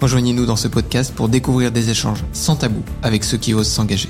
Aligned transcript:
Rejoignez-nous 0.00 0.46
dans 0.46 0.56
ce 0.56 0.66
podcast 0.66 1.14
pour 1.14 1.28
découvrir 1.28 1.72
des 1.72 1.90
échanges 1.90 2.24
sans 2.32 2.56
tabou 2.56 2.82
avec 3.02 3.22
ceux 3.22 3.36
qui 3.36 3.52
osent 3.52 3.68
s'engager. 3.68 4.08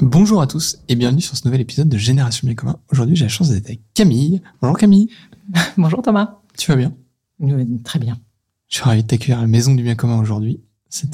Bonjour 0.00 0.40
à 0.40 0.46
tous 0.46 0.78
et 0.88 0.96
bienvenue 0.96 1.20
sur 1.20 1.36
ce 1.36 1.44
nouvel 1.44 1.60
épisode 1.60 1.90
de 1.90 1.98
Génération 1.98 2.46
Bien 2.46 2.54
Commun. 2.54 2.78
Aujourd'hui, 2.90 3.16
j'ai 3.16 3.26
la 3.26 3.28
chance 3.28 3.50
d'être 3.50 3.66
avec 3.66 3.82
Camille. 3.92 4.40
Bonjour 4.62 4.78
Camille. 4.78 5.10
Bonjour 5.76 6.00
Thomas. 6.00 6.38
Tu 6.56 6.70
vas 6.70 6.76
bien? 6.76 6.94
Très 7.84 7.98
bien. 7.98 8.18
Je 8.68 8.76
suis 8.76 8.84
ravi 8.84 9.02
de 9.02 9.08
t'accueillir 9.08 9.38
à 9.38 9.42
la 9.42 9.46
Maison 9.46 9.74
du 9.74 9.82
Bien 9.82 9.94
Commun 9.94 10.18
aujourd'hui. 10.18 10.62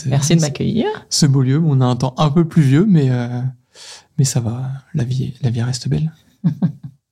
Merci 0.07 0.37
de 0.37 0.41
m'accueillir. 0.41 0.87
Ce 1.11 1.27
beau 1.27 1.43
lieu, 1.43 1.59
on 1.59 1.81
a 1.81 1.85
un 1.85 1.97
temps 1.97 2.15
un 2.19 2.31
peu 2.31 2.47
plus 2.47 2.63
vieux, 2.63 2.87
mais 2.89 3.11
euh, 3.11 3.41
mais 4.19 4.25
ça 4.25 4.39
va. 4.39 4.71
La 4.95 5.03
vie, 5.03 5.35
la 5.43 5.51
vie 5.51 5.63
reste 5.63 5.89
belle. 5.89 6.13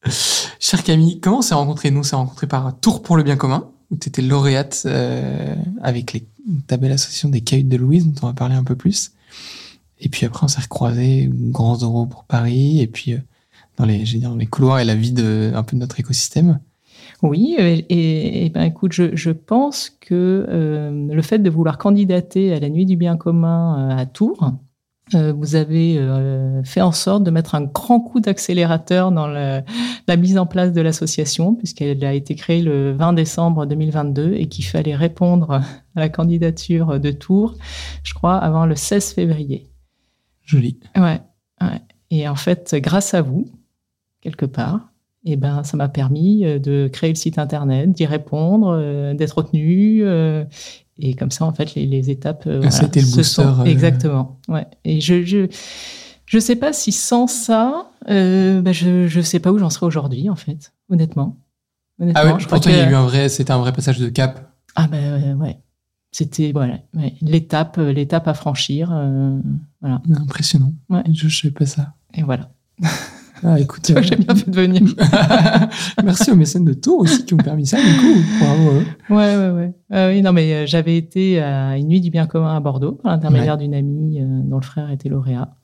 Chère 0.60 0.82
Camille, 0.82 1.20
comment 1.20 1.38
on 1.38 1.42
s'est 1.42 1.54
rencontrés 1.54 1.90
Nous, 1.90 2.00
on 2.00 2.02
s'est 2.02 2.16
rencontrés 2.16 2.46
par 2.46 2.78
Tour 2.80 3.02
pour 3.02 3.16
le 3.16 3.22
bien 3.22 3.36
commun, 3.36 3.70
où 3.90 3.96
tu 3.96 4.08
étais 4.08 4.22
lauréate 4.22 4.82
euh, 4.86 5.54
avec 5.82 6.12
les, 6.12 6.26
ta 6.66 6.76
belle 6.76 6.92
association 6.92 7.28
des 7.28 7.40
Cahuttes 7.40 7.68
de 7.68 7.76
Louise, 7.76 8.06
dont 8.06 8.26
on 8.26 8.26
va 8.28 8.32
parler 8.32 8.54
un 8.54 8.64
peu 8.64 8.76
plus. 8.76 9.12
Et 10.00 10.08
puis 10.08 10.26
après, 10.26 10.44
on 10.44 10.48
s'est 10.48 10.60
recroisés, 10.60 11.30
Grands 11.32 11.78
Euros 11.82 12.06
pour 12.06 12.24
Paris, 12.24 12.80
et 12.80 12.86
puis 12.86 13.12
euh, 13.12 13.18
dans 13.76 13.84
les, 13.84 14.04
dans 14.18 14.34
les 14.34 14.46
couloirs 14.46 14.80
et 14.80 14.84
la 14.84 14.94
vie 14.94 15.12
de 15.12 15.52
un 15.54 15.62
peu 15.62 15.76
de 15.76 15.80
notre 15.80 16.00
écosystème. 16.00 16.58
Oui, 17.22 17.54
et, 17.58 18.44
et, 18.44 18.50
ben 18.50 18.64
écoute, 18.64 18.92
je, 18.92 19.14
je 19.14 19.30
pense 19.30 19.90
que 20.00 20.44
euh, 20.48 21.08
le 21.08 21.22
fait 21.22 21.38
de 21.38 21.48
vouloir 21.48 21.78
candidater 21.78 22.52
à 22.52 22.58
la 22.58 22.68
Nuit 22.68 22.84
du 22.84 22.96
bien 22.96 23.16
commun 23.16 23.96
à 23.96 24.06
Tours, 24.06 24.52
euh, 25.14 25.32
vous 25.32 25.56
avez 25.56 25.98
euh, 25.98 26.62
fait 26.64 26.80
en 26.80 26.92
sorte 26.92 27.24
de 27.24 27.30
mettre 27.30 27.54
un 27.54 27.62
grand 27.62 28.00
coup 28.00 28.20
d'accélérateur 28.20 29.12
dans 29.12 29.26
la, 29.26 29.62
mise 30.16 30.38
en 30.38 30.46
place 30.46 30.72
de 30.72 30.80
l'association, 30.80 31.54
puisqu'elle 31.54 32.04
a 32.04 32.14
été 32.14 32.34
créée 32.34 32.62
le 32.62 32.92
20 32.92 33.12
décembre 33.14 33.66
2022 33.66 34.34
et 34.34 34.46
qu'il 34.46 34.64
fallait 34.64 34.94
répondre 34.94 35.50
à 35.50 36.00
la 36.00 36.08
candidature 36.08 36.98
de 36.98 37.10
Tours, 37.10 37.56
je 38.04 38.14
crois, 38.14 38.36
avant 38.36 38.64
le 38.64 38.76
16 38.76 39.12
février. 39.12 39.68
Joli. 40.44 40.78
Ouais, 40.96 41.20
Et 42.10 42.28
en 42.28 42.36
fait, 42.36 42.74
grâce 42.76 43.14
à 43.14 43.22
vous, 43.22 43.46
quelque 44.20 44.46
part, 44.46 44.91
et 45.24 45.32
eh 45.32 45.36
ben, 45.36 45.62
ça 45.62 45.76
m'a 45.76 45.88
permis 45.88 46.44
euh, 46.44 46.58
de 46.58 46.88
créer 46.92 47.10
le 47.10 47.16
site 47.16 47.38
internet, 47.38 47.92
d'y 47.92 48.06
répondre, 48.06 49.14
d'être 49.14 49.38
retenu 49.38 50.04
et 50.98 51.14
comme 51.14 51.30
ça, 51.30 51.44
en 51.44 51.52
fait, 51.52 51.74
les, 51.74 51.86
les 51.86 52.10
étapes. 52.10 52.44
Euh, 52.46 52.68
C'était 52.70 53.00
le 53.00 53.10
booster. 53.14 53.42
Euh, 53.42 53.64
exactement. 53.64 54.38
Ouais. 54.48 54.66
Et 54.84 55.00
je, 55.00 55.24
je, 55.24 55.48
je 56.26 56.38
sais 56.38 56.56
pas 56.56 56.72
si 56.72 56.92
sans 56.92 57.26
ça, 57.26 57.90
euh, 58.08 58.60
bah 58.60 58.72
je, 58.72 59.06
je 59.06 59.20
sais 59.20 59.40
pas 59.40 59.50
où 59.52 59.58
j'en 59.58 59.70
serais 59.70 59.86
aujourd'hui, 59.86 60.28
en 60.28 60.36
fait, 60.36 60.72
honnêtement. 60.90 61.36
honnêtement 62.00 62.22
ah 62.24 62.34
oui, 62.36 62.44
pour 62.44 62.60
toi, 62.60 62.70
il 62.70 62.78
y 62.78 62.80
a 62.80 62.90
eu 62.90 62.94
un 62.94 63.04
vrai, 63.04 63.28
c'était 63.28 63.52
un 63.52 63.58
vrai 63.58 63.72
passage 63.72 63.98
de 63.98 64.08
cap. 64.08 64.52
Ah 64.74 64.86
ben 64.86 65.36
ouais. 65.38 65.58
C'était 66.14 66.52
voilà, 66.52 66.78
ouais. 66.94 67.14
l'étape, 67.22 67.78
l'étape 67.78 68.28
à 68.28 68.34
franchir. 68.34 68.90
Euh, 68.92 69.38
voilà. 69.80 70.02
Impressionnant. 70.14 70.74
Ouais. 70.90 71.02
Je, 71.10 71.28
je 71.28 71.40
sais 71.40 71.50
pas 71.50 71.64
ça. 71.64 71.94
Et 72.14 72.22
voilà. 72.22 72.50
Ah, 73.44 73.58
écoute, 73.58 73.90
j'ai 74.02 74.16
bien 74.16 74.34
fait 74.34 74.48
de 74.48 74.54
venir. 74.54 74.82
Merci 76.04 76.30
aux 76.30 76.36
mécènes 76.36 76.64
de 76.64 76.74
Tours 76.74 77.00
aussi 77.00 77.24
qui 77.24 77.34
ont 77.34 77.38
permis 77.38 77.66
ça, 77.66 77.76
du 77.78 77.96
coup. 77.96 78.20
Bravo. 78.40 78.70
Ouais, 79.10 79.36
ouais, 79.36 79.50
ouais. 79.50 79.74
Ah 79.90 80.08
oui, 80.08 80.22
non, 80.22 80.32
mais 80.32 80.52
euh, 80.52 80.66
j'avais 80.66 80.96
été 80.96 81.40
à 81.40 81.76
une 81.76 81.88
nuit 81.88 82.00
du 82.00 82.10
bien 82.10 82.26
commun 82.26 82.54
à 82.54 82.60
Bordeaux 82.60 82.92
par 82.92 83.12
l'intermédiaire 83.12 83.58
d'une 83.58 83.74
amie 83.74 84.20
euh, 84.20 84.26
dont 84.44 84.56
le 84.56 84.64
frère 84.64 84.90
était 84.90 85.08
lauréat. 85.08 85.56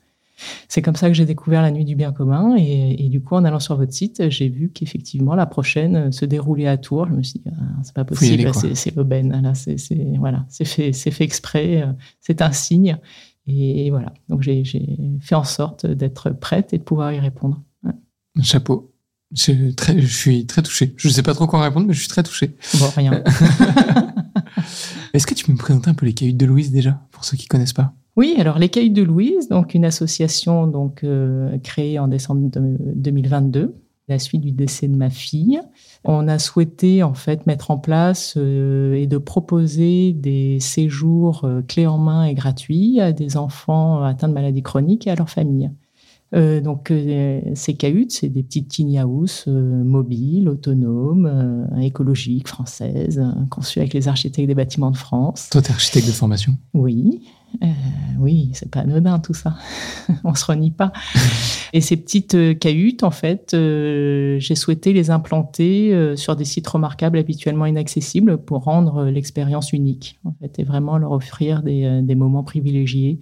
C'est 0.69 0.83
comme 0.83 0.97
ça 0.97 1.09
que 1.09 1.15
j'ai 1.15 1.25
découvert 1.25 1.63
la 1.63 1.71
nuit 1.71 1.85
du 1.85 1.97
bien 1.97 2.13
commun 2.13 2.57
et, 2.57 3.05
et, 3.05 3.09
du 3.09 3.21
coup, 3.21 3.35
en 3.35 3.45
allant 3.45 3.59
sur 3.59 3.77
votre 3.77 3.93
site, 3.93 4.29
j'ai 4.29 4.49
vu 4.49 4.71
qu'effectivement 4.71 5.35
la 5.35 5.47
prochaine 5.47 5.97
euh, 5.97 6.11
se 6.11 6.25
déroulait 6.25 6.69
à 6.69 6.77
Tours. 6.79 7.07
Je 7.07 7.13
me 7.13 7.23
suis 7.23 7.41
dit, 7.41 7.51
ah, 7.51 7.63
c'est 7.85 7.95
pas 7.95 8.05
possible, 8.05 8.51
c'est 8.75 8.97
l'aubaine. 8.97 9.41
Là, 9.41 9.55
c'est 9.55 9.77
voilà, 10.19 10.47
c'est 10.49 10.65
fait, 10.65 10.93
c'est 10.93 11.13
fait 11.13 11.25
exprès, 11.25 11.85
c'est 12.21 12.43
un 12.43 12.53
signe. 12.53 12.99
Et 13.47 13.89
voilà, 13.89 14.13
donc 14.29 14.43
j'ai 14.43 14.63
fait 15.21 15.35
en 15.35 15.45
sorte 15.45 15.87
d'être 15.87 16.31
prête 16.31 16.75
et 16.75 16.79
de 16.79 16.83
pouvoir 16.83 17.13
y 17.15 17.19
répondre. 17.19 17.63
Chapeau. 18.43 18.93
Je, 19.35 19.73
très, 19.73 20.01
je 20.01 20.07
suis 20.07 20.47
très 20.47 20.63
touché. 20.63 20.95
Je 20.97 21.09
ne 21.09 21.13
sais 21.13 21.23
pas 21.23 21.35
trop 21.35 21.47
quoi 21.47 21.63
répondre, 21.63 21.87
mais 21.87 21.95
je 21.95 22.01
suis 22.01 22.09
très 22.09 22.23
touché. 22.23 22.57
Bon, 22.79 22.87
rien. 22.97 23.23
Est-ce 25.13 25.27
que 25.27 25.35
tu 25.35 25.45
peux 25.45 25.53
me 25.53 25.59
présenter 25.59 25.91
un 25.91 25.95
peu 25.95 26.07
les 26.07 26.15
Cahuttes 26.15 26.37
de 26.37 26.47
Louise 26.47 26.71
déjà, 26.71 27.01
pour 27.11 27.25
ceux 27.25 27.37
qui 27.37 27.45
ne 27.45 27.49
connaissent 27.49 27.73
pas? 27.73 27.95
Oui, 28.17 28.35
alors 28.39 28.59
les 28.59 28.69
Cahuttes 28.69 28.95
de 28.95 29.03
Louise, 29.03 29.49
donc 29.49 29.75
une 29.75 29.85
association 29.85 30.67
donc 30.67 31.05
euh, 31.05 31.57
créée 31.59 31.99
en 31.99 32.09
décembre 32.09 32.51
2022, 32.51 33.77
la 34.09 34.19
suite 34.19 34.41
du 34.41 34.51
décès 34.51 34.89
de 34.89 34.97
ma 34.97 35.11
fille. 35.11 35.61
On 36.05 36.27
a 36.27 36.39
souhaité 36.39 37.03
en 37.03 37.15
fait 37.15 37.47
mettre 37.47 37.71
en 37.71 37.79
place 37.79 38.35
euh, 38.37 38.95
et 38.95 39.07
de 39.07 39.19
proposer 39.19 40.15
des 40.15 40.59
séjours 40.61 41.45
euh, 41.45 41.63
clés 41.63 41.87
en 41.87 41.99
main 41.99 42.25
et 42.25 42.35
gratuits 42.35 43.01
à 43.01 43.13
des 43.13 43.37
enfants 43.37 44.03
atteints 44.03 44.29
de 44.29 44.35
maladies 44.35 44.63
chroniques 44.63 45.07
et 45.07 45.11
à 45.11 45.15
leurs 45.15 45.31
familles. 45.31 45.71
Euh, 46.35 46.61
donc 46.61 46.91
euh, 46.91 47.41
ces 47.55 47.75
cahutes, 47.75 48.13
c'est 48.13 48.29
des 48.29 48.43
petites 48.43 48.69
tiny 48.69 48.99
house 48.99 49.45
euh, 49.49 49.83
mobiles, 49.83 50.49
autonomes, 50.49 51.27
euh, 51.27 51.81
écologiques, 51.81 52.49
françaises, 52.49 53.23
conçues 53.51 53.79
avec 53.79 53.95
les 53.95 54.09
architectes 54.09 54.47
des 54.47 54.55
bâtiments 54.55 54.91
de 54.91 54.97
France. 54.97 55.49
Toi, 55.51 55.63
tu 55.63 55.69
es 55.69 55.73
architecte 55.73 56.07
de 56.07 56.13
formation? 56.13 56.55
Oui, 56.75 57.23
oui, 58.21 58.51
c'est 58.53 58.71
pas 58.71 58.81
anodin 58.81 59.19
tout 59.21 59.33
ça. 59.33 59.57
On 60.25 60.35
se 60.35 60.45
renie 60.45 60.71
pas. 60.71 60.93
Et 61.73 61.81
ces 61.81 61.97
petites 61.97 62.59
cahutes, 62.59 63.05
en 63.05 63.11
fait, 63.11 63.51
j'ai 63.53 64.55
souhaité 64.55 64.93
les 64.93 65.11
implanter 65.11 66.15
sur 66.17 66.37
des 66.37 66.45
sites 66.45 66.67
remarquables 66.67 67.19
habituellement 67.19 67.67
inaccessibles 67.67 68.39
pour 68.39 68.65
rendre 68.65 69.05
l'expérience 69.05 69.73
unique, 69.73 70.19
en 70.25 70.33
fait, 70.41 70.59
et 70.59 70.65
vraiment 70.65 70.99
leur 70.99 71.13
offrir 71.13 71.63
des, 71.63 72.01
des 72.03 72.15
moments 72.15 72.43
privilégiés 72.43 73.21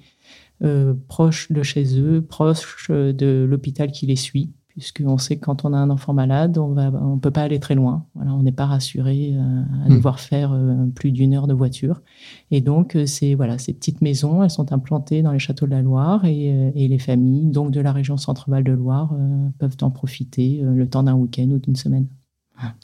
euh, 0.62 0.94
proche 1.08 1.52
de 1.52 1.62
chez 1.62 2.00
eux, 2.00 2.22
proche 2.22 2.90
de 2.90 3.46
l'hôpital 3.48 3.90
qui 3.92 4.06
les 4.06 4.16
suit, 4.16 4.52
puisqu'on 4.68 5.18
sait 5.18 5.36
que 5.36 5.44
quand 5.44 5.64
on 5.64 5.72
a 5.72 5.76
un 5.76 5.90
enfant 5.90 6.14
malade, 6.14 6.58
on 6.58 6.68
va, 6.68 6.90
on 6.90 7.18
peut 7.18 7.30
pas 7.30 7.42
aller 7.42 7.60
très 7.60 7.74
loin. 7.74 8.06
Voilà, 8.14 8.34
on 8.34 8.42
n'est 8.42 8.52
pas 8.52 8.66
rassuré 8.66 9.34
euh, 9.34 9.62
à 9.84 9.88
hmm. 9.88 9.96
devoir 9.96 10.20
faire 10.20 10.52
euh, 10.52 10.86
plus 10.94 11.12
d'une 11.12 11.34
heure 11.34 11.46
de 11.46 11.54
voiture. 11.54 12.02
Et 12.50 12.60
donc, 12.60 12.96
c'est 13.06 13.34
voilà, 13.34 13.58
ces 13.58 13.72
petites 13.72 14.00
maisons, 14.00 14.42
elles 14.42 14.50
sont 14.50 14.72
implantées 14.72 15.22
dans 15.22 15.32
les 15.32 15.38
châteaux 15.38 15.66
de 15.66 15.72
la 15.72 15.82
Loire 15.82 16.24
et, 16.24 16.72
et 16.74 16.88
les 16.88 16.98
familles, 16.98 17.46
donc 17.46 17.70
de 17.70 17.80
la 17.80 17.92
région 17.92 18.16
Centre-Val 18.16 18.64
de 18.64 18.72
Loire, 18.72 19.14
peuvent 19.58 19.76
en 19.82 19.90
profiter 19.90 20.60
le 20.62 20.88
temps 20.88 21.02
d'un 21.02 21.14
week-end 21.14 21.48
ou 21.50 21.58
d'une 21.58 21.76
semaine. 21.76 22.06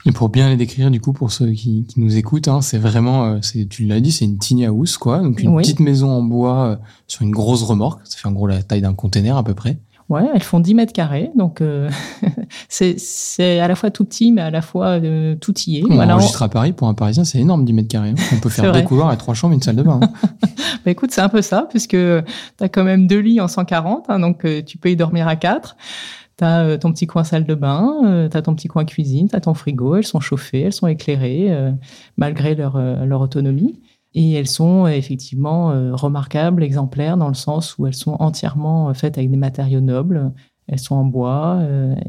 Et 0.04 0.12
pour 0.12 0.28
bien 0.28 0.48
les 0.48 0.56
décrire, 0.56 0.90
du 0.90 1.00
coup, 1.00 1.12
pour 1.12 1.32
ceux 1.32 1.50
qui, 1.52 1.84
qui 1.88 2.00
nous 2.00 2.16
écoutent, 2.16 2.48
hein, 2.48 2.60
c'est 2.60 2.78
vraiment, 2.78 3.24
euh, 3.24 3.38
c'est, 3.40 3.66
tu 3.66 3.84
l'as 3.84 4.00
dit, 4.00 4.12
c'est 4.12 4.24
une 4.24 4.38
tiny 4.38 4.66
house, 4.66 4.96
quoi. 4.96 5.20
Donc 5.20 5.40
une 5.40 5.56
petite 5.56 5.80
maison 5.80 6.10
en 6.10 6.22
bois 6.22 6.64
euh, 6.64 6.76
sur 7.06 7.22
une 7.22 7.30
grosse 7.30 7.62
remorque. 7.62 8.00
Ça 8.04 8.18
fait 8.18 8.28
en 8.28 8.32
gros 8.32 8.46
la 8.46 8.62
taille 8.62 8.82
d'un 8.82 8.94
container 8.94 9.36
à 9.36 9.42
peu 9.42 9.54
près. 9.54 9.78
Ouais, 10.08 10.28
elles 10.34 10.42
font 10.42 10.60
10 10.60 10.74
mètres 10.74 10.92
carrés, 10.92 11.30
donc 11.36 11.62
euh, 11.62 11.88
c'est, 12.68 13.60
à 13.60 13.66
la 13.66 13.74
fois 13.74 13.90
tout 13.90 14.04
petit, 14.04 14.30
mais 14.30 14.42
à 14.42 14.50
la 14.50 14.60
fois 14.60 15.00
euh, 15.00 15.36
tout 15.36 15.54
y 15.66 15.82
On 15.88 15.94
voilà, 15.94 16.16
enregistre 16.16 16.42
à 16.42 16.50
Paris, 16.50 16.72
pour 16.72 16.88
un 16.88 16.92
Parisien, 16.92 17.24
c'est 17.24 17.38
énorme 17.38 17.64
10 17.64 17.72
mètres 17.72 17.88
carrés. 17.88 18.10
Hein. 18.10 18.22
On 18.34 18.40
peut 18.40 18.50
faire 18.50 18.72
deux 18.72 18.82
couloirs 18.82 19.10
et 19.12 19.16
trois 19.16 19.32
chambres, 19.32 19.54
une 19.54 19.62
salle 19.62 19.76
de 19.76 19.82
bain. 19.82 20.00
Hein. 20.02 20.12
bah 20.84 20.90
écoute, 20.90 21.12
c'est 21.12 21.22
un 21.22 21.30
peu 21.30 21.40
ça, 21.40 21.66
puisque 21.70 21.90
tu 21.92 22.24
as 22.60 22.68
quand 22.68 22.84
même 22.84 23.06
deux 23.06 23.20
lits 23.20 23.40
en 23.40 23.48
140, 23.48 24.06
hein, 24.10 24.18
donc 24.18 24.44
tu 24.66 24.76
peux 24.76 24.90
y 24.90 24.96
dormir 24.96 25.28
à 25.28 25.36
quatre. 25.36 25.76
T'as 26.42 26.64
euh, 26.64 26.76
ton 26.76 26.90
petit 26.90 27.06
coin 27.06 27.22
salle 27.22 27.44
de 27.44 27.54
bain, 27.54 28.00
euh, 28.04 28.28
tu 28.28 28.36
as 28.36 28.42
ton 28.42 28.56
petit 28.56 28.66
coin 28.66 28.84
cuisine, 28.84 29.28
tu 29.28 29.36
as 29.36 29.40
ton 29.40 29.54
frigo, 29.54 29.94
elles 29.94 30.04
sont 30.04 30.18
chauffées, 30.18 30.62
elles 30.62 30.72
sont 30.72 30.88
éclairées, 30.88 31.54
euh, 31.54 31.70
malgré 32.16 32.56
leur, 32.56 32.76
leur 33.06 33.20
autonomie. 33.20 33.80
Et 34.14 34.32
elles 34.32 34.48
sont 34.48 34.88
effectivement 34.88 35.68
remarquables, 35.96 36.64
exemplaires, 36.64 37.16
dans 37.16 37.28
le 37.28 37.34
sens 37.34 37.78
où 37.78 37.86
elles 37.86 37.94
sont 37.94 38.16
entièrement 38.18 38.92
faites 38.92 39.18
avec 39.18 39.30
des 39.30 39.36
matériaux 39.36 39.80
nobles. 39.80 40.32
Elles 40.66 40.80
sont 40.80 40.96
en 40.96 41.04
bois 41.04 41.62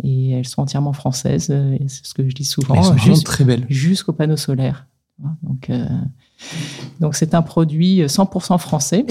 et 0.04 0.32
elles 0.32 0.48
sont 0.48 0.64
entièrement 0.64 0.94
françaises. 0.94 1.54
c'est 1.88 2.06
ce 2.06 2.14
que 2.16 2.28
je 2.28 2.34
dis 2.34 2.44
souvent. 2.44 2.74
Elles 2.76 3.16
sont 3.16 3.24
très 3.24 3.46
belles. 3.46 3.68
Jusqu'au 3.70 4.14
panneau 4.14 4.36
solaire. 4.36 4.88
Donc, 5.44 5.70
donc 7.00 7.16
c'est 7.16 7.34
un 7.34 7.42
produit 7.42 8.02
100% 8.04 8.58
français 8.58 9.06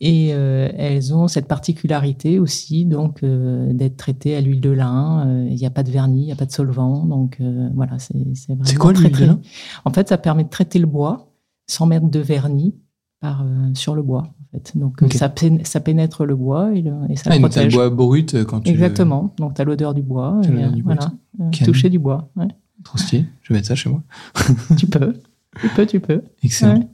Et 0.00 0.30
euh, 0.34 0.68
elles 0.76 1.14
ont 1.14 1.28
cette 1.28 1.46
particularité 1.48 2.38
aussi, 2.38 2.84
donc, 2.84 3.22
euh, 3.22 3.72
d'être 3.72 3.96
traitées 3.96 4.36
à 4.36 4.40
l'huile 4.42 4.60
de 4.60 4.68
lin. 4.70 5.24
Euh, 5.26 5.46
Il 5.48 5.54
n'y 5.56 5.64
a 5.64 5.70
pas 5.70 5.82
de 5.82 5.90
vernis, 5.90 6.22
il 6.22 6.26
n'y 6.26 6.32
a 6.32 6.36
pas 6.36 6.44
de 6.44 6.50
solvant. 6.52 7.06
Donc, 7.06 7.40
voilà, 7.74 7.98
c'est 7.98 8.12
vraiment 8.48 8.64
C'est 8.64 8.76
quoi 8.76 8.92
l'huile 8.92 9.12
de 9.12 9.24
lin? 9.24 9.40
En 9.86 9.90
fait, 9.92 10.08
ça 10.08 10.18
permet 10.18 10.44
de 10.44 10.50
traiter 10.50 10.78
le 10.78 10.86
bois 10.86 11.32
sans 11.66 11.86
mettre 11.86 12.08
de 12.10 12.18
vernis 12.18 12.74
par, 13.20 13.46
sur 13.74 13.94
le 13.94 14.02
bois. 14.02 14.24
Donc, 14.74 15.00
ça, 15.14 15.28
pén- 15.28 15.64
ça 15.64 15.80
pénètre 15.80 16.24
le 16.26 16.36
bois 16.36 16.72
et, 16.74 16.82
le- 16.82 16.92
et 17.08 17.16
ça 17.16 17.30
Ah, 17.30 17.36
le 17.36 17.40
donc 17.40 17.50
le 17.54 17.60
protège. 17.60 17.72
bois 17.74 17.88
brut 17.90 18.44
quand 18.44 18.60
tu. 18.60 18.70
Exactement. 18.70 19.32
Donc, 19.38 19.54
tu 19.54 19.62
as 19.62 19.64
l'odeur 19.64 19.94
du 19.94 20.02
bois. 20.02 20.38
T'as 20.42 20.48
et, 20.50 20.52
l'odeur 20.52 20.72
du 20.72 20.82
bois, 20.82 20.94
voilà, 20.96 21.12
Calme. 21.50 21.72
toucher 21.72 21.88
du 21.88 21.98
bois. 21.98 22.28
ouais. 22.36 22.48
Trop 22.82 22.98
stylé. 22.98 23.24
Je 23.42 23.52
vais 23.52 23.58
mettre 23.58 23.68
ça 23.68 23.74
chez 23.74 23.88
moi. 23.88 24.02
tu 24.76 24.86
peux. 24.86 25.14
Tu 25.60 25.68
peux, 25.68 25.86
tu 25.86 26.00
peux. 26.00 26.22
Excellent. 26.42 26.78
Ouais. 26.78 26.86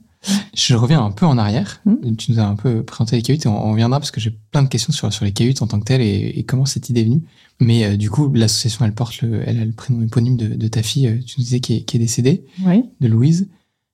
Je 0.55 0.75
reviens 0.75 1.03
un 1.03 1.11
peu 1.13 1.25
en 1.25 1.39
arrière. 1.39 1.81
Hmm. 1.87 2.15
Tu 2.17 2.33
nous 2.33 2.41
as 2.41 2.45
un 2.47 2.55
peu 2.55 2.83
présenté 2.83 3.17
les 3.17 3.23
cahutes 3.23 3.47
et 3.47 3.49
on, 3.49 3.67
on 3.69 3.71
reviendra 3.73 3.99
parce 3.99 4.11
que 4.11 4.21
j'ai 4.21 4.37
plein 4.53 4.63
de 4.63 4.69
questions 4.69 4.93
sur, 4.93 5.11
sur 5.13 5.25
les 5.25 5.33
cahutes 5.33 5.63
en 5.63 5.67
tant 5.67 5.81
que 5.81 5.85
telles 5.85 6.03
et, 6.03 6.39
et 6.39 6.45
comment 6.45 6.67
cette 6.67 6.91
idée 6.91 7.01
est 7.01 7.05
venue. 7.05 7.23
Mais 7.59 7.85
euh, 7.85 7.97
du 7.97 8.11
coup, 8.11 8.31
l'association, 8.33 8.85
elle 8.85 8.93
porte 8.93 9.23
le, 9.23 9.43
elle 9.49 9.59
a 9.59 9.65
le 9.65 9.73
prénom 9.73 10.03
éponyme 10.03 10.37
de, 10.37 10.47
de 10.49 10.69
ta 10.69 10.83
fille, 10.83 11.07
euh, 11.07 11.19
tu 11.25 11.37
nous 11.39 11.45
disais, 11.45 11.61
qui 11.61 11.77
est, 11.77 11.83
qui 11.85 11.97
est 11.97 12.01
décédée, 12.01 12.45
Oui. 12.67 12.85
de 13.01 13.09
Louise. 13.09 13.49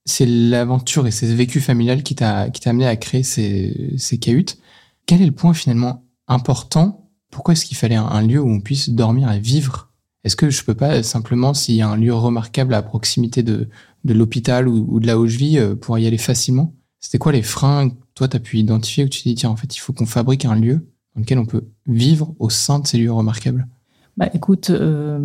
C'est 0.05 0.27
l'aventure 0.27 1.07
et 1.07 1.11
ce 1.13 1.27
vécu 1.27 1.61
familial 1.61 2.03
qui 2.05 2.15
t'a 2.15 2.49
qui 2.51 2.61
t'a 2.61 2.71
amené 2.71 2.87
à 2.87 2.95
créer 2.97 3.23
ces, 3.25 3.95
ces 3.97 4.19
cahutes. 4.19 4.59
Quel 5.07 5.21
est 5.23 5.27
le 5.27 5.33
point 5.33 5.53
finalement 5.55 6.05
important? 6.29 7.09
Pourquoi 7.31 7.53
est-ce 7.55 7.65
qu'il 7.67 7.77
fallait 7.77 7.97
un, 7.97 8.05
un 8.07 8.23
lieu 8.23 8.41
où 8.41 8.49
on 8.49 8.61
puisse 8.61 8.89
dormir 8.91 9.31
et 9.33 9.41
vivre? 9.41 9.86
Est-ce 10.27 10.35
que 10.35 10.51
je 10.51 10.65
peux 10.65 10.75
pas 10.75 11.05
simplement, 11.05 11.55
s'il 11.55 11.77
y 11.77 11.83
a 11.83 11.89
un 11.89 11.97
lieu 11.97 12.13
remarquable 12.13 12.75
à 12.75 12.83
proximité 12.83 13.45
de, 13.45 13.69
l'hôpital 14.05 14.67
ou, 14.67 14.99
de 14.99 15.07
là 15.07 15.21
où 15.21 15.29
je 15.29 15.39
vis, 15.39 15.57
euh, 15.57 15.77
pour 15.77 15.97
y 16.01 16.07
aller 16.09 16.19
facilement? 16.19 16.75
C'était 16.99 17.19
quoi 17.19 17.31
les 17.31 17.43
freins 17.43 17.91
que 17.91 17.95
toi 18.17 18.27
tu 18.27 18.37
as 18.37 18.41
pu 18.41 18.59
identifier 18.59 19.05
où 19.05 19.09
tu 19.09 19.23
t'es 19.23 19.35
tiens 19.35 19.51
en 19.51 19.57
fait 19.57 19.77
il 19.77 19.79
faut 19.79 19.93
qu'on 19.93 20.05
fabrique 20.05 20.45
un 20.45 20.57
lieu 20.57 20.85
dans 21.15 21.21
lequel 21.21 21.39
on 21.39 21.47
peut 21.47 21.69
vivre 21.87 22.35
au 22.41 22.51
sein 22.51 22.81
de 22.81 22.89
ces 22.89 22.99
lieux 22.99 23.13
remarquables? 23.13 23.69
Bah, 24.17 24.29
écoute, 24.35 24.71
euh, 24.71 25.21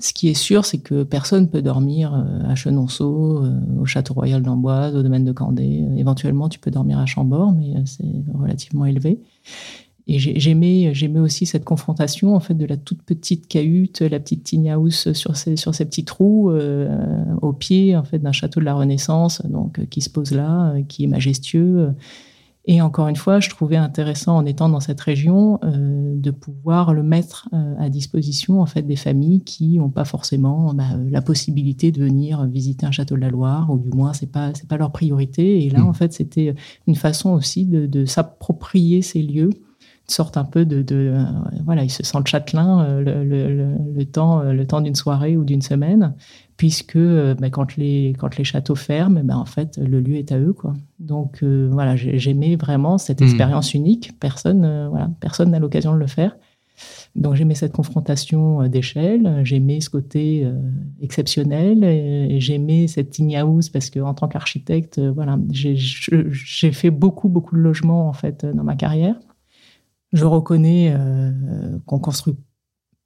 ce 0.00 0.14
qui 0.14 0.28
est 0.28 0.34
sûr, 0.34 0.64
c'est 0.64 0.78
que 0.78 1.02
personne 1.02 1.50
peut 1.50 1.60
dormir 1.60 2.14
euh, 2.14 2.50
à 2.50 2.54
Chenonceau, 2.54 3.44
au 3.78 3.84
Château 3.84 4.14
Royal 4.14 4.42
d'Amboise, 4.42 4.96
au 4.96 5.02
domaine 5.02 5.26
de 5.26 5.32
Candé. 5.32 5.86
Éventuellement, 5.98 6.48
tu 6.48 6.58
peux 6.58 6.70
dormir 6.70 6.98
à 6.98 7.04
Chambord, 7.04 7.52
mais 7.52 7.74
c'est 7.84 8.24
relativement 8.32 8.86
élevé. 8.86 9.20
Et 10.08 10.18
j'ai- 10.18 10.38
j'aimais, 10.40 10.92
j'aimais 10.94 11.20
aussi 11.20 11.46
cette 11.46 11.64
confrontation 11.64 12.34
en 12.34 12.40
fait 12.40 12.54
de 12.54 12.66
la 12.66 12.76
toute 12.76 13.02
petite 13.02 13.46
cahute, 13.46 14.00
la 14.00 14.18
petite 14.18 14.42
tiny 14.44 14.70
house 14.70 15.12
sur 15.12 15.36
ces 15.36 15.56
sur 15.56 15.74
ces 15.76 15.84
petits 15.84 16.04
trous 16.04 16.50
euh, 16.50 17.24
au 17.40 17.52
pied 17.52 17.96
en 17.96 18.02
fait 18.02 18.18
d'un 18.18 18.32
château 18.32 18.58
de 18.60 18.64
la 18.64 18.74
Renaissance, 18.74 19.42
donc 19.46 19.78
euh, 19.78 19.84
qui 19.86 20.00
se 20.00 20.10
pose 20.10 20.32
là, 20.32 20.72
euh, 20.74 20.82
qui 20.82 21.04
est 21.04 21.06
majestueux. 21.08 21.92
Et 22.64 22.80
encore 22.80 23.08
une 23.08 23.16
fois, 23.16 23.40
je 23.40 23.50
trouvais 23.50 23.76
intéressant 23.76 24.36
en 24.36 24.46
étant 24.46 24.68
dans 24.68 24.78
cette 24.78 25.00
région 25.00 25.58
euh, 25.64 26.14
de 26.16 26.30
pouvoir 26.30 26.94
le 26.94 27.02
mettre 27.02 27.48
euh, 27.52 27.74
à 27.78 27.88
disposition 27.88 28.60
en 28.60 28.66
fait 28.66 28.82
des 28.82 28.94
familles 28.94 29.40
qui 29.40 29.78
n'ont 29.78 29.88
pas 29.90 30.04
forcément 30.04 30.72
bah, 30.72 30.84
la 31.10 31.22
possibilité 31.22 31.90
de 31.90 32.00
venir 32.04 32.44
visiter 32.46 32.86
un 32.86 32.92
château 32.92 33.16
de 33.16 33.20
la 33.20 33.30
Loire, 33.30 33.68
ou 33.72 33.78
du 33.78 33.90
moins 33.90 34.12
c'est 34.12 34.30
pas 34.30 34.52
c'est 34.54 34.68
pas 34.68 34.76
leur 34.76 34.92
priorité. 34.92 35.64
Et 35.64 35.70
là, 35.70 35.80
Mm. 35.80 35.86
en 35.88 35.92
fait, 35.92 36.12
c'était 36.12 36.54
une 36.86 36.94
façon 36.94 37.30
aussi 37.30 37.66
de, 37.66 37.86
de 37.86 38.04
s'approprier 38.04 39.02
ces 39.02 39.22
lieux, 39.22 39.50
sorte 40.08 40.36
un 40.36 40.44
peu 40.44 40.64
de, 40.64 40.82
de 40.82 40.94
euh, 41.14 41.22
voilà, 41.64 41.84
ils 41.84 41.90
se 41.90 42.02
sentent 42.02 42.26
châtelains 42.26 42.84
euh, 42.84 43.00
le, 43.00 43.24
le- 43.24 43.54
le- 43.54 43.76
le 43.94 44.04
temps 44.04 44.40
euh, 44.40 44.52
le 44.52 44.66
temps 44.66 44.80
d'une 44.80 44.94
soirée 44.94 45.36
ou 45.36 45.44
d'une 45.44 45.62
semaine, 45.62 46.14
puisque 46.56 46.96
euh, 46.96 47.34
bah, 47.34 47.50
quand 47.50 47.76
les 47.76 48.14
quand 48.18 48.36
les 48.36 48.44
châteaux 48.44 48.74
ferment, 48.74 49.20
bah, 49.24 49.36
en 49.38 49.44
fait 49.46 49.78
le 49.78 50.00
lieu 50.00 50.16
est 50.16 50.32
à 50.32 50.38
eux 50.38 50.52
quoi. 50.52 50.74
Donc 50.98 51.42
voilà, 51.42 51.96
j'ai- 51.96 52.18
j'aimais 52.18 52.56
vraiment 52.56 52.98
cette 52.98 53.20
Mhm. 53.20 53.26
expérience 53.28 53.74
unique. 53.74 54.12
Personne, 54.20 54.88
voilà, 54.90 55.08
personne 55.20 55.50
n'a 55.50 55.58
l'occasion 55.58 55.92
de 55.94 55.98
le 55.98 56.06
faire. 56.06 56.36
Donc 57.14 57.34
j'aimais 57.34 57.54
cette 57.54 57.72
confrontation 57.72 58.66
d'échelle, 58.68 59.40
j'aimais 59.44 59.80
ce 59.80 59.90
côté 59.90 60.46
exceptionnel, 61.00 61.84
et 61.84 62.40
j'aimais 62.40 62.86
cette 62.88 63.18
house 63.36 63.68
parce 63.68 63.90
que 63.90 64.00
en 64.00 64.14
tant 64.14 64.28
qu'architecte, 64.28 64.98
voilà, 64.98 65.38
j'ai- 65.50 65.76
fait 66.72 66.90
beaucoup 66.90 67.28
beaucoup 67.28 67.54
de 67.56 67.60
logements 67.60 68.08
en 68.08 68.12
fait 68.12 68.46
dans 68.46 68.64
ma 68.64 68.76
carrière. 68.76 69.16
Je 70.12 70.24
reconnais 70.24 70.94
euh, 70.94 71.78
qu'on 71.86 71.98
construit 71.98 72.36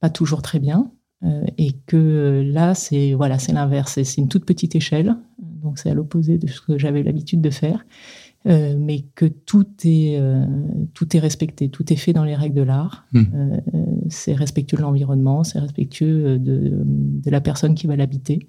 pas 0.01 0.11
toujours 0.11 0.43
très 0.43 0.59
bien 0.59 0.91
euh, 1.25 1.45
et 1.57 1.73
que 1.87 2.43
là 2.47 2.75
c'est 2.75 3.15
voilà 3.15 3.39
c'est 3.39 3.53
l'inverse, 3.53 4.03
c'est 4.03 4.21
une 4.21 4.29
toute 4.29 4.45
petite 4.45 4.75
échelle, 4.75 5.17
donc 5.39 5.79
c'est 5.79 5.91
à 5.91 5.95
l'opposé 5.95 6.39
de 6.39 6.47
ce 6.47 6.61
que 6.61 6.79
j'avais 6.79 7.03
l'habitude 7.03 7.41
de 7.41 7.51
faire. 7.51 7.85
Euh, 8.47 8.77
mais 8.79 9.05
que 9.17 9.27
tout 9.27 9.67
est, 9.85 10.19
euh, 10.21 10.45
tout 10.95 11.17
est 11.17 11.19
respecté, 11.19 11.69
tout 11.69 11.93
est 11.93 11.97
fait 11.97 12.13
dans 12.13 12.23
les 12.23 12.37
règles 12.37 12.55
de 12.55 12.63
l'art. 12.63 13.05
Mm. 13.13 13.19
Euh, 13.19 13.61
euh, 13.75 13.85
c'est 14.09 14.35
respectueux 14.35 14.77
de 14.77 14.83
l'environnement, 14.83 15.43
c'est 15.43 15.59
respectueux 15.59 16.39
de, 16.39 16.83
de 16.85 17.31
la 17.31 17.41
personne 17.41 17.75
qui 17.75 17.89
va 17.89 17.97
l'habiter. 17.97 18.47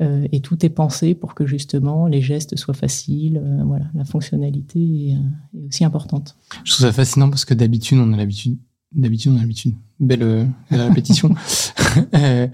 Euh, 0.00 0.26
et 0.30 0.40
tout 0.40 0.64
est 0.64 0.70
pensé 0.70 1.14
pour 1.14 1.34
que 1.34 1.46
justement 1.46 2.06
les 2.06 2.22
gestes 2.22 2.56
soient 2.56 2.74
faciles. 2.74 3.38
euh, 3.42 3.64
voilà, 3.64 3.86
la 3.94 4.04
fonctionnalité 4.04 4.78
est, 4.78 5.14
euh, 5.14 5.58
est 5.58 5.66
aussi 5.66 5.84
importante. 5.84 6.36
Je 6.64 6.72
trouve 6.72 6.86
ça 6.86 6.92
fascinant 6.92 7.28
parce 7.28 7.44
que 7.44 7.54
d'habitude, 7.54 7.98
on 7.98 8.12
a 8.12 8.16
l'habitude. 8.16 8.58
D'habitude, 8.92 9.32
on 9.32 9.36
a 9.36 9.40
l'habitude. 9.40 9.74
Belle, 9.98 10.48
belle 10.70 10.80
répétition. 10.80 11.34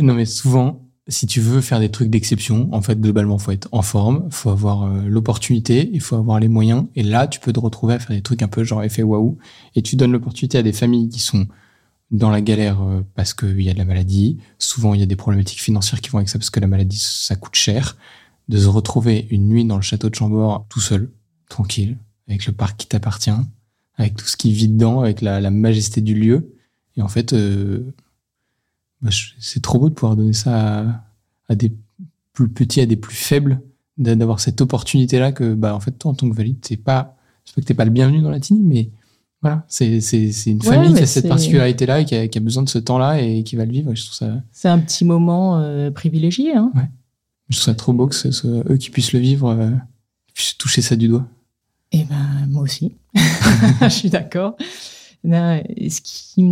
Non, 0.00 0.14
mais 0.14 0.24
souvent, 0.24 0.88
si 1.08 1.26
tu 1.26 1.40
veux 1.40 1.60
faire 1.60 1.80
des 1.80 1.90
trucs 1.90 2.10
d'exception, 2.10 2.68
en 2.70 2.80
fait, 2.80 2.98
globalement, 2.98 3.38
faut 3.38 3.50
être 3.50 3.68
en 3.72 3.82
forme, 3.82 4.28
faut 4.30 4.50
avoir 4.50 4.88
l'opportunité, 5.04 5.90
il 5.92 6.00
faut 6.00 6.14
avoir 6.14 6.38
les 6.38 6.46
moyens. 6.46 6.86
Et 6.94 7.02
là, 7.02 7.26
tu 7.26 7.40
peux 7.40 7.52
te 7.52 7.58
retrouver 7.58 7.94
à 7.94 7.98
faire 7.98 8.14
des 8.14 8.22
trucs 8.22 8.40
un 8.42 8.48
peu 8.48 8.62
genre 8.62 8.84
effet 8.84 9.02
waouh. 9.02 9.36
Et 9.74 9.82
tu 9.82 9.96
donnes 9.96 10.12
l'opportunité 10.12 10.58
à 10.58 10.62
des 10.62 10.72
familles 10.72 11.08
qui 11.08 11.18
sont 11.18 11.48
dans 12.10 12.30
la 12.30 12.40
galère 12.40 12.82
euh, 12.82 13.02
parce 13.14 13.34
qu'il 13.34 13.60
y 13.60 13.70
a 13.70 13.72
de 13.72 13.78
la 13.78 13.84
maladie. 13.84 14.38
Souvent, 14.58 14.94
il 14.94 15.00
y 15.00 15.02
a 15.02 15.06
des 15.06 15.16
problématiques 15.16 15.60
financières 15.62 16.00
qui 16.00 16.10
vont 16.10 16.18
avec 16.18 16.28
ça 16.28 16.38
parce 16.38 16.50
que 16.50 16.60
la 16.60 16.66
maladie, 16.66 16.98
ça 16.98 17.36
coûte 17.36 17.54
cher. 17.54 17.96
De 18.48 18.58
se 18.58 18.66
retrouver 18.66 19.28
une 19.30 19.48
nuit 19.48 19.64
dans 19.64 19.76
le 19.76 19.82
château 19.82 20.10
de 20.10 20.14
Chambord 20.16 20.66
tout 20.68 20.80
seul, 20.80 21.08
tranquille, 21.48 21.96
avec 22.26 22.46
le 22.46 22.52
parc 22.52 22.78
qui 22.78 22.88
t'appartient, 22.88 23.30
avec 23.96 24.16
tout 24.16 24.26
ce 24.26 24.36
qui 24.36 24.52
vit 24.52 24.66
dedans, 24.66 25.02
avec 25.02 25.20
la, 25.20 25.40
la 25.40 25.50
majesté 25.50 26.00
du 26.00 26.14
lieu. 26.14 26.52
Et 26.96 27.02
en 27.02 27.06
fait, 27.06 27.32
euh, 27.32 27.94
bah, 29.02 29.10
c'est 29.38 29.62
trop 29.62 29.78
beau 29.78 29.88
de 29.88 29.94
pouvoir 29.94 30.16
donner 30.16 30.32
ça 30.32 30.80
à, 30.80 31.04
à 31.48 31.54
des 31.54 31.72
plus 32.32 32.48
petits, 32.48 32.80
à 32.80 32.86
des 32.86 32.96
plus 32.96 33.14
faibles, 33.14 33.60
d'a- 33.98 34.16
d'avoir 34.16 34.40
cette 34.40 34.60
opportunité-là 34.60 35.30
que, 35.30 35.54
bah, 35.54 35.72
en 35.72 35.78
fait, 35.78 35.92
toi, 35.92 36.10
en 36.10 36.14
tant 36.14 36.28
que 36.28 36.34
valide, 36.34 36.58
c'est 36.62 36.76
pas, 36.76 37.16
c'est 37.44 37.54
pas 37.54 37.60
que 37.60 37.66
t'es 37.66 37.74
pas 37.74 37.84
le 37.84 37.92
bienvenu 37.92 38.20
dans 38.20 38.30
la 38.30 38.40
tini, 38.40 38.62
mais 38.64 38.90
voilà, 39.42 39.64
c'est, 39.68 39.86
une 40.46 40.58
Ouais, 40.58 40.62
famille 40.62 40.94
qui 40.94 41.02
a 41.02 41.06
cette 41.06 41.28
particularité-là 41.28 42.00
et 42.00 42.04
qui 42.04 42.14
a, 42.14 42.28
qui 42.28 42.38
a 42.38 42.40
besoin 42.40 42.62
de 42.62 42.68
ce 42.68 42.78
temps-là 42.78 43.20
et 43.20 43.42
qui 43.42 43.56
va 43.56 43.64
le 43.64 43.72
vivre. 43.72 43.94
Je 43.94 44.04
trouve 44.04 44.14
ça, 44.14 44.42
C'est 44.52 44.68
un 44.68 44.78
petit 44.78 45.04
moment 45.04 45.58
euh, 45.58 45.90
privilégié. 45.90 46.54
Hein 46.54 46.70
je 47.48 47.56
trouve 47.56 47.64
ça 47.64 47.74
trop 47.74 47.92
beau 47.92 48.06
que 48.06 48.14
ce 48.14 48.30
soit 48.30 48.62
eux 48.70 48.76
qui 48.76 48.90
puissent 48.90 49.12
le 49.12 49.18
vivre, 49.18 49.48
euh, 49.48 49.70
qui 50.28 50.34
puissent 50.34 50.58
toucher 50.58 50.82
ça 50.82 50.94
du 50.96 51.08
doigt. 51.08 51.26
Eh 51.92 52.04
ben, 52.04 52.46
moi 52.48 52.62
aussi. 52.62 52.96
Je 53.82 53.88
suis 53.88 54.10
d'accord. 54.10 54.56
Ce 55.24 56.00
qui, 56.00 56.42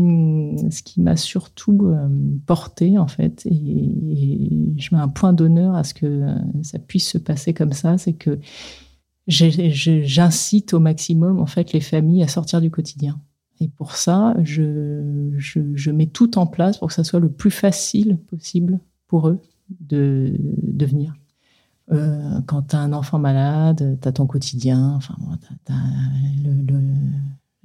ce 0.71 0.83
qui 0.83 1.01
m'a 1.01 1.17
surtout 1.17 1.87
euh, 1.87 2.09
porté, 2.47 2.99
en 2.99 3.07
fait, 3.07 3.47
et, 3.47 3.51
et 3.51 4.75
je 4.77 4.95
mets 4.95 5.01
un 5.01 5.09
point 5.09 5.33
d'honneur 5.33 5.75
à 5.75 5.85
ce 5.85 5.95
que 5.95 6.07
euh, 6.07 6.35
ça 6.63 6.79
puisse 6.79 7.09
se 7.09 7.19
passer 7.19 7.55
comme 7.55 7.73
ça, 7.73 7.97
c'est 7.97 8.13
que 8.13 8.39
j'incite 9.29 10.73
au 10.73 10.81
maximum, 10.81 11.39
en 11.39 11.47
fait, 11.47 11.73
les 11.73 11.81
familles 11.81 12.23
à 12.23 12.29
sortir 12.29 12.61
du 12.61 12.71
quotidien. 12.71 13.21
Et 13.61 13.69
pour 13.69 13.97
ça, 13.97 14.35
je, 14.43 15.91
mets 15.91 16.07
tout 16.07 16.39
en 16.39 16.47
place 16.47 16.79
pour 16.79 16.89
que 16.89 16.95
ça 16.95 17.05
soit 17.05 17.21
le 17.21 17.31
plus 17.31 17.51
facile 17.51 18.17
possible 18.29 18.79
pour 19.07 19.29
eux 19.29 19.41
de, 19.81 20.39
venir. 20.81 21.15
Euh, 21.91 22.41
quand 22.47 22.69
tu 22.69 22.77
as 22.77 22.81
un 22.81 22.93
enfant 22.93 23.19
malade, 23.19 23.99
tu 24.01 24.09
as 24.09 24.13
ton 24.13 24.27
quotidien, 24.27 24.95
enfin, 24.95 25.17
tu 25.67 25.73
as, 25.73 25.77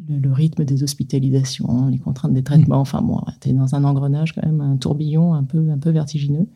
le 0.09 0.31
rythme 0.31 0.65
des 0.65 0.83
hospitalisations, 0.83 1.87
les 1.87 1.99
contraintes 1.99 2.33
des 2.33 2.43
traitements, 2.43 2.79
enfin 2.79 3.01
bon, 3.01 3.21
tu 3.39 3.49
es 3.49 3.53
dans 3.53 3.75
un 3.75 3.83
engrenage 3.83 4.33
quand 4.33 4.45
même, 4.45 4.61
un 4.61 4.77
tourbillon 4.77 5.33
un 5.33 5.43
peu, 5.43 5.69
un 5.69 5.77
peu 5.77 5.91
vertigineux. 5.91 6.47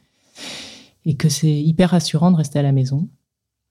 Et 1.06 1.16
que 1.16 1.30
c'est 1.30 1.62
hyper 1.62 1.92
rassurant 1.92 2.32
de 2.32 2.36
rester 2.36 2.60
à 2.60 2.64
la 2.64 2.74
maison. 2.74 3.08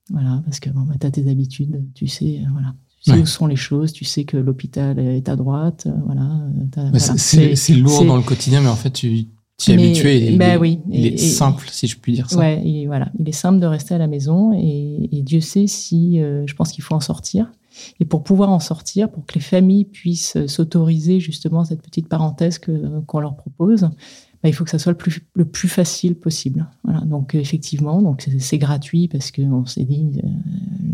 Voilà, 0.09 0.41
parce 0.45 0.59
que 0.59 0.69
bon, 0.69 0.81
bah, 0.81 0.95
tu 0.99 1.05
as 1.07 1.11
tes 1.11 1.29
habitudes, 1.29 1.83
tu 1.93 2.07
sais, 2.07 2.39
euh, 2.41 2.49
voilà, 2.51 2.73
tu 3.03 3.11
sais 3.11 3.17
Ouais. 3.17 3.23
où 3.23 3.25
sont 3.25 3.45
les 3.47 3.55
choses, 3.57 3.91
tu 3.91 4.05
sais 4.05 4.23
que 4.23 4.37
l'hôpital 4.37 4.97
est 4.99 5.27
à 5.29 5.35
droite, 5.35 5.85
euh, 5.87 5.91
voilà. 6.05 6.21
euh, 6.23 6.49
Mais 6.93 6.99
voilà. 6.99 7.17
c'est- 7.17 7.75
lourd 7.75 8.05
dans 8.05 8.15
le 8.17 8.23
quotidien, 8.23 8.61
mais 8.61 8.69
en 8.69 8.75
fait, 8.75 8.91
tu 8.91 9.25
t'y 9.57 9.73
habitué. 9.73 10.17
et 10.17 10.31
il, 10.33 10.37
bah 10.37 10.49
est- 10.53 10.57
oui, 10.57 10.79
il 10.91 11.05
et- 11.05 11.09
est 11.09 11.13
et- 11.13 11.17
simple, 11.17 11.67
si 11.71 11.87
je 11.87 11.97
puis 11.97 12.13
dire 12.13 12.29
ça. 12.29 12.37
Ouais, 12.37 12.61
il 12.63 12.83
est, 12.83 12.85
voilà, 12.85 13.11
il 13.19 13.27
est 13.27 13.31
simple 13.33 13.59
de 13.59 13.65
rester 13.65 13.95
à 13.95 13.97
la 13.97 14.07
maison 14.07 14.53
et, 14.53 15.09
et 15.11 15.21
Dieu 15.23 15.41
sait 15.41 15.67
si 15.67 16.21
euh, 16.21 16.43
je 16.47 16.53
pense 16.55 16.71
qu'il 16.71 16.83
faut 16.83 16.95
en 16.95 16.99
sortir. 17.01 17.51
Et 17.99 18.05
pour 18.05 18.23
pouvoir 18.23 18.49
en 18.49 18.59
sortir, 18.59 19.09
pour 19.11 19.25
que 19.25 19.35
les 19.35 19.39
familles 19.41 19.85
puissent 19.85 20.37
s'autoriser 20.47 21.19
justement 21.19 21.63
cette 21.63 21.81
petite 21.83 22.07
parenthèse 22.07 22.59
qu'on 22.59 23.19
leur 23.19 23.35
propose, 23.35 23.89
bah, 24.43 24.49
il 24.49 24.53
faut 24.53 24.63
que 24.63 24.69
ça 24.69 24.79
soit 24.79 24.91
le 24.91 24.97
plus, 24.97 25.21
le 25.33 25.45
plus 25.45 25.67
facile 25.67 26.15
possible. 26.15 26.67
Voilà, 26.83 27.01
donc 27.01 27.35
euh, 27.35 27.39
effectivement, 27.39 28.01
donc 28.01 28.21
c'est- 28.39 28.57
gratuit 28.57 29.07
parce 29.07 29.31
qu'on 29.31 29.65
s'est 29.65 29.83
dit 29.83 30.19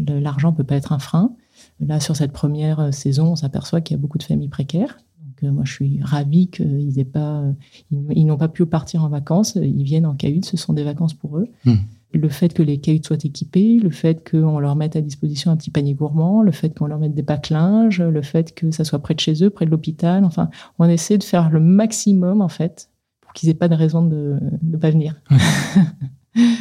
euh, 0.10 0.20
l'argent 0.20 0.52
peut 0.54 0.64
pas 0.64 0.76
être 0.76 0.92
un 0.92 1.00
frein. 1.00 1.32
là, 1.80 2.00
sur 2.00 2.16
cette 2.16 2.32
première 2.32 2.94
saison, 2.94 3.32
on 3.32 3.36
s'aperçoit 3.36 3.82
qu'il 3.82 3.96
y 3.96 4.00
a 4.00 4.02
beaucoup 4.02 4.18
de 4.18 4.24
familles 4.24 4.50
précaires. 4.50 4.98
Donc, 5.42 5.52
moi, 5.54 5.64
je 5.66 5.74
suis 5.74 6.00
ravie 6.02 6.48
qu'ils 6.48 7.00
aient 7.00 7.06
pas, 7.06 7.44
ils, 7.92 8.26
n'ont 8.26 8.38
pas 8.38 8.50
pu 8.50 8.66
partir 8.66 9.04
en 9.04 9.10
vacances. 9.10 9.56
Ils 9.56 9.84
viennent 9.84 10.06
en 10.06 10.16
cahute, 10.16 10.46
ce 10.46 10.58
sont 10.58 10.74
des 10.74 10.84
vacances 10.84 11.14
pour 11.14 11.38
eux. 11.38 11.48
Hmm. 11.66 11.76
Le 12.14 12.30
fait 12.30 12.54
que 12.54 12.62
les 12.62 12.80
cahutes 12.80 13.08
soient 13.08 13.18
équipées, 13.24 13.80
le 13.80 13.90
fait 13.90 14.30
qu'on 14.30 14.60
leur 14.60 14.76
mette 14.76 14.96
à 14.96 15.02
disposition 15.02 15.52
un 15.52 15.58
petit 15.58 15.72
panier 15.72 15.96
gourmand, 15.96 16.44
le 16.44 16.52
fait 16.52 16.78
qu'on 16.78 16.86
leur 16.86 17.00
mette 17.00 17.16
des 17.16 17.24
pâtes 17.24 17.50
linge, 17.50 18.02
le 18.02 18.22
fait 18.22 18.54
que 18.54 18.70
ça 18.72 18.84
soit 18.84 19.00
près 19.00 19.16
de 19.16 19.20
chez 19.20 19.44
eux, 19.44 19.50
près 19.50 19.66
de 19.66 19.72
l'hôpital. 19.72 20.24
Enfin, 20.24 20.50
on 20.78 20.86
essaie 20.86 21.18
de 21.18 21.24
faire 21.24 21.50
le 21.50 21.60
maximum, 21.60 22.42
en 22.42 22.50
fait, 22.50 22.90
pour 23.34 23.40
qu'ils 23.40 23.50
aient 23.50 23.56
pas 23.56 23.68
de 23.68 23.74
raison 23.74 24.06
de 24.06 24.38
ne 24.62 24.78
pas 24.78 24.92
venir. 24.92 25.16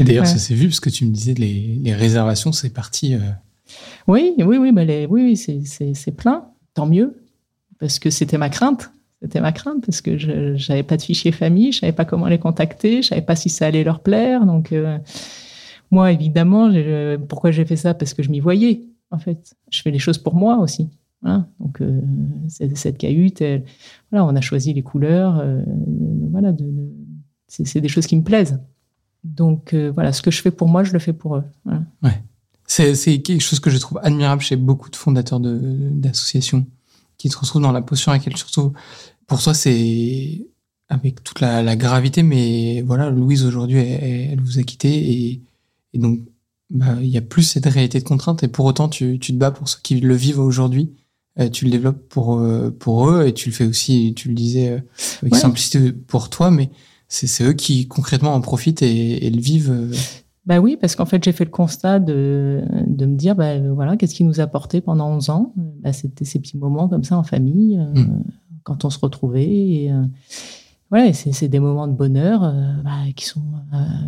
Et 0.01 0.05
d'ailleurs, 0.05 0.27
ça 0.27 0.39
s'est 0.39 0.55
vu 0.55 0.69
parce 0.69 0.81
que 0.81 0.89
tu 0.89 1.05
me 1.05 1.11
disais 1.13 1.35
les, 1.35 1.79
les 1.83 1.95
réservations, 1.95 2.51
c'est 2.51 2.71
parti. 2.71 3.15
Euh, 3.15 3.19
oui, 4.07 4.33
oui, 4.39 4.57
oui, 4.57 4.73
bah 4.73 4.85
les, 4.85 5.05
oui, 5.05 5.23
oui 5.23 5.37
c'est 5.37 6.17
plein. 6.17 6.47
Tant 6.73 6.87
mieux, 6.87 7.23
parce 7.79 7.99
que 7.99 8.09
c'était 8.09 8.39
ma 8.39 8.49
crainte. 8.49 8.91
C'était 9.21 9.43
ma 9.43 9.53
crainte 9.53 9.85
parce 9.85 10.01
que 10.01 10.17
je 10.17 10.69
n'avais 10.69 10.83
pas 10.83 10.97
de 10.97 11.03
fichier 11.03 11.31
famille, 11.31 11.73
je 11.73 11.81
savais 11.81 11.93
pas 11.93 12.07
comment 12.07 12.27
les 12.27 12.39
contacter, 12.39 13.03
je 13.03 13.09
savais 13.09 13.23
pas 13.23 13.37
si 13.37 13.51
ça 13.51 13.67
allait 13.67 13.85
leur 13.85 14.01
plaire. 14.01 14.47
Donc 14.47 14.73
euh, 14.73 14.99
moi, 15.91 16.11
évidemment, 16.11 16.73
pourquoi 17.29 17.51
j'ai 17.51 17.67
fait 17.67 17.77
ça? 17.77 17.93
Parce 17.93 18.15
que 18.15 18.23
je 18.23 18.31
m'y 18.31 18.41
voyais. 18.41 18.81
En 19.11 19.19
fait, 19.19 19.55
je 19.71 19.83
fais 19.83 19.91
les 19.91 19.99
choses 19.99 20.17
pour 20.17 20.35
moi 20.35 20.57
aussi. 20.57 20.89
Donc 21.23 21.81
euh, 21.81 22.01
cette 22.49 22.99
cahute, 22.99 23.43
voilà, 24.11 24.25
on 24.25 24.35
a 24.35 24.41
choisi 24.41 24.73
les 24.73 24.83
couleurs. 24.83 25.45
voilà, 26.31 26.53
c'est 27.49 27.81
des 27.81 27.89
choses 27.89 28.07
qui 28.07 28.17
me 28.17 28.23
plaisent. 28.23 28.59
Donc 29.25 29.75
voilà, 29.75 30.13
ce 30.13 30.23
que 30.23 30.31
je 30.31 30.43
fais 30.43 30.51
pour 30.51 30.69
moi, 30.69 30.83
je 30.85 30.93
le 30.93 30.99
fais 30.99 31.13
pour 31.13 31.37
eux. 31.37 31.45
Ouais. 32.03 32.23
C'est 32.67 33.21
quelque 33.21 33.41
chose 33.41 33.61
que 33.61 33.71
je 33.71 33.79
trouve 33.79 34.01
admirable 34.03 34.41
chez 34.41 34.57
beaucoup 34.57 34.91
de 34.91 34.97
fondateurs 34.97 35.41
d'associations 35.41 36.67
qui 37.19 37.29
se 37.29 37.37
retrouvent 37.37 37.63
dans 37.63 37.73
la 37.73 37.83
position 37.83 38.13
à 38.13 38.17
laquelle 38.17 38.35
tu 38.35 38.45
retrouves. 38.45 38.73
Pour 39.27 39.43
toi, 39.43 39.55
c'est 39.55 40.47
avec 40.89 41.23
toute 41.23 41.41
la, 41.41 41.77
gravité, 41.77 42.23
mais 42.23 42.83
voilà, 42.83 43.11
Louise 43.11 43.45
aujourd'hui, 43.45 43.79
elle, 43.79 44.41
vous 44.41 44.59
a 44.59 44.63
quitté 44.63 45.43
et, 45.93 45.99
donc 45.99 46.21
bah, 46.71 46.97
il 47.01 47.09
y 47.09 47.19
a 47.19 47.23
plus 47.23 47.43
cette 47.43 47.67
réalité 47.67 47.99
de 47.99 48.05
contrainte 48.05 48.43
et 48.43 48.49
pour 48.49 48.65
autant 48.65 48.89
tu, 48.89 49.19
te 49.19 49.33
bats 49.33 49.51
pour 49.51 49.69
ceux 49.69 49.79
qui 49.83 50.01
le 50.01 50.15
vivent 50.15 50.39
aujourd'hui. 50.39 50.93
Euh, 51.41 51.49
tu 51.49 51.65
le 51.65 51.71
développes 51.71 52.09
pour 52.09 52.39
euh, 52.39 52.71
pour 52.71 53.09
eux 53.09 53.27
et 53.27 53.33
tu 53.33 53.49
le 53.49 53.55
fais 53.55 53.65
aussi, 53.65 54.13
tu 54.15 54.29
le 54.29 54.35
disais 54.35 54.71
euh, 54.71 54.81
avec 55.23 55.35
simplicité 55.35 55.93
pour 55.93 56.29
toi, 56.29 56.51
mais 56.51 56.71
c'est 57.09 57.45
eux 57.45 57.55
qui 57.55 57.89
concrètement 57.89 58.35
en 58.35 58.41
profitent 58.41 58.83
et, 58.83 59.27
et 59.27 59.31
le 59.31 59.41
vivent. 59.41 59.93
Bah 60.45 60.59
oui, 60.59 60.77
parce 60.81 60.97
qu'en 60.97 61.07
fait, 61.07 61.23
j'ai 61.23 61.33
fait 61.33 61.45
le 61.45 61.51
constat 61.51 62.01
de, 62.01 62.65
de 62.87 63.07
me 63.07 63.17
dire, 63.17 63.37
bah, 63.37 63.61
voilà, 63.61 63.97
qu'est-ce 63.97 64.15
qui 64.15 64.25
nous 64.25 64.41
a 64.41 64.47
porté 64.49 64.81
pendant 64.81 65.09
11 65.11 65.31
ans? 65.31 65.53
Bah, 65.57 65.93
C'était 65.93 66.25
ces 66.25 66.41
petits 66.41 66.59
moments 66.59 66.89
comme 66.89 67.05
ça 67.05 67.17
en 67.17 67.23
famille, 67.23 67.79
euh, 67.79 68.01
hmm. 68.01 68.25
quand 68.65 68.85
on 68.85 68.91
se 68.91 68.99
retrouvait. 68.99 69.49
Et, 69.49 69.93
euh, 69.93 70.03
voilà, 70.91 71.13
c'est 71.13 71.49
des 71.49 71.61
moments 71.61 71.87
de 71.87 71.93
bonheur 71.93 72.43
euh, 72.43 72.75
bah, 72.85 72.91
qui 73.15 73.25
sont 73.25 73.41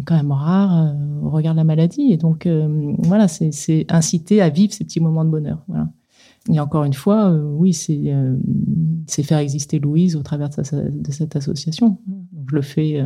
quand 0.04 0.16
même 0.16 0.33
rares 0.33 0.95
au 1.23 1.31
regard 1.31 1.54
de 1.54 1.59
la 1.59 1.64
maladie. 1.64 2.12
Et 2.12 2.16
donc, 2.16 2.47
voilà, 2.99 3.28
c'est 3.28 3.87
inciter 3.88 4.43
à 4.43 4.50
vivre 4.50 4.73
ces 4.73 4.85
petits 4.85 5.00
moments 5.00 5.25
de 5.25 5.31
bonheur. 5.31 5.62
Voilà. 5.69 5.88
Et 6.52 6.60
encore 6.60 6.84
une 6.84 6.94
fois, 6.94 7.32
oui, 7.32 7.72
c'est 7.72 9.22
faire 9.22 9.38
exister 9.38 9.78
Louise 9.78 10.16
au 10.16 10.22
travers 10.22 10.50
de, 10.50 10.90
de 10.90 11.12
cette 11.12 11.36
association. 11.36 11.98
Donc, 12.06 12.26
je 12.50 12.54
le 12.54 12.62
fais 12.62 13.04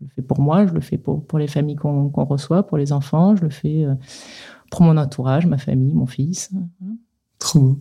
je 0.00 0.06
le 0.06 0.10
fais 0.14 0.22
pour 0.22 0.40
moi, 0.40 0.66
je 0.66 0.72
le 0.72 0.80
fais 0.80 0.98
pour, 0.98 1.24
pour 1.24 1.38
les 1.38 1.46
familles 1.46 1.76
qu'on 1.76 2.10
reçoit, 2.24 2.66
pour 2.66 2.78
les 2.78 2.92
enfants, 2.92 3.36
je 3.36 3.42
le 3.42 3.50
fais 3.50 3.84
euh, 3.84 3.94
pour 4.70 4.82
mon 4.82 4.96
entourage, 4.96 5.46
ma 5.46 5.58
famille, 5.58 5.92
mon 5.92 6.06
fils. 6.06 6.50
Trop 7.38 7.60
beau. 7.60 7.80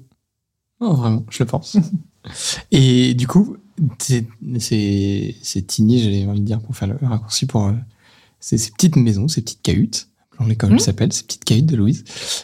Oh, 0.81 0.93
vraiment, 0.93 1.25
je 1.29 1.43
le 1.43 1.47
pense. 1.47 1.77
Et 2.71 3.13
du 3.13 3.27
coup, 3.27 3.57
c'est 3.99 4.25
Tini, 5.67 5.99
j'avais 5.99 6.25
envie 6.25 6.41
de 6.41 6.45
dire, 6.45 6.59
pour 6.59 6.75
faire 6.75 6.89
le 6.89 6.97
raccourci 7.01 7.45
pour 7.45 7.67
euh, 7.67 7.73
ces 8.39 8.57
petites 8.71 8.97
maisons, 8.97 9.27
ces 9.27 9.41
petites 9.41 9.61
cahutes 9.61 10.08
l'école 10.45 10.73
mmh. 10.73 10.79
s'appelle, 10.79 11.13
ces 11.13 11.23
petites 11.23 11.43
cahiers 11.43 11.61
de 11.61 11.75
Louise. 11.75 12.03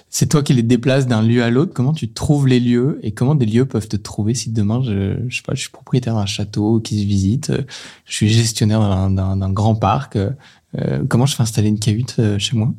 C'est 0.10 0.28
toi 0.28 0.44
qui 0.44 0.54
les 0.54 0.64
déplaces 0.64 1.08
d'un 1.08 1.22
lieu 1.22 1.44
à 1.44 1.50
l'autre. 1.50 1.74
Comment 1.74 1.94
tu 1.94 2.12
trouves 2.12 2.48
les 2.48 2.60
lieux 2.60 3.00
et 3.04 3.12
comment 3.12 3.36
des 3.36 3.46
lieux 3.46 3.66
peuvent 3.66 3.88
te 3.88 3.96
trouver 3.96 4.34
si 4.34 4.52
demain, 4.52 4.82
je, 4.84 5.16
je 5.28 5.38
sais 5.38 5.44
pas, 5.44 5.54
je 5.56 5.62
suis 5.62 5.70
propriétaire 5.70 6.16
d'un 6.16 6.25
château 6.25 6.80
qui 6.80 7.02
se 7.02 7.06
visite, 7.06 7.52
je 8.06 8.14
suis 8.14 8.30
gestionnaire 8.30 9.10
d'un 9.10 9.52
grand 9.52 9.75
parc. 9.75 10.18
Euh, 10.82 11.04
comment 11.08 11.25
je 11.25 11.36
fais 11.36 11.44
installer 11.44 11.70
une 11.70 11.80
cahute 11.80 12.16
euh, 12.20 12.40
chez 12.40 12.58
moi? 12.58 12.74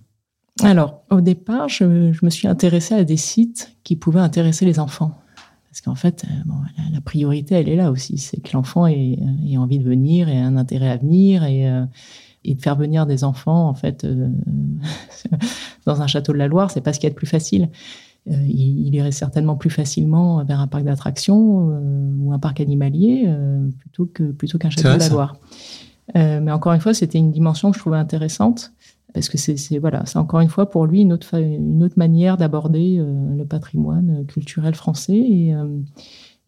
Alors, 0.62 1.02
au 1.10 1.20
départ, 1.20 1.68
je, 1.68 2.12
je, 2.12 2.24
me 2.24 2.30
suis 2.30 2.48
intéressée 2.48 2.94
à 2.94 3.04
des 3.04 3.16
sites 3.16 3.76
qui 3.84 3.96
pouvaient 3.96 4.20
intéresser 4.20 4.64
les 4.64 4.78
enfants. 4.78 5.18
Parce 5.70 5.82
qu'en 5.82 5.94
fait, 5.94 6.24
euh, 6.24 6.34
bon, 6.46 6.54
la, 6.92 7.00
priorité, 7.00 7.54
elle 7.54 7.68
est 7.68 7.76
là 7.76 7.90
aussi. 7.90 8.18
C'est 8.18 8.40
que 8.40 8.50
l'enfant 8.54 8.86
ait, 8.86 9.18
ait, 9.48 9.58
envie 9.58 9.78
de 9.78 9.84
venir 9.84 10.28
et 10.28 10.38
un 10.38 10.56
intérêt 10.56 10.88
à 10.88 10.96
venir 10.96 11.44
et 11.44 11.66
et 12.46 12.54
de 12.54 12.62
faire 12.62 12.76
venir 12.76 13.06
des 13.06 13.24
enfants 13.24 13.68
en 13.68 13.74
fait 13.74 14.04
euh, 14.04 14.28
dans 15.86 16.00
un 16.00 16.06
château 16.06 16.32
de 16.32 16.38
la 16.38 16.48
Loire, 16.48 16.70
c'est 16.70 16.80
pas 16.80 16.92
ce 16.92 17.00
qu'il 17.00 17.08
y 17.08 17.10
a 17.10 17.10
de 17.10 17.16
plus 17.16 17.26
facile. 17.26 17.68
Euh, 18.28 18.34
il, 18.48 18.94
irait 18.94 19.12
certainement 19.12 19.56
plus 19.56 19.70
facilement 19.70 20.44
vers 20.44 20.60
un 20.60 20.66
parc 20.66 20.84
d'attractions 20.84 21.70
euh, 21.70 22.10
ou 22.18 22.32
un 22.32 22.38
parc 22.38 22.60
animalier 22.60 23.28
plutôt 23.78 24.06
que 24.06 24.24
plutôt 24.32 24.58
qu'un 24.58 24.70
château 24.70 24.94
de 24.94 24.98
la 24.98 25.08
Loire. 25.08 25.36
mais 26.14 26.50
encore 26.50 26.72
une 26.72 26.80
fois, 26.80 26.94
c'était 26.94 27.18
une 27.18 27.30
dimension 27.30 27.70
que 27.70 27.76
je 27.76 27.82
trouvais 27.82 27.98
intéressante 27.98 28.72
parce 29.12 29.28
que 29.28 29.38
c'est 29.38 29.78
voilà, 29.78 30.04
c'est 30.06 30.18
encore 30.18 30.40
une 30.40 30.48
fois 30.48 30.70
pour 30.70 30.86
lui 30.86 31.02
une 31.02 31.12
autre 31.12 31.34
une 31.34 31.82
autre 31.82 31.98
manière 31.98 32.36
d'aborder 32.36 32.98
le 32.98 33.44
patrimoine 33.44 34.24
culturel 34.26 34.74
français 34.74 35.16
et 35.16 35.54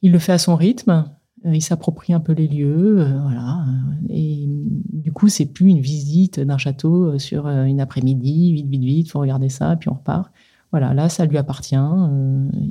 il 0.02 0.12
le 0.12 0.18
fait 0.18 0.32
à 0.32 0.38
son 0.38 0.56
rythme. 0.56 1.04
Euh, 1.46 1.54
il 1.54 1.62
s'approprie 1.62 2.12
un 2.12 2.20
peu 2.20 2.32
les 2.32 2.48
lieux, 2.48 3.00
euh, 3.00 3.20
voilà. 3.22 3.64
Et 4.08 4.46
du 4.48 5.12
coup, 5.12 5.28
c'est 5.28 5.46
plus 5.46 5.68
une 5.68 5.80
visite 5.80 6.40
d'un 6.40 6.58
château 6.58 7.12
euh, 7.12 7.18
sur 7.18 7.48
une 7.48 7.80
après-midi, 7.80 8.52
vite, 8.52 8.68
vite, 8.68 8.82
vite, 8.82 9.10
faut 9.10 9.20
regarder 9.20 9.48
ça, 9.48 9.76
puis 9.76 9.88
on 9.88 9.94
repart. 9.94 10.32
Voilà, 10.70 10.92
là, 10.92 11.08
ça 11.08 11.24
lui 11.24 11.38
appartient. 11.38 11.76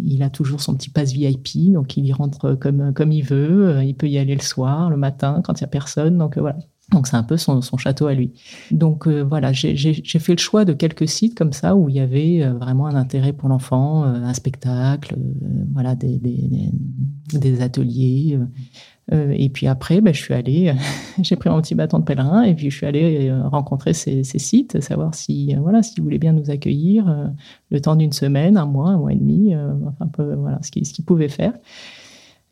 il 0.03 0.21
a 0.21 0.29
toujours 0.29 0.61
son 0.61 0.75
petit 0.75 0.91
passe 0.91 1.13
VIP, 1.13 1.73
donc 1.73 1.97
il 1.97 2.05
y 2.05 2.13
rentre 2.13 2.53
comme, 2.53 2.93
comme 2.93 3.11
il 3.11 3.23
veut. 3.23 3.83
il 3.83 3.95
peut 3.95 4.07
y 4.07 4.19
aller 4.19 4.35
le 4.35 4.41
soir, 4.41 4.91
le 4.91 4.97
matin, 4.97 5.41
quand 5.43 5.59
il 5.59 5.63
n'y 5.63 5.65
a 5.65 5.69
personne. 5.69 6.17
Donc 6.17 6.37
voilà. 6.37 6.59
Donc 6.91 7.07
c'est 7.07 7.17
un 7.17 7.23
peu 7.23 7.35
son, 7.35 7.61
château 7.77 8.07
à 8.07 8.13
lui. 8.13 8.31
Donc 8.71 9.07
euh, 9.07 9.21
voilà, 9.21 9.51
j'ai 9.51 9.95
fait 10.03 10.31
le 10.31 10.39
choix 10.39 10.63
de 10.63 10.71
quelques 10.71 11.07
sites 11.07 11.37
comme 11.37 11.51
ça 11.51 11.75
où 11.75 11.89
il 11.89 11.95
y 11.95 11.99
avait 11.99 12.43
euh, 12.43 12.53
vraiment 12.53 12.87
un 12.87 12.95
intérêt 12.95 13.33
pour 13.33 13.49
l'enfant, 13.49 14.05
euh, 14.05 14.23
un 14.23 14.33
spectacle, 14.33 15.17
voilà, 15.73 15.95
des, 15.95 17.61
ateliers. 17.61 18.39
et 19.11 19.49
puis 19.49 19.67
après, 19.67 19.99
ben, 19.99 20.13
je 20.13 20.21
suis 20.21 20.33
allée, 20.33 20.73
j'ai 21.21 21.35
pris 21.35 21.49
mon 21.49 21.61
petit 21.61 21.75
bâton 21.75 21.99
de 21.99 22.05
pèlerin 22.05 22.43
et 22.43 22.55
puis 22.55 22.69
je 22.69 22.77
suis 22.77 22.85
allée 22.85 23.33
rencontrer 23.33 23.93
ces, 23.93 24.23
sites, 24.23 24.79
savoir 24.81 25.13
si 25.13 25.55
voilà, 25.55 25.83
s'ils 25.83 26.01
voulaient 26.01 26.19
bien 26.19 26.31
nous 26.31 26.49
accueillir 26.51 27.31
le 27.69 27.81
temps 27.81 27.97
d'une 27.97 28.13
semaine, 28.13 28.55
un 28.55 28.65
mois, 28.65 28.91
un 28.91 28.97
mois 28.97 29.11
et 29.11 29.17
demi, 29.17 29.53
enfin 29.87 30.07
peu, 30.07 30.35
voilà, 30.35 30.59
ce 30.61 30.71
qu'ils 30.71 31.05
pouvaient 31.05 31.27
faire. 31.27 31.51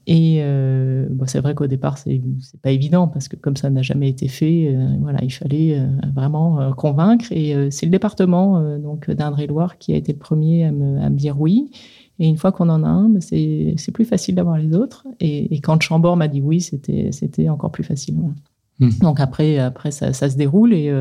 Et 0.07 0.37
euh, 0.41 1.07
bon, 1.09 1.25
c'est 1.25 1.39
vrai 1.39 1.55
qu'au 1.55 1.65
départ, 1.65 1.97
c'est 1.97 2.21
pas 2.61 2.69
évident 2.71 3.07
parce 3.07 3.27
que 3.27 3.35
comme 3.35 3.57
ça 3.57 3.69
n'a 3.71 3.81
jamais 3.81 4.09
été 4.09 4.27
fait, 4.27 4.67
euh, 4.67 4.87
voilà, 4.99 5.23
il 5.23 5.31
fallait 5.31 5.79
euh, 5.79 5.87
vraiment 6.13 6.61
euh, 6.61 6.71
convaincre. 6.73 7.25
Et 7.31 7.55
c'est 7.71 7.85
le 7.85 7.91
département 7.91 8.77
donc 8.77 9.09
d'Indre-et-Loire 9.09 9.77
qui 9.77 9.93
a 9.93 9.95
été 9.95 10.13
le 10.13 10.19
premier 10.19 10.65
à 10.65 10.71
me, 10.71 10.99
à 10.99 11.09
me, 11.09 11.15
dire 11.15 11.39
oui. 11.39 11.71
Et 12.19 12.27
une 12.27 12.37
fois 12.37 12.51
qu'on 12.51 12.69
en 12.69 12.83
a 12.83 12.87
un, 12.87 13.09
ben, 13.09 13.21
c'est 13.21 13.91
plus 13.93 14.05
facile 14.05 14.35
d'avoir 14.35 14.57
les 14.57 14.75
autres. 14.75 15.05
Et, 15.19 15.55
et 15.55 15.59
quand 15.59 15.81
Chambord 15.81 16.17
m'a 16.17 16.27
dit 16.27 16.41
oui, 16.41 16.61
c'était 16.61 17.09
c'était 17.11 17.49
encore 17.49 17.71
plus 17.71 17.83
facile. 17.83 18.15
Mmh. 18.79 18.89
Donc 19.01 19.19
après 19.19 19.57
après 19.57 19.91
ça, 19.91 20.13
ça 20.13 20.29
se 20.29 20.37
déroule 20.37 20.73
et 20.73 20.91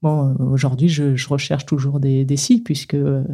Bon, 0.00 0.28
euh, 0.28 0.44
aujourd'hui, 0.44 0.88
je, 0.88 1.16
je, 1.16 1.28
recherche 1.28 1.66
toujours 1.66 1.98
des, 1.98 2.24
des 2.24 2.36
sites 2.36 2.64
puisque 2.64 2.94
euh, 2.94 3.24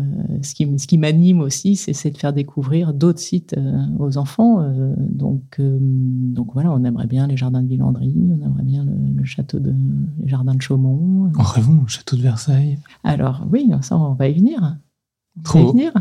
ce 0.42 0.54
qui, 0.54 0.78
ce 0.78 0.86
qui 0.86 0.96
m'anime 0.96 1.40
aussi, 1.40 1.76
c'est 1.76 2.10
de 2.10 2.16
faire 2.16 2.32
découvrir 2.32 2.94
d'autres 2.94 3.18
sites 3.18 3.54
euh, 3.58 3.82
aux 3.98 4.16
enfants. 4.16 4.66
donc, 4.96 5.60
donc 5.60 6.54
voilà, 6.54 6.72
on 6.72 6.82
aimerait 6.84 7.06
bien 7.06 7.26
les 7.26 7.36
jardins 7.36 7.62
de 7.62 7.68
Villandry, 7.68 8.14
on 8.30 8.42
aimerait 8.42 8.62
bien 8.62 8.86
le, 8.86 9.24
château 9.24 9.58
de, 9.58 9.74
les 10.20 10.28
jardins 10.28 10.54
de 10.54 10.62
Chaumont. 10.62 11.30
En 11.36 11.42
rêvons, 11.42 11.82
le 11.82 11.88
château 11.88 12.16
de 12.16 12.22
Versailles. 12.22 12.78
Alors 13.02 13.46
oui, 13.52 13.70
ça, 13.82 13.98
on 13.98 14.14
va 14.14 14.28
y 14.28 14.34
venir. 14.34 14.78
On 15.38 15.42
Trop. 15.42 15.58
Va 15.58 15.64
y 15.64 15.72
venir. 15.72 15.92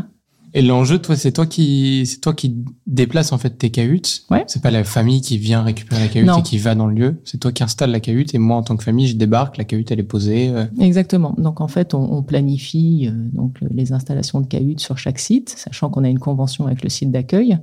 Et 0.56 0.62
l'enjeu, 0.62 1.00
toi, 1.00 1.16
c'est 1.16 1.32
toi 1.32 1.46
qui, 1.46 2.06
c'est 2.06 2.20
toi 2.20 2.32
qui 2.32 2.56
déplace 2.86 3.32
en 3.32 3.38
fait 3.38 3.50
tes 3.50 3.70
cahutes. 3.70 4.24
Ouais. 4.30 4.44
C'est 4.46 4.62
pas 4.62 4.70
la 4.70 4.84
famille 4.84 5.20
qui 5.20 5.36
vient 5.36 5.62
récupérer 5.62 6.02
la 6.02 6.08
cahute 6.08 6.38
et 6.38 6.42
qui 6.42 6.58
va 6.58 6.76
dans 6.76 6.86
le 6.86 6.94
lieu. 6.94 7.20
C'est 7.24 7.38
toi 7.38 7.50
qui 7.50 7.64
installes 7.64 7.90
la 7.90 7.98
cahute 7.98 8.34
et 8.34 8.38
moi, 8.38 8.56
en 8.56 8.62
tant 8.62 8.76
que 8.76 8.84
famille, 8.84 9.08
je 9.08 9.16
débarque, 9.16 9.56
la 9.56 9.64
cahute 9.64 9.90
elle 9.90 9.98
est 9.98 10.04
posée. 10.04 10.50
Euh. 10.50 10.66
Exactement. 10.78 11.34
Donc 11.38 11.60
en 11.60 11.66
fait, 11.66 11.92
on, 11.92 12.22
planifie 12.22 13.08
euh, 13.08 13.12
donc 13.32 13.58
les 13.68 13.92
installations 13.92 14.40
de 14.40 14.46
cahutes 14.46 14.80
sur 14.80 14.96
chaque 14.96 15.18
site, 15.18 15.50
sachant 15.50 15.90
qu'on 15.90 16.04
a 16.04 16.08
une 16.08 16.20
convention 16.20 16.66
avec 16.66 16.84
le 16.84 16.88
site 16.88 17.10
d'accueil. 17.10 17.58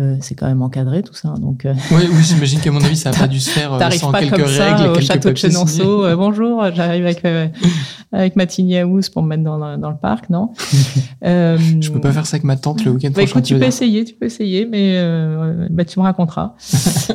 Euh, 0.00 0.16
c'est 0.20 0.34
quand 0.34 0.46
même 0.48 0.60
encadré 0.60 1.02
tout 1.04 1.14
ça. 1.14 1.34
Donc, 1.40 1.64
euh, 1.64 1.72
Ouais, 1.92 2.02
oui, 2.10 2.22
j'imagine 2.22 2.58
qu'à 2.58 2.72
mon 2.72 2.80
avis, 2.82 2.96
ça 2.96 3.10
n'a 3.12 3.16
pas 3.20 3.28
dû 3.28 3.38
se 3.38 3.48
faire 3.50 3.72
euh, 3.74 3.90
sans 3.90 4.10
pas 4.10 4.20
quelques 4.20 4.36
comme 4.36 4.46
ça 4.48 4.74
règles 4.74 4.90
au 4.90 4.92
quelques 4.94 5.06
château 5.06 5.30
de. 5.30 5.34
Chenonceau. 5.36 6.04
euh, 6.04 6.16
bonjour, 6.16 6.64
j'arrive 6.74 7.04
avec 7.04 7.24
euh, 7.24 7.46
avec 8.12 8.34
ma 8.34 8.46
tiny 8.46 8.76
house 8.78 9.08
pour 9.08 9.22
me 9.22 9.28
mettre 9.28 9.44
dans, 9.44 9.56
le- 9.56 9.76
dans 9.76 9.90
le 9.90 9.96
parc, 9.96 10.30
non 10.30 10.50
Euh, 11.24 11.58
Je 11.80 11.90
peux 11.90 12.00
pas 12.00 12.12
faire 12.12 12.26
ça 12.26 12.36
avec 12.36 12.44
ma 12.44 12.56
tante 12.56 12.84
le 12.84 12.92
week-end 12.92 13.08
Bah, 13.08 13.14
prochain. 13.22 13.30
écoute, 13.30 13.42
tu 13.44 13.54
peux 13.54 13.58
dire. 13.60 13.68
essayer, 13.68 14.04
tu 14.04 14.14
peux 14.14 14.26
essayer, 14.26 14.66
mais 14.66 14.94
euh, 14.98 15.66
bah, 15.70 15.84
tu 15.84 15.98
me 15.98 16.04
raconteras. 16.04 16.54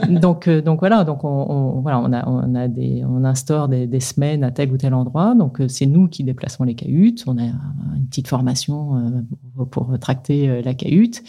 donc, 0.10 0.48
euh, 0.50 0.62
donc 0.62 0.80
voilà, 0.80 1.04
donc 1.06 1.24
on, 1.24 1.28
on- 1.30 1.82
voilà, 1.82 2.00
on 2.00 2.12
a, 2.12 2.28
on 2.28 2.54
a 2.56 2.68
des, 2.68 3.04
on 3.08 3.24
instaure 3.24 3.68
des, 3.70 3.88
des 3.88 4.00
semaines 4.02 4.44
à 4.44 4.52
tel 4.52 4.72
ou 4.72 4.78
tel 4.78 4.94
endroit. 4.94 5.36
Donc 5.36 5.60
euh, 5.62 5.68
c'est 5.70 5.86
nous 5.86 6.08
qui 6.10 6.24
déplaçons 6.24 6.64
les 6.66 6.76
cahutes. 6.76 7.24
On 7.28 7.38
a 7.38 7.44
une 7.44 8.08
petite 8.10 8.28
formation 8.28 8.98
euh, 8.98 9.10
pour, 9.56 9.70
pour 9.70 10.00
tracter 10.00 10.50
euh, 10.50 10.62
la 10.62 10.74
cahute. 10.74 11.24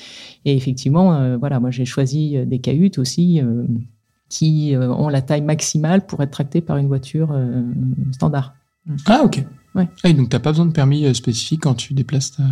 Et 0.45 0.57
effectivement, 0.57 1.15
euh, 1.15 1.37
voilà, 1.37 1.61
moi 1.61 1.71
j'ai 1.71 1.85
choisi 1.85 2.37
euh, 2.37 2.45
des 2.45 2.59
cahutes 2.59 2.99
aussi. 2.99 3.41
qui 4.29 4.75
ont 4.77 5.09
la 5.09 5.23
taille 5.23 5.43
maximale 5.43 6.07
pour 6.07 6.21
être 6.23 6.33
tractées 6.33 6.61
par 6.61 6.77
une 6.77 6.89
voiture 6.89 7.33
standard. 8.11 8.55
Ah, 9.07 9.23
ok. 9.25 9.45
Ouais. 9.77 9.89
Ah, 10.03 10.13
donc, 10.13 10.29
t'as 10.29 10.41
pas 10.41 10.51
besoin 10.51 10.67
de 10.67 10.73
permis 10.73 11.15
spécifique 11.15 11.61
quand 11.63 11.75
tu 11.75 11.95
déplaces 11.95 12.33
ta. 12.33 12.43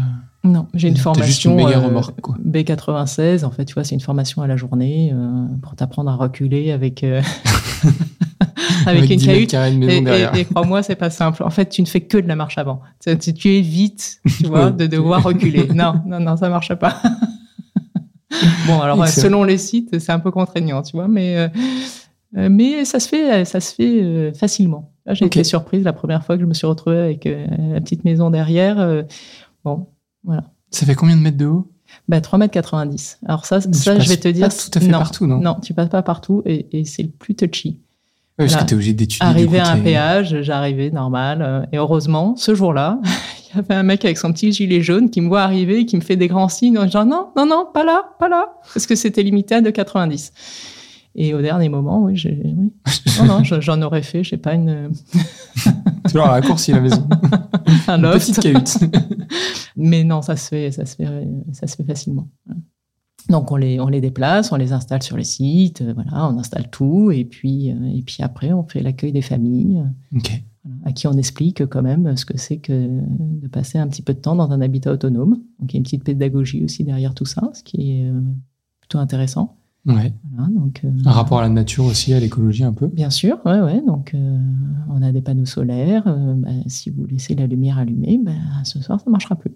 Non, 0.44 0.66
j'ai 0.74 0.88
une 0.88 0.96
formation 0.96 1.26
juste 1.26 1.44
une 1.44 1.54
méga 1.54 1.78
remorque, 1.78 2.20
quoi. 2.20 2.36
B96. 2.44 3.44
En 3.44 3.50
fait, 3.52 3.64
tu 3.64 3.74
vois, 3.74 3.84
c'est 3.84 3.94
une 3.94 4.00
formation 4.00 4.42
à 4.42 4.48
la 4.48 4.56
journée 4.56 5.12
euh, 5.14 5.46
pour 5.62 5.76
t'apprendre 5.76 6.10
à 6.10 6.16
reculer 6.16 6.72
avec 6.72 7.04
euh, 7.04 7.22
avec, 8.86 9.08
une 9.10 9.16
10 9.18 9.26
mètres 9.26 9.50
cahute. 9.50 9.82
Et, 9.82 9.96
et- 9.96 10.00
derrière. 10.00 10.34
et 10.34 10.44
crois-moi, 10.44 10.82
c'est 10.82 10.96
pas 10.96 11.10
simple. 11.10 11.42
En 11.42 11.50
fait, 11.50 11.68
tu 11.68 11.82
ne 11.82 11.86
fais 11.86 12.00
que 12.02 12.18
de 12.18 12.28
la 12.28 12.36
marche 12.36 12.58
avant. 12.58 12.80
Tu, 13.04 13.48
évites, 13.48 14.20
tu 14.38 14.46
vois, 14.46 14.66
Ouais. 14.66 14.72
de 14.76 14.86
devoir 14.86 15.22
reculer. 15.22 15.68
Non, 15.74 16.00
non, 16.06 16.20
non, 16.20 16.36
ça 16.36 16.48
marche 16.48 16.74
pas. 16.74 17.00
bon, 18.66 18.80
alors 18.80 19.02
Excellent. 19.04 19.24
selon 19.24 19.44
les 19.44 19.58
sites, 19.58 19.98
c'est 19.98 20.12
un 20.12 20.18
peu 20.18 20.30
contraignant, 20.30 20.82
tu 20.82 20.96
vois, 20.96 21.08
mais 21.08 21.36
euh, 21.36 21.48
euh, 22.36 22.48
mais 22.50 22.84
ça 22.84 22.98
se 23.00 23.08
fait, 23.08 23.44
ça 23.44 23.60
se 23.60 23.74
fait 23.74 24.02
euh, 24.02 24.32
facilement. 24.32 24.90
Là, 25.04 25.14
j'ai 25.14 25.26
été 25.26 25.44
surprise 25.44 25.84
la 25.84 25.92
première 25.92 26.24
fois 26.24 26.36
que 26.36 26.42
je 26.42 26.46
me 26.46 26.54
suis 26.54 26.66
retrouvée 26.66 26.98
avec 26.98 27.26
euh, 27.26 27.46
la 27.74 27.80
petite 27.80 28.04
maison 28.04 28.30
derrière. 28.30 28.78
euh, 28.78 29.02
bon, 29.64 29.88
Ça 30.70 30.86
fait 30.86 30.94
combien 30.94 31.16
de 31.16 31.20
mètres 31.20 31.36
de 31.36 31.46
haut? 31.46 31.68
Bah, 32.08 32.20
3,90 32.20 32.82
m. 32.82 33.28
Alors 33.28 33.44
ça, 33.44 33.60
ça 33.60 33.98
je 33.98 34.08
vais 34.08 34.16
te 34.16 34.28
dire. 34.28 34.48
pas 34.48 34.54
tout 34.54 34.70
à 34.78 34.80
fait 34.80 34.88
partout, 34.90 35.26
non? 35.26 35.40
Non, 35.40 35.56
tu 35.62 35.74
passes 35.74 35.90
pas 35.90 36.02
partout 36.02 36.42
et, 36.46 36.66
et 36.80 36.84
c'est 36.86 37.02
le 37.02 37.10
plus 37.10 37.34
touchy. 37.34 37.80
Ouais, 38.38 38.46
Parce 38.46 38.52
Voilà. 38.52 38.64
que 38.64 38.68
t'es 38.70 38.74
obligé 38.74 38.92
d'étudier. 38.94 39.26
Arrivé 39.26 39.58
à 39.58 39.68
un 39.72 39.78
péage, 39.78 40.40
j'arrivais 40.40 40.90
normal. 40.90 41.42
euh, 41.42 41.62
et 41.72 41.76
heureusement, 41.76 42.34
ce 42.36 42.54
jour-là, 42.54 42.98
il 43.52 43.56
y 43.56 43.58
avait 43.58 43.74
un 43.74 43.82
mec 43.82 44.04
avec 44.06 44.16
son 44.16 44.32
petit 44.32 44.52
gilet 44.52 44.80
jaune 44.80 45.10
qui 45.10 45.20
me 45.20 45.28
voit 45.28 45.42
arriver 45.42 45.80
et 45.80 45.86
qui 45.86 45.96
me 45.96 46.00
fait 46.00 46.16
des 46.16 46.28
grands 46.28 46.48
signes 46.48 46.78
en 46.78 46.84
disant 46.86 47.04
non, 47.04 47.28
non, 47.36 47.44
non, 47.46 47.66
pas 47.72 47.84
là, 47.84 48.04
pas 48.18 48.28
là. 48.30 48.46
Parce 48.72 48.86
que 48.86 48.94
c'était 48.94 49.22
limité 49.22 49.54
à 49.56 49.60
2,90. 49.60 50.32
Et 51.14 51.34
au 51.34 51.42
dernier 51.42 51.68
moment, 51.68 52.02
oui, 52.04 52.16
j'ai, 52.16 52.40
oui. 52.42 52.72
Non, 53.18 53.24
non, 53.26 53.44
je- 53.44 53.60
j'en 53.60 53.82
aurais 53.82 54.00
fait, 54.00 54.24
je 54.24 54.30
sais 54.30 54.36
pas, 54.38 54.54
une, 54.54 54.92
Toujours 56.10 56.26
à 56.26 56.40
la 56.40 56.46
course, 56.46 56.68
la 56.68 56.80
maison. 56.80 57.06
un 57.86 57.96
Une 57.98 58.02
loft. 58.02 58.18
petite 58.34 58.40
cahute. 58.40 58.78
Mais 59.76 60.04
non, 60.04 60.22
ça 60.22 60.36
se 60.36 60.48
fait, 60.48 60.70
ça 60.70 60.86
se 60.86 60.96
fait, 60.96 61.06
ça 61.52 61.66
se 61.66 61.76
fait 61.76 61.84
facilement. 61.84 62.28
Donc 63.28 63.50
on 63.52 63.56
les, 63.56 63.80
on 63.80 63.88
les 63.88 64.00
déplace, 64.00 64.52
on 64.52 64.56
les 64.56 64.72
installe 64.72 65.02
sur 65.02 65.16
les 65.16 65.24
sites, 65.24 65.80
euh, 65.82 65.92
voilà, 65.94 66.28
on 66.28 66.38
installe 66.38 66.68
tout 66.70 67.10
et 67.10 67.24
puis, 67.24 67.70
euh, 67.70 67.74
et 67.94 68.02
puis 68.02 68.18
après 68.22 68.52
on 68.52 68.64
fait 68.64 68.82
l'accueil 68.82 69.12
des 69.12 69.22
familles 69.22 69.84
euh, 70.14 70.18
à 70.84 70.92
qui 70.92 71.06
on 71.06 71.12
explique 71.14 71.66
quand 71.66 71.82
même 71.82 72.16
ce 72.16 72.24
que 72.24 72.38
c'est 72.38 72.58
que 72.58 73.00
de 73.10 73.48
passer 73.48 73.78
un 73.78 73.88
petit 73.88 74.02
peu 74.02 74.14
de 74.14 74.18
temps 74.20 74.36
dans 74.36 74.50
un 74.50 74.60
habitat 74.60 74.92
autonome. 74.92 75.38
Donc 75.60 75.72
il 75.72 75.74
y 75.74 75.76
a 75.76 75.78
une 75.78 75.82
petite 75.84 76.04
pédagogie 76.04 76.64
aussi 76.64 76.84
derrière 76.84 77.14
tout 77.14 77.26
ça, 77.26 77.50
ce 77.54 77.62
qui 77.62 77.92
est 77.92 78.12
plutôt 78.80 78.98
intéressant. 78.98 79.56
Ouais. 79.84 80.12
Voilà, 80.32 80.48
donc, 80.52 80.82
euh, 80.84 80.90
Un 81.06 81.10
rapport 81.10 81.38
à 81.40 81.42
la 81.42 81.48
nature 81.48 81.84
aussi, 81.86 82.14
à 82.14 82.20
l'écologie 82.20 82.62
un 82.62 82.72
peu. 82.72 82.86
Bien 82.86 83.10
sûr, 83.10 83.38
ouais, 83.44 83.60
ouais. 83.60 83.82
Donc, 83.84 84.14
euh, 84.14 84.38
on 84.88 85.02
a 85.02 85.10
des 85.10 85.20
panneaux 85.20 85.44
solaires. 85.44 86.04
euh, 86.06 86.34
bah, 86.36 86.50
si 86.68 86.90
vous 86.90 87.04
laissez 87.06 87.34
la 87.34 87.48
lumière 87.48 87.78
allumée, 87.78 88.20
bah, 88.22 88.30
ce 88.62 88.80
soir, 88.80 89.00
ça 89.00 89.06
ne 89.06 89.10
marchera 89.10 89.34
plus. 89.34 89.50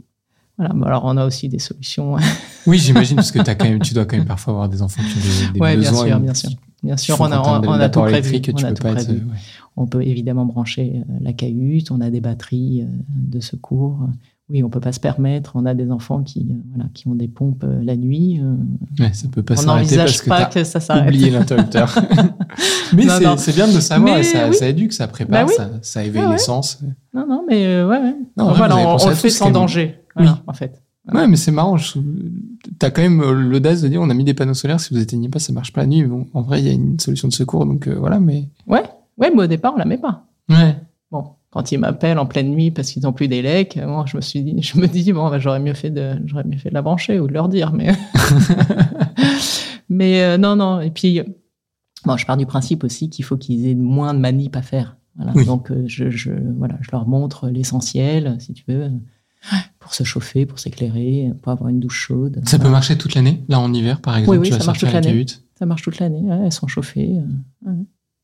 Voilà. 0.58 0.74
Alors, 0.86 1.02
on 1.04 1.16
a 1.16 1.26
aussi 1.26 1.48
des 1.48 1.58
solutions. 1.58 2.16
Oui, 2.66 2.78
j'imagine, 2.78 3.14
parce 3.14 3.30
que 3.30 3.38
as 3.38 3.54
quand 3.54 3.64
même, 3.68 3.78
tu 3.78 3.94
dois 3.94 4.06
quand 4.06 4.16
même 4.16 4.26
parfois 4.26 4.52
avoir 4.54 4.68
des 4.68 4.82
enfants 4.82 5.00
qui 5.00 5.18
ont 5.18 5.46
des, 5.46 5.52
des 5.52 5.60
ouais, 5.60 5.76
bien 5.76 5.88
besoins. 5.92 6.06
sûr, 6.08 6.18
bien 6.18 6.34
sûr. 6.34 6.50
Bien 6.82 6.96
sûr, 6.96 7.16
on 7.20 7.30
a, 7.30 7.38
on, 7.38 7.64
on 7.64 7.72
a 7.74 7.88
tout 7.88 8.00
prévu. 8.00 8.40
On 8.52 8.56
a 8.64 8.72
tout 8.72 8.86
être, 8.88 8.94
prévu. 9.04 9.12
ouais. 9.20 9.36
On 9.76 9.86
peut 9.86 10.02
évidemment 10.02 10.44
brancher 10.46 10.94
euh, 11.08 11.12
la 11.20 11.32
cahute. 11.32 11.92
On 11.92 12.00
a 12.00 12.10
des 12.10 12.20
batteries 12.20 12.82
euh, 12.82 12.86
de 13.08 13.38
secours. 13.38 14.00
Oui, 14.50 14.64
on 14.64 14.68
peut 14.68 14.80
pas 14.80 14.90
se 14.90 14.98
permettre. 14.98 15.52
On 15.54 15.64
a 15.64 15.74
des 15.74 15.92
enfants 15.92 16.22
qui, 16.24 16.40
euh, 16.50 16.54
voilà, 16.74 16.88
qui 16.92 17.06
ont 17.06 17.14
des 17.14 17.28
pompes 17.28 17.64
la 17.82 17.94
nuit. 17.96 18.40
Ouais, 18.98 19.12
ça 19.12 19.28
peut 19.28 19.44
pas 19.44 19.54
on 19.54 19.56
s'arrêter 19.58 19.96
parce 19.96 20.10
n'envisage 20.16 20.22
que 20.22 20.28
pas 20.28 20.44
que 20.46 20.64
ça 20.64 20.80
s'arrête. 20.80 21.06
oublié 21.06 21.30
l'interrupteur. 21.30 21.96
Mais 22.94 23.04
c'est 23.36 23.54
bien 23.54 23.68
de 23.68 23.74
le 23.74 23.80
savoir 23.80 24.18
et 24.18 24.24
ça, 24.24 24.48
oui. 24.48 24.56
ça 24.56 24.68
éduque, 24.68 24.92
ça 24.92 25.06
prépare, 25.06 25.46
Bah 25.46 25.46
oui. 25.48 25.54
ça, 25.56 25.70
ça 25.82 26.02
éveille 26.04 26.22
Ah 26.24 26.26
ouais. 26.30 26.32
l'essence. 26.32 26.80
Non, 27.14 27.26
non, 27.28 27.44
mais 27.48 27.64
euh, 27.64 27.88
ouais. 27.88 28.00
Non, 28.36 28.52
voilà, 28.54 28.76
on, 28.76 28.96
on 29.04 29.08
le 29.08 29.14
fait 29.14 29.30
sans 29.30 29.50
danger. 29.52 30.00
Voilà, 30.16 30.32
Oui. 30.32 30.38
en 30.46 30.52
fait. 30.54 30.82
Ouais, 31.12 31.28
mais 31.28 31.36
c'est 31.36 31.52
marrant. 31.52 31.76
je- 31.76 31.98
T'as 32.80 32.90
quand 32.90 33.02
même 33.02 33.20
euh, 33.20 33.32
l'audace 33.32 33.80
de 33.82 33.86
dire 33.88 34.00
on 34.00 34.10
a 34.10 34.14
mis 34.14 34.24
des 34.24 34.34
panneaux 34.34 34.54
solaires, 34.54 34.80
si 34.80 34.92
vous 34.92 35.00
éteignez 35.00 35.28
pas, 35.28 35.38
ça 35.38 35.52
marche 35.52 35.72
pas 35.72 35.82
la 35.82 35.86
nuit. 35.86 36.02
Bon, 36.04 36.26
en 36.34 36.42
vrai, 36.42 36.60
il 36.60 36.66
y 36.66 36.68
a 36.68 36.72
une 36.72 36.98
solution 36.98 37.28
de 37.28 37.32
secours, 37.32 37.64
donc 37.64 37.86
euh, 37.86 37.94
voilà, 37.94 38.18
mais. 38.18 38.48
Ouais, 38.66 38.82
ouais, 39.18 39.30
mais 39.34 39.44
au 39.44 39.46
départ, 39.46 39.74
on 39.74 39.78
la 39.78 39.84
met 39.84 39.98
pas. 39.98 40.24
Ouais. 40.48 40.74
Bon, 41.12 41.24
quand 41.50 41.70
ils 41.70 41.78
m'appellent 41.78 42.18
en 42.18 42.26
pleine 42.26 42.50
nuit 42.50 42.72
parce 42.72 42.90
qu'ils 42.90 43.04
n'ont 43.04 43.12
plus 43.12 43.28
d'élec, 43.28 43.78
moi, 43.86 44.04
je 44.08 44.16
me 44.16 44.20
suis 44.20 44.42
dit, 44.42 44.60
je 44.62 44.80
me 44.80 44.88
dis, 44.88 45.12
bon, 45.12 45.30
bah, 45.30 45.38
j'aurais 45.38 45.60
mieux 45.60 45.74
fait 45.74 45.90
de, 45.90 46.14
j'aurais 46.24 46.42
mieux 46.44 46.58
fait 46.58 46.70
de 46.70 46.74
la 46.74 46.82
brancher 46.82 47.20
ou 47.20 47.28
de 47.28 47.32
leur 47.32 47.48
dire, 47.48 47.72
mais, 47.72 47.92
mais 49.88 50.22
euh, 50.22 50.38
non, 50.38 50.56
non. 50.56 50.80
Et 50.80 50.90
puis, 50.90 51.20
bon, 52.04 52.16
je 52.16 52.26
pars 52.26 52.36
du 52.36 52.46
principe 52.46 52.84
aussi 52.84 53.10
qu'il 53.10 53.24
faut 53.24 53.36
qu'ils 53.36 53.66
aient 53.68 53.74
moins 53.74 54.14
de 54.14 54.18
manip 54.18 54.56
à 54.56 54.62
faire. 54.62 54.96
Voilà. 55.16 55.32
Oui. 55.34 55.46
Donc, 55.46 55.70
euh, 55.70 55.84
je, 55.86 56.10
je, 56.10 56.32
voilà, 56.58 56.76
je 56.80 56.88
leur 56.92 57.06
montre 57.06 57.48
l'essentiel, 57.48 58.36
si 58.40 58.52
tu 58.52 58.64
veux, 58.68 58.90
pour 59.78 59.94
se 59.94 60.04
chauffer, 60.04 60.46
pour 60.46 60.58
s'éclairer, 60.58 61.32
pour 61.42 61.52
avoir 61.52 61.68
une 61.70 61.80
douche 61.80 61.98
chaude. 62.08 62.40
Ça 62.46 62.58
peut 62.58 62.68
marcher 62.68 62.96
toute 62.98 63.14
l'année. 63.14 63.44
Là, 63.48 63.60
en 63.60 63.72
hiver, 63.72 64.00
par 64.00 64.16
exemple, 64.16 64.38
oui, 64.38 64.46
tu 64.48 64.52
vas 64.52 64.58
ça 64.58 64.66
marche 64.66 64.80
sortir 64.80 64.88
toute 64.88 64.94
la 64.94 65.00
l'année. 65.10 65.24
cahute. 65.26 65.42
Ça 65.58 65.66
marche 65.66 65.82
toute 65.82 65.98
l'année. 65.98 66.20
ouais, 66.20 66.40
elles 66.46 66.52
sont 66.52 66.66
chauffées. 66.66 67.18
euh, 67.66 67.70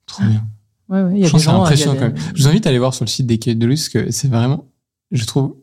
Trop 0.06 0.24
bien. 0.24 0.44
Ouais, 0.88 1.02
ouais, 1.02 1.12
il 1.14 1.20
y 1.20 1.24
a 1.24 1.28
Je 1.28 1.32
des 1.32 1.38
gens. 1.38 1.62
impressionnant 1.62 1.94
il 1.94 2.00
y 2.00 2.04
a 2.04 2.08
quand 2.08 2.14
même. 2.14 2.24
Je 2.35 2.42
vous 2.42 2.48
invite 2.48 2.66
à 2.66 2.70
aller 2.70 2.78
voir 2.78 2.92
sur 2.94 3.04
le 3.04 3.11
site 3.11 3.26
des 3.26 3.38
Quais 3.38 3.54
de 3.54 3.66
que 3.92 4.11
c'est 4.11 4.28
vraiment, 4.28 4.66
je 5.12 5.24
trouve, 5.24 5.56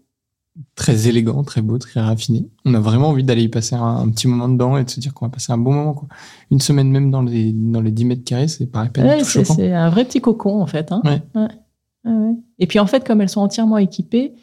très 0.76 1.08
élégant, 1.08 1.44
très 1.44 1.62
beau, 1.62 1.78
très 1.78 2.00
raffiné. 2.02 2.50
On 2.66 2.74
a 2.74 2.80
vraiment 2.80 3.10
envie 3.10 3.24
d'aller 3.24 3.44
y 3.44 3.50
passer 3.50 3.76
un, 3.76 3.84
un 3.98 4.10
petit 4.10 4.28
moment 4.28 4.50
dedans 4.50 4.78
et 4.78 4.84
de 4.84 4.90
se 4.90 5.00
dire 5.00 5.14
qu'on 5.14 5.26
va 5.26 5.30
passer 5.30 5.52
un 5.52 5.58
bon 5.58 5.74
moment. 5.74 5.94
Quoi. 5.94 6.08
Une 6.52 6.60
semaine 6.60 6.90
même 6.90 7.12
dans 7.12 7.22
les, 7.22 7.52
dans 7.54 7.82
les 7.82 7.92
10 7.92 8.06
mètres 8.06 8.24
carrés, 8.24 8.48
c'est 8.48 8.66
pareil, 8.66 8.90
pas 8.90 9.02
Ouais, 9.04 9.18
du 9.18 9.24
tout 9.24 9.44
c'est 9.46 9.72
un 9.74 9.90
vrai 9.90 10.06
petit 10.06 10.22
cocon 10.22 10.62
en 10.62 10.66
fait. 10.68 10.92
Hein. 10.92 11.02
Ouais. 11.06 11.22
Ouais, 11.36 12.12
ouais. 12.12 12.34
Et 12.58 12.68
puis 12.68 12.80
en 12.80 12.88
fait, 12.88 13.06
comme 13.06 13.22
elles 13.22 13.30
sont 13.30 13.42
entièrement 13.42 13.78
équipées, 13.78 14.34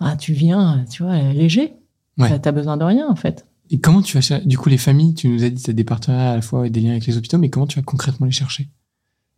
bah, 0.00 0.16
tu 0.16 0.32
viens, 0.32 0.84
tu 0.90 1.02
vois, 1.02 1.16
léger. 1.32 1.74
Ouais. 2.18 2.38
Tu 2.40 2.48
as 2.48 2.52
besoin 2.52 2.76
de 2.76 2.84
rien 2.84 3.08
en 3.08 3.16
fait. 3.16 3.46
Et 3.70 3.78
comment 3.78 4.02
tu 4.02 4.16
vas 4.16 4.20
chercher 4.20 4.44
Du 4.46 4.58
coup, 4.58 4.68
les 4.68 4.78
familles, 4.78 5.14
tu 5.14 5.28
nous 5.28 5.44
as 5.44 5.48
dit 5.50 5.56
que 5.60 5.64
tu 5.66 5.70
as 5.70 5.74
des 5.74 5.84
partenariats 5.84 6.32
à 6.32 6.36
la 6.36 6.42
fois 6.42 6.66
et 6.66 6.70
des 6.70 6.80
liens 6.80 6.90
avec 6.90 7.06
les 7.06 7.16
hôpitaux, 7.16 7.38
mais 7.38 7.50
comment 7.50 7.66
tu 7.68 7.78
vas 7.78 7.84
concrètement 7.84 8.26
les 8.26 8.32
chercher 8.32 8.68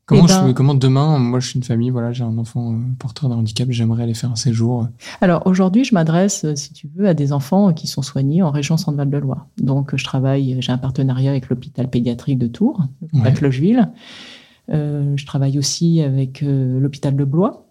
comment, 0.07 0.25
Eh 0.25 0.27
ben- 0.29 0.46
je, 0.48 0.53
comment 0.53 0.75
demain, 0.75 1.18
moi 1.18 1.38
je 1.38 1.48
suis 1.48 1.59
une 1.59 1.62
famille, 1.64 1.90
voilà, 1.90 2.12
j'ai 2.12 2.25
un 2.25 2.37
enfant 2.38 2.72
euh, 2.72 2.77
porteur 2.98 3.29
d'un 3.29 3.37
handicap, 3.37 3.68
j'aimerais 3.70 4.03
aller 4.03 4.14
faire 4.14 4.33
un 4.33 4.37
séjour. 4.37 4.88
Alors 5.20 5.46
aujourd'hui, 5.46 5.85
je 5.85 5.94
m'adresse, 5.94 6.44
euh, 6.44 6.57
si 6.57 6.72
tu 6.72 6.88
veux, 6.96 7.07
à 7.07 7.14
des 7.14 7.33
enfants 7.33 7.72
qui 7.75 7.87
sont 7.87 8.03
soignés 8.03 8.42
en 8.42 8.51
région 8.51 8.77
Centre-Val 8.79 9.11
de 9.11 9.18
Loire. 9.18 9.46
Donc 9.59 9.94
je 9.94 10.03
travaille, 10.05 10.57
j'ai 10.61 10.72
un 10.72 10.79
partenariat 10.79 11.31
avec 11.31 11.48
l'hôpital 11.51 11.88
pédiatrique 11.88 12.38
de 12.38 12.46
Tours, 12.48 12.81
Ouais. 13.12 13.27
à 13.29 13.31
Clocheville. 13.33 13.90
Euh, 14.72 15.12
je 15.16 15.27
travaille 15.27 15.59
aussi 15.59 16.01
avec 16.01 16.42
euh, 16.42 16.81
l'hôpital 16.81 17.14
de 17.16 17.25
Blois. 17.25 17.62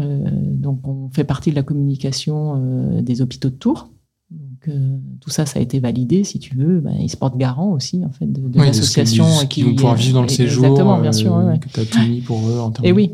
Euh, 0.00 0.30
donc 0.30 0.86
on 0.86 1.08
fait 1.10 1.24
partie 1.24 1.50
de 1.50 1.56
la 1.56 1.62
communication 1.62 2.54
euh, 2.56 3.02
des 3.02 3.20
hôpitaux 3.22 3.48
de 3.50 3.54
Tours. 3.54 3.90
Donc 4.30 4.68
euh, 4.68 4.96
tout 5.20 5.30
ça, 5.30 5.46
ça 5.46 5.58
a 5.58 5.62
été 5.62 5.80
validé, 5.80 6.22
si 6.24 6.38
tu 6.38 6.54
veux. 6.54 6.80
Ben, 6.80 6.94
ils 7.00 7.08
se 7.08 7.16
portent 7.16 7.36
garant 7.38 7.70
aussi 7.72 8.04
en 8.04 8.10
fait 8.12 8.26
de, 8.26 8.40
de 8.48 8.58
Oui, 8.60 8.66
l'association 8.66 9.24
qu'ils 9.48 9.64
vont 9.64 9.74
pouvoir 9.74 9.94
vivre 9.94 10.14
dans 10.14 10.22
le 10.22 10.28
séjour. 10.28 10.64
Exactement, 10.64 11.00
bien 11.00 11.12
sûr. 11.12 11.34
euh, 11.34 11.44
ouais, 11.44 11.52
ouais. 11.52 11.58
Que 11.58 11.68
tu 11.68 11.80
as 11.80 11.84
tout 11.86 12.00
mis 12.08 12.20
pour 12.20 12.38
eux 12.48 12.58
en 12.60 12.70
termes 12.70 12.86
Et 12.86 12.90
de- 12.90 12.94
oui. 12.96 13.12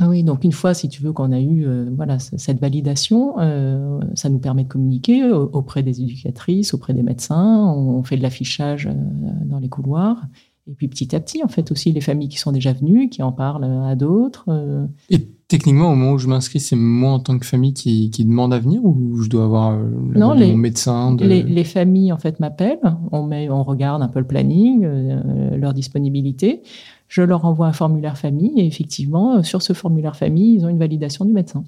Ah 0.00 0.08
Oui, 0.08 0.22
donc 0.22 0.44
une 0.44 0.52
fois, 0.52 0.74
si 0.74 0.88
tu 0.88 1.02
veux, 1.02 1.12
qu'on 1.12 1.32
a 1.32 1.40
eu 1.40 1.66
euh, 1.66 1.90
voilà, 1.96 2.20
cette 2.20 2.60
validation, 2.60 3.34
ça 4.14 4.28
nous 4.28 4.38
permet 4.38 4.62
de 4.62 4.68
communiquer 4.68 5.24
au- 5.28 5.50
auprès 5.52 5.82
des 5.82 6.00
éducatrices, 6.00 6.72
auprès 6.72 6.94
des 6.94 7.02
médecins. 7.02 7.66
On 7.76 8.02
fait 8.04 8.16
de 8.16 8.22
l'affichage 8.22 8.88
dans 9.44 9.58
les 9.58 9.68
couloirs. 9.68 10.22
Et 10.70 10.74
puis 10.74 10.86
petit 10.86 11.16
à 11.16 11.20
petit, 11.20 11.42
en 11.42 11.48
fait, 11.48 11.72
aussi 11.72 11.90
les 11.90 12.00
familles 12.00 12.28
qui 12.28 12.38
sont 12.38 12.52
déjà 12.52 12.72
venues, 12.72 13.08
qui 13.08 13.24
en 13.24 13.32
parlent 13.32 13.64
à 13.64 13.96
d'autres. 13.96 14.44
Et 15.10 15.26
techniquement, 15.48 15.90
au 15.92 15.94
moment 15.96 16.12
où 16.12 16.18
je 16.18 16.28
m'inscris, 16.28 16.60
c'est 16.60 16.76
moi 16.76 17.10
en 17.12 17.18
tant 17.20 17.38
que 17.38 17.46
famille 17.46 17.72
qui, 17.74 18.10
qui 18.10 18.24
demande 18.24 18.52
à 18.54 18.58
venir 18.58 18.84
ou 18.84 19.20
je 19.22 19.28
dois 19.28 19.44
avoir 19.44 19.72
euh, 19.72 19.88
l'avis 20.12 20.18
Non, 20.20 20.32
les- 20.34 20.46
mon 20.50 20.56
médecin 20.56 21.14
de... 21.14 21.24
Les, 21.26 21.42
les 21.42 21.64
familles 21.64 22.12
en 22.12 22.18
fait 22.18 22.38
m'appellent, 22.40 22.78
on 23.12 23.24
met, 23.24 23.48
on 23.50 23.62
regarde 23.64 24.02
un 24.02 24.08
peu 24.08 24.18
le 24.20 24.26
planning, 24.26 24.84
euh, 24.84 25.56
leur 25.56 25.72
disponibilité. 25.74 26.62
Je 27.08 27.22
leur 27.22 27.44
envoie 27.46 27.66
un 27.66 27.72
formulaire 27.72 28.18
famille 28.18 28.52
et 28.60 28.66
effectivement, 28.66 29.38
euh, 29.38 29.42
sur 29.42 29.62
ce 29.62 29.72
formulaire 29.72 30.14
famille, 30.16 30.54
ils 30.56 30.64
ont 30.64 30.68
une 30.68 30.78
validation 30.78 31.24
du 31.24 31.32
médecin. 31.32 31.64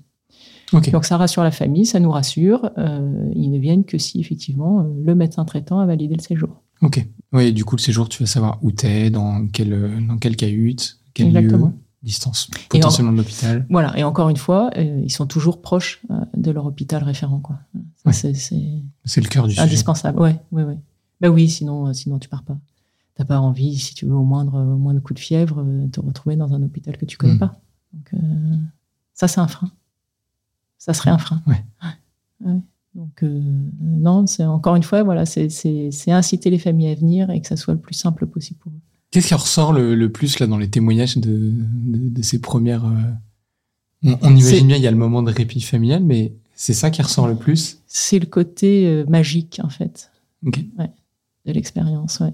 Ok. 0.73 0.90
Donc 0.93 1.05
ça 1.05 1.16
rassure 1.16 1.43
la 1.43 1.51
famille, 1.51 1.87
ça 1.87 1.99
nous 1.99 2.11
rassure. 2.11 2.71
euh, 2.79 3.29
ils 3.35 3.51
ne 3.51 3.59
viennent 3.59 3.85
que 3.85 3.99
si 3.99 4.21
effectivement 4.21 4.87
le 5.05 5.14
médecin 5.14 5.45
traitant 5.45 5.81
a 5.81 5.87
validé 5.87 6.14
le 6.14 6.21
séjour. 6.23 6.62
Ok. 6.83 7.05
Oui, 7.33 7.53
du 7.53 7.64
coup, 7.64 7.77
le 7.77 7.81
séjour, 7.81 8.09
tu 8.09 8.23
vas 8.23 8.27
savoir 8.27 8.59
où 8.62 8.71
t'es, 8.73 9.11
dans 9.11 9.47
quelle, 9.49 9.90
dans 10.09 10.16
quelle 10.19 10.37
cahute, 10.37 10.99
quel 11.14 11.29
Exactement. 11.29 11.66
lieu, 11.69 11.73
distance 12.03 12.49
potentiellement 12.69 13.13
de 13.13 13.19
l'hôpital. 13.19 13.67
Voilà. 13.69 13.97
Et 13.99 14.05
encore 14.05 14.29
une 14.31 14.37
fois, 14.37 14.71
euh, 14.77 15.01
ils 15.05 15.13
sont 15.13 15.27
toujours 15.27 15.61
proches 15.61 16.01
euh, 16.11 16.21
de 16.37 16.51
leur 16.51 16.65
hôpital 16.67 17.03
référent, 17.05 17.41
quoi. 17.41 17.59
Ouais. 18.07 18.13
c'est- 18.13 18.33
le 18.33 19.29
cœur 19.29 19.45
du 19.47 19.51
sujet. 19.53 19.63
indispensable. 19.63 20.19
Ouais, 20.21 20.41
ouais, 20.53 20.63
ouais. 20.65 20.79
Bah 21.21 21.29
oui, 21.29 21.49
sinon, 21.49 21.89
euh, 21.89 21.93
sinon 21.93 22.19
tu 22.19 22.29
pars 22.29 22.43
pas. 22.43 22.57
T'as 23.17 23.25
pas 23.27 23.39
envie, 23.41 23.79
si 23.79 23.95
tu 23.95 24.07
veux, 24.07 24.15
au 24.15 24.23
moindre, 24.25 24.55
au 24.59 24.77
moindre 24.79 25.01
coup 25.01 25.13
de 25.13 25.19
fièvre, 25.19 25.61
euh, 25.61 25.87
te 25.89 26.01
retrouver 26.01 26.37
dans 26.37 26.55
un 26.55 26.63
hôpital 26.63 26.97
que 26.97 27.05
tu 27.05 27.19
connais 27.19 27.35
Mm. 27.35 27.39
pas. 27.39 27.61
Donc, 27.93 28.13
ça, 29.13 29.29
c'est 29.29 29.41
un 29.41 29.49
frein. 29.49 29.71
Ça 30.79 30.95
serait 30.95 31.11
un 31.11 31.19
frein. 31.19 31.43
Ouais. 31.47 31.63
Ouais. 32.47 32.61
Donc, 32.95 33.23
non, 33.81 34.27
c'est 34.27 34.45
encore 34.47 34.75
une 34.77 34.83
fois, 34.83 35.03
voilà, 35.03 35.27
c'est- 35.27 35.51
c'est 35.51 35.91
c'est 35.93 36.11
inciter 36.13 36.49
les 36.51 36.59
familles 36.59 36.89
à 36.91 36.95
venir 36.95 37.31
et 37.31 37.41
que 37.41 37.47
ça 37.47 37.57
soit 37.57 37.75
le 37.75 37.81
plus 37.81 37.95
simple 37.95 38.27
possible 38.27 38.59
pour 38.61 38.73
eux. 38.73 38.81
Qu'est-ce 39.11 39.29
qui 39.29 39.35
ressort 39.35 39.73
le, 39.73 39.94
le 39.94 40.12
plus 40.12 40.38
là 40.38 40.46
dans 40.46 40.59
les 40.59 40.68
témoignages 40.68 41.16
de, 41.16 41.31
de, 41.53 42.09
de 42.11 42.23
ces 42.23 42.40
premières. 42.40 42.85
euh, 42.85 44.14
On, 44.23 44.35
imagine 44.37 44.66
bien, 44.68 44.77
il 44.77 44.83
y 44.83 44.87
a 44.87 44.90
le 44.90 44.96
moment 44.96 45.23
de 45.23 45.33
répit 45.33 45.61
familial, 45.61 46.03
mais 46.05 46.33
c'est 46.55 46.75
ça 46.75 46.90
qui 46.90 47.03
ressort 47.03 47.27
le 47.27 47.35
plus? 47.35 47.79
C'est 47.87 48.18
le 48.18 48.27
côté 48.27 48.87
euh, 48.87 49.05
magique, 49.09 49.61
en 49.64 49.68
fait. 49.68 50.11
Ok. 50.46 50.61
de 51.46 51.53
l'expérience, 51.53 52.20
ouais. 52.20 52.33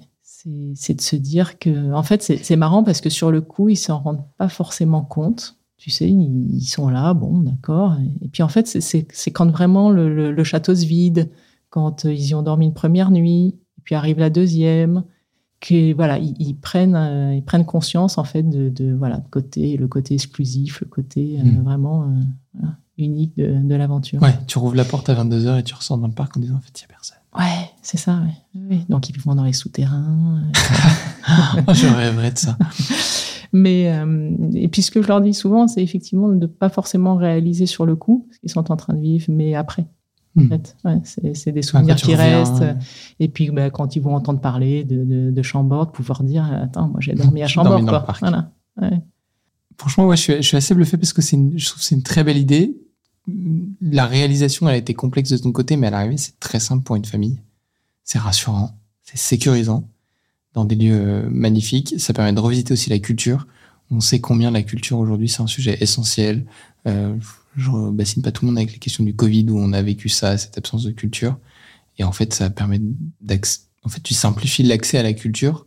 C'est 0.77 0.95
de 0.95 1.01
se 1.01 1.17
dire 1.17 1.59
que, 1.59 1.93
en 1.93 2.05
fait, 2.05 2.23
c'est 2.23 2.57
marrant 2.57 2.85
parce 2.85 3.01
que 3.01 3.11
sur 3.11 3.33
le 3.33 3.41
coup, 3.41 3.69
ils 3.69 3.77
s'en 3.77 3.99
rendent 3.99 4.23
pas 4.39 4.49
forcément 4.49 5.03
compte. 5.03 5.57
Tu 5.77 5.91
sais, 5.91 6.09
ils, 6.09 6.55
ils 6.55 6.65
sont 6.67 6.89
là, 6.89 7.15
bon, 7.15 7.39
d'accord. 7.41 7.97
Et 8.23 8.29
puis 8.29 8.45
en 8.45 8.49
fait, 8.49 8.67
c'est- 8.69 9.31
quand 9.33 9.51
vraiment 9.51 9.91
le, 9.91 10.15
le- 10.15 10.31
le 10.31 10.45
château 10.45 10.73
se 10.75 10.87
vide, 10.87 11.31
quand 11.69 12.05
euh, 12.05 12.13
ils 12.15 12.29
y 12.29 12.35
ont 12.37 12.43
dormi 12.43 12.67
une 12.67 12.75
première 12.75 13.11
nuit, 13.11 13.57
puis 13.83 13.97
arrive 13.97 14.19
la 14.21 14.31
deuxième, 14.31 15.03
que 15.61 15.95
voilà, 15.95 16.19
ils, 16.19 16.35
ils 16.39 16.55
prennent 16.55 16.95
euh, 16.97 17.35
ils 17.35 17.43
prennent 17.45 17.65
conscience 17.65 18.19
en 18.19 18.25
fait 18.25 18.43
de, 18.43 18.69
de 18.69 18.93
voilà 18.95 19.19
de 19.19 19.29
côté 19.29 19.77
le 19.77 19.89
côté 19.89 20.15
exclusif, 20.15 20.81
le 20.81 20.87
côté 20.89 21.39
euh, 21.41 21.45
Mm. 21.45 21.63
vraiment 21.65 22.03
euh, 22.05 22.07
voilà, 22.55 22.75
unique 22.99 23.37
de, 23.37 23.59
de 23.67 23.75
l'aventure. 23.75 24.21
Ouais, 24.23 24.35
tu 24.47 24.59
rouvres 24.59 24.75
la 24.77 24.85
porte 24.85 25.09
à 25.09 25.15
22h 25.15 25.59
et 25.59 25.63
tu 25.63 25.75
ressors 25.75 25.99
dans 25.99 26.07
le 26.07 26.13
parc 26.13 26.37
en 26.37 26.41
disant 26.41 26.57
en 26.57 26.61
fait, 26.61 26.79
il 26.81 26.83
n'y 26.83 26.93
a 26.93 26.95
personne. 26.95 27.17
Ouais, 27.39 27.71
c'est 27.83 27.99
ça. 27.99 28.21
Ouais. 28.23 28.63
Oui. 28.71 28.85
Donc 28.89 29.09
ils 29.11 29.19
vont 29.21 29.35
dans 29.35 29.45
les 29.45 29.53
souterrains. 29.53 30.41
Ah, 31.27 31.57
je 31.73 31.87
rêverais 31.87 32.31
de 32.33 32.39
ça. 32.39 32.57
Mais 33.53 33.91
euh, 33.93 34.31
et 34.55 34.69
puis 34.69 34.83
ce 34.83 34.91
que 34.91 35.01
je 35.03 35.09
leur 35.09 35.21
dis 35.21 35.33
souvent, 35.33 35.69
c'est 35.69 35.83
effectivement 35.83 36.29
de 36.29 36.35
ne 36.35 36.47
pas 36.47 36.69
forcément 36.69 37.17
réaliser 37.17 37.67
sur 37.67 37.87
le 37.87 37.97
coup 37.97 38.27
ce 38.33 38.39
qu'ils 38.41 38.51
sont 38.51 38.71
en 38.71 38.77
train 38.77 38.93
de 38.95 39.01
vivre, 39.01 39.27
mais 39.29 39.55
après. 39.55 39.87
Hmm. 40.37 40.53
ouais, 40.85 41.01
c'est 41.05 41.51
des 41.53 41.61
quand 41.63 41.67
souvenirs 41.67 41.97
qui 41.97 42.15
reviens, 42.15 42.39
restent. 42.41 42.63
euh, 42.63 42.75
Et 43.21 43.29
puis 43.29 43.51
bah, 43.51 43.71
quand 43.71 43.97
ils 43.97 44.01
vont 44.03 44.15
entendre 44.15 44.41
parler 44.41 44.85
de, 44.85 45.03
de, 45.05 45.31
de 45.31 45.43
Chambord, 45.43 45.91
pouvoir 45.93 46.23
dire 46.23 46.45
attends, 46.53 46.89
moi 46.89 47.01
j'ai 47.01 47.15
dormi 47.15 47.43
à 47.43 47.47
Chambord, 47.49 47.73
dormi 47.73 47.87
dans 47.87 47.93
le 47.93 47.99
quoi. 47.99 48.07
parc. 48.07 48.21
Voilà. 48.21 48.51
Ouais. 48.81 49.01
Franchement, 49.79 50.07
ouais, 50.07 50.17
je 50.17 50.23
suis, 50.23 50.35
je 50.37 50.43
suis 50.43 50.57
assez 50.57 50.75
bluffé 50.75 50.97
parce 50.99 51.13
que 51.13 51.23
une- 51.35 51.59
je 51.59 51.67
trouve 51.67 51.79
que 51.79 51.85
c'est 51.85 51.95
une 51.95 52.03
très 52.03 52.23
belle 52.23 52.39
idée. 52.39 52.77
La 53.81 54.07
réalisation, 54.07 54.69
elle 54.69 54.75
a 54.75 54.79
été 54.79 54.95
complexe 54.95 55.31
de 55.31 55.37
ton 55.39 55.51
côté, 55.53 55.77
mais 55.77 55.89
à 55.89 55.91
l'arrivée, 55.91 56.17
c'est 56.17 56.39
très 56.39 56.61
simple 56.61 56.85
pour 56.85 56.97
une 56.97 57.05
famille. 57.05 57.41
C'est 58.05 58.19
rassurant, 58.19 58.71
c'est 59.03 59.17
sécurisant 59.19 59.89
dans 60.55 60.65
des 60.65 60.77
lieux 60.77 60.95
euh, 60.95 61.29
magnifiques. 61.31 61.95
Ça 61.99 62.13
permet 62.13 62.33
de 62.33 62.41
revisiter 62.41 62.73
aussi 62.73 62.89
la 62.89 62.99
culture. 63.01 63.47
On 63.91 64.01
sait 64.01 64.21
combien 64.21 64.51
la 64.51 64.63
culture 64.63 64.99
aujourd'hui, 64.99 65.29
c'est 65.29 65.43
un 65.43 65.47
sujet 65.47 65.79
essentiel. 65.81 66.45
Euh, 66.87 67.17
je 67.57 67.71
ne 67.71 67.91
bassine 67.91 68.23
pas 68.23 68.33
tout 68.33 68.45
le 68.45 68.51
monde 68.51 68.59
avec 68.59 68.73
les 68.73 68.79
questions 68.79 69.05
du 69.05 69.15
Covid 69.15 69.47
où 69.51 69.59
on 69.59 69.73
a 69.73 69.83
vécu 69.83 70.09
ça, 70.09 70.37
cette 70.39 70.59
absence 70.59 70.85
de 70.85 70.91
culture. 70.91 71.39
Et 71.99 72.05
en 72.05 72.13
fait, 72.13 72.35
ça 72.35 72.51
permet. 72.51 72.81
En 73.83 73.89
fait, 73.89 74.03
tu 74.03 74.15
simplifies 74.15 74.63
l'accès 74.63 74.99
à 74.99 75.03
la 75.03 75.13
culture 75.13 75.67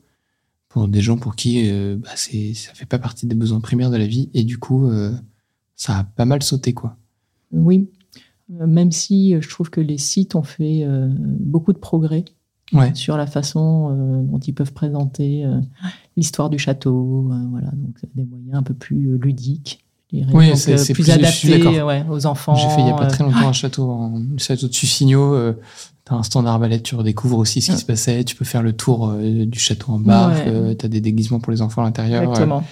pour 0.69 0.87
des 0.87 1.01
gens 1.01 1.17
pour 1.17 1.35
qui 1.35 1.69
euh, 1.69 1.97
bah, 1.97 2.11
c'est 2.15 2.53
ça 2.53 2.73
fait 2.73 2.85
pas 2.85 2.99
partie 2.99 3.25
des 3.25 3.35
besoins 3.35 3.59
primaires 3.59 3.89
de 3.89 3.97
la 3.97 4.05
vie 4.05 4.29
et 4.33 4.43
du 4.43 4.59
coup 4.59 4.87
euh, 4.87 5.11
ça 5.75 5.97
a 5.97 6.03
pas 6.03 6.25
mal 6.25 6.41
sauté 6.43 6.73
quoi. 6.73 6.95
Oui, 7.51 7.89
Euh, 8.51 8.67
même 8.67 8.91
si 8.91 9.35
je 9.39 9.49
trouve 9.49 9.69
que 9.69 9.81
les 9.81 9.97
sites 9.97 10.35
ont 10.35 10.43
fait 10.43 10.85
beaucoup 11.19 11.73
de 11.73 11.77
progrès 11.77 12.25
Ouais. 12.71 12.91
sur 12.93 13.17
la 13.17 13.25
façon 13.27 13.89
euh, 13.91 14.21
dont 14.23 14.37
ils 14.39 14.53
peuvent 14.53 14.73
présenter 14.73 15.43
euh, 15.45 15.59
l'histoire 16.17 16.49
du 16.49 16.59
château, 16.59 17.29
euh, 17.31 17.35
voilà, 17.49 17.67
donc 17.67 17.95
des 18.15 18.23
moyens 18.25 18.55
un 18.55 18.63
peu 18.63 18.73
plus 18.73 19.17
ludiques, 19.17 19.83
Oui, 20.33 20.55
c'est- 20.55 20.93
plus, 20.93 21.03
plus- 21.03 21.81
ouais, 21.81 22.05
aux 22.09 22.25
enfants. 22.25 22.55
J'ai 22.55 22.69
fait 22.69 22.81
il 22.81 22.87
y 22.87 22.91
a 22.91 22.93
pas 22.95 23.07
très 23.07 23.23
longtemps 23.23 23.47
un 23.47 23.53
château 23.53 23.89
en 23.89 24.19
le 24.19 24.37
château 24.37 24.67
de 24.67 24.73
Sucigno, 24.73 25.35
t'as 26.05 26.15
un 26.15 26.23
stand 26.23 26.47
arbalète, 26.47 26.83
tu 26.83 26.95
redécouvres 26.95 27.37
aussi 27.37 27.61
ce 27.61 27.71
qui 27.71 27.77
se 27.77 27.85
passait, 27.85 28.23
tu 28.23 28.35
peux 28.35 28.45
faire 28.45 28.61
le 28.63 28.73
tour 28.73 29.13
du 29.13 29.59
château 29.59 29.91
en 29.93 29.99
barque, 29.99 30.45
euh, 30.47 30.73
t'as 30.73 30.87
des 30.87 31.01
déguisements 31.01 31.39
pour 31.39 31.51
les 31.51 31.61
enfants 31.61 31.81
à 31.81 31.85
l'intérieur. 31.85 32.23
Exactement. 32.23 32.63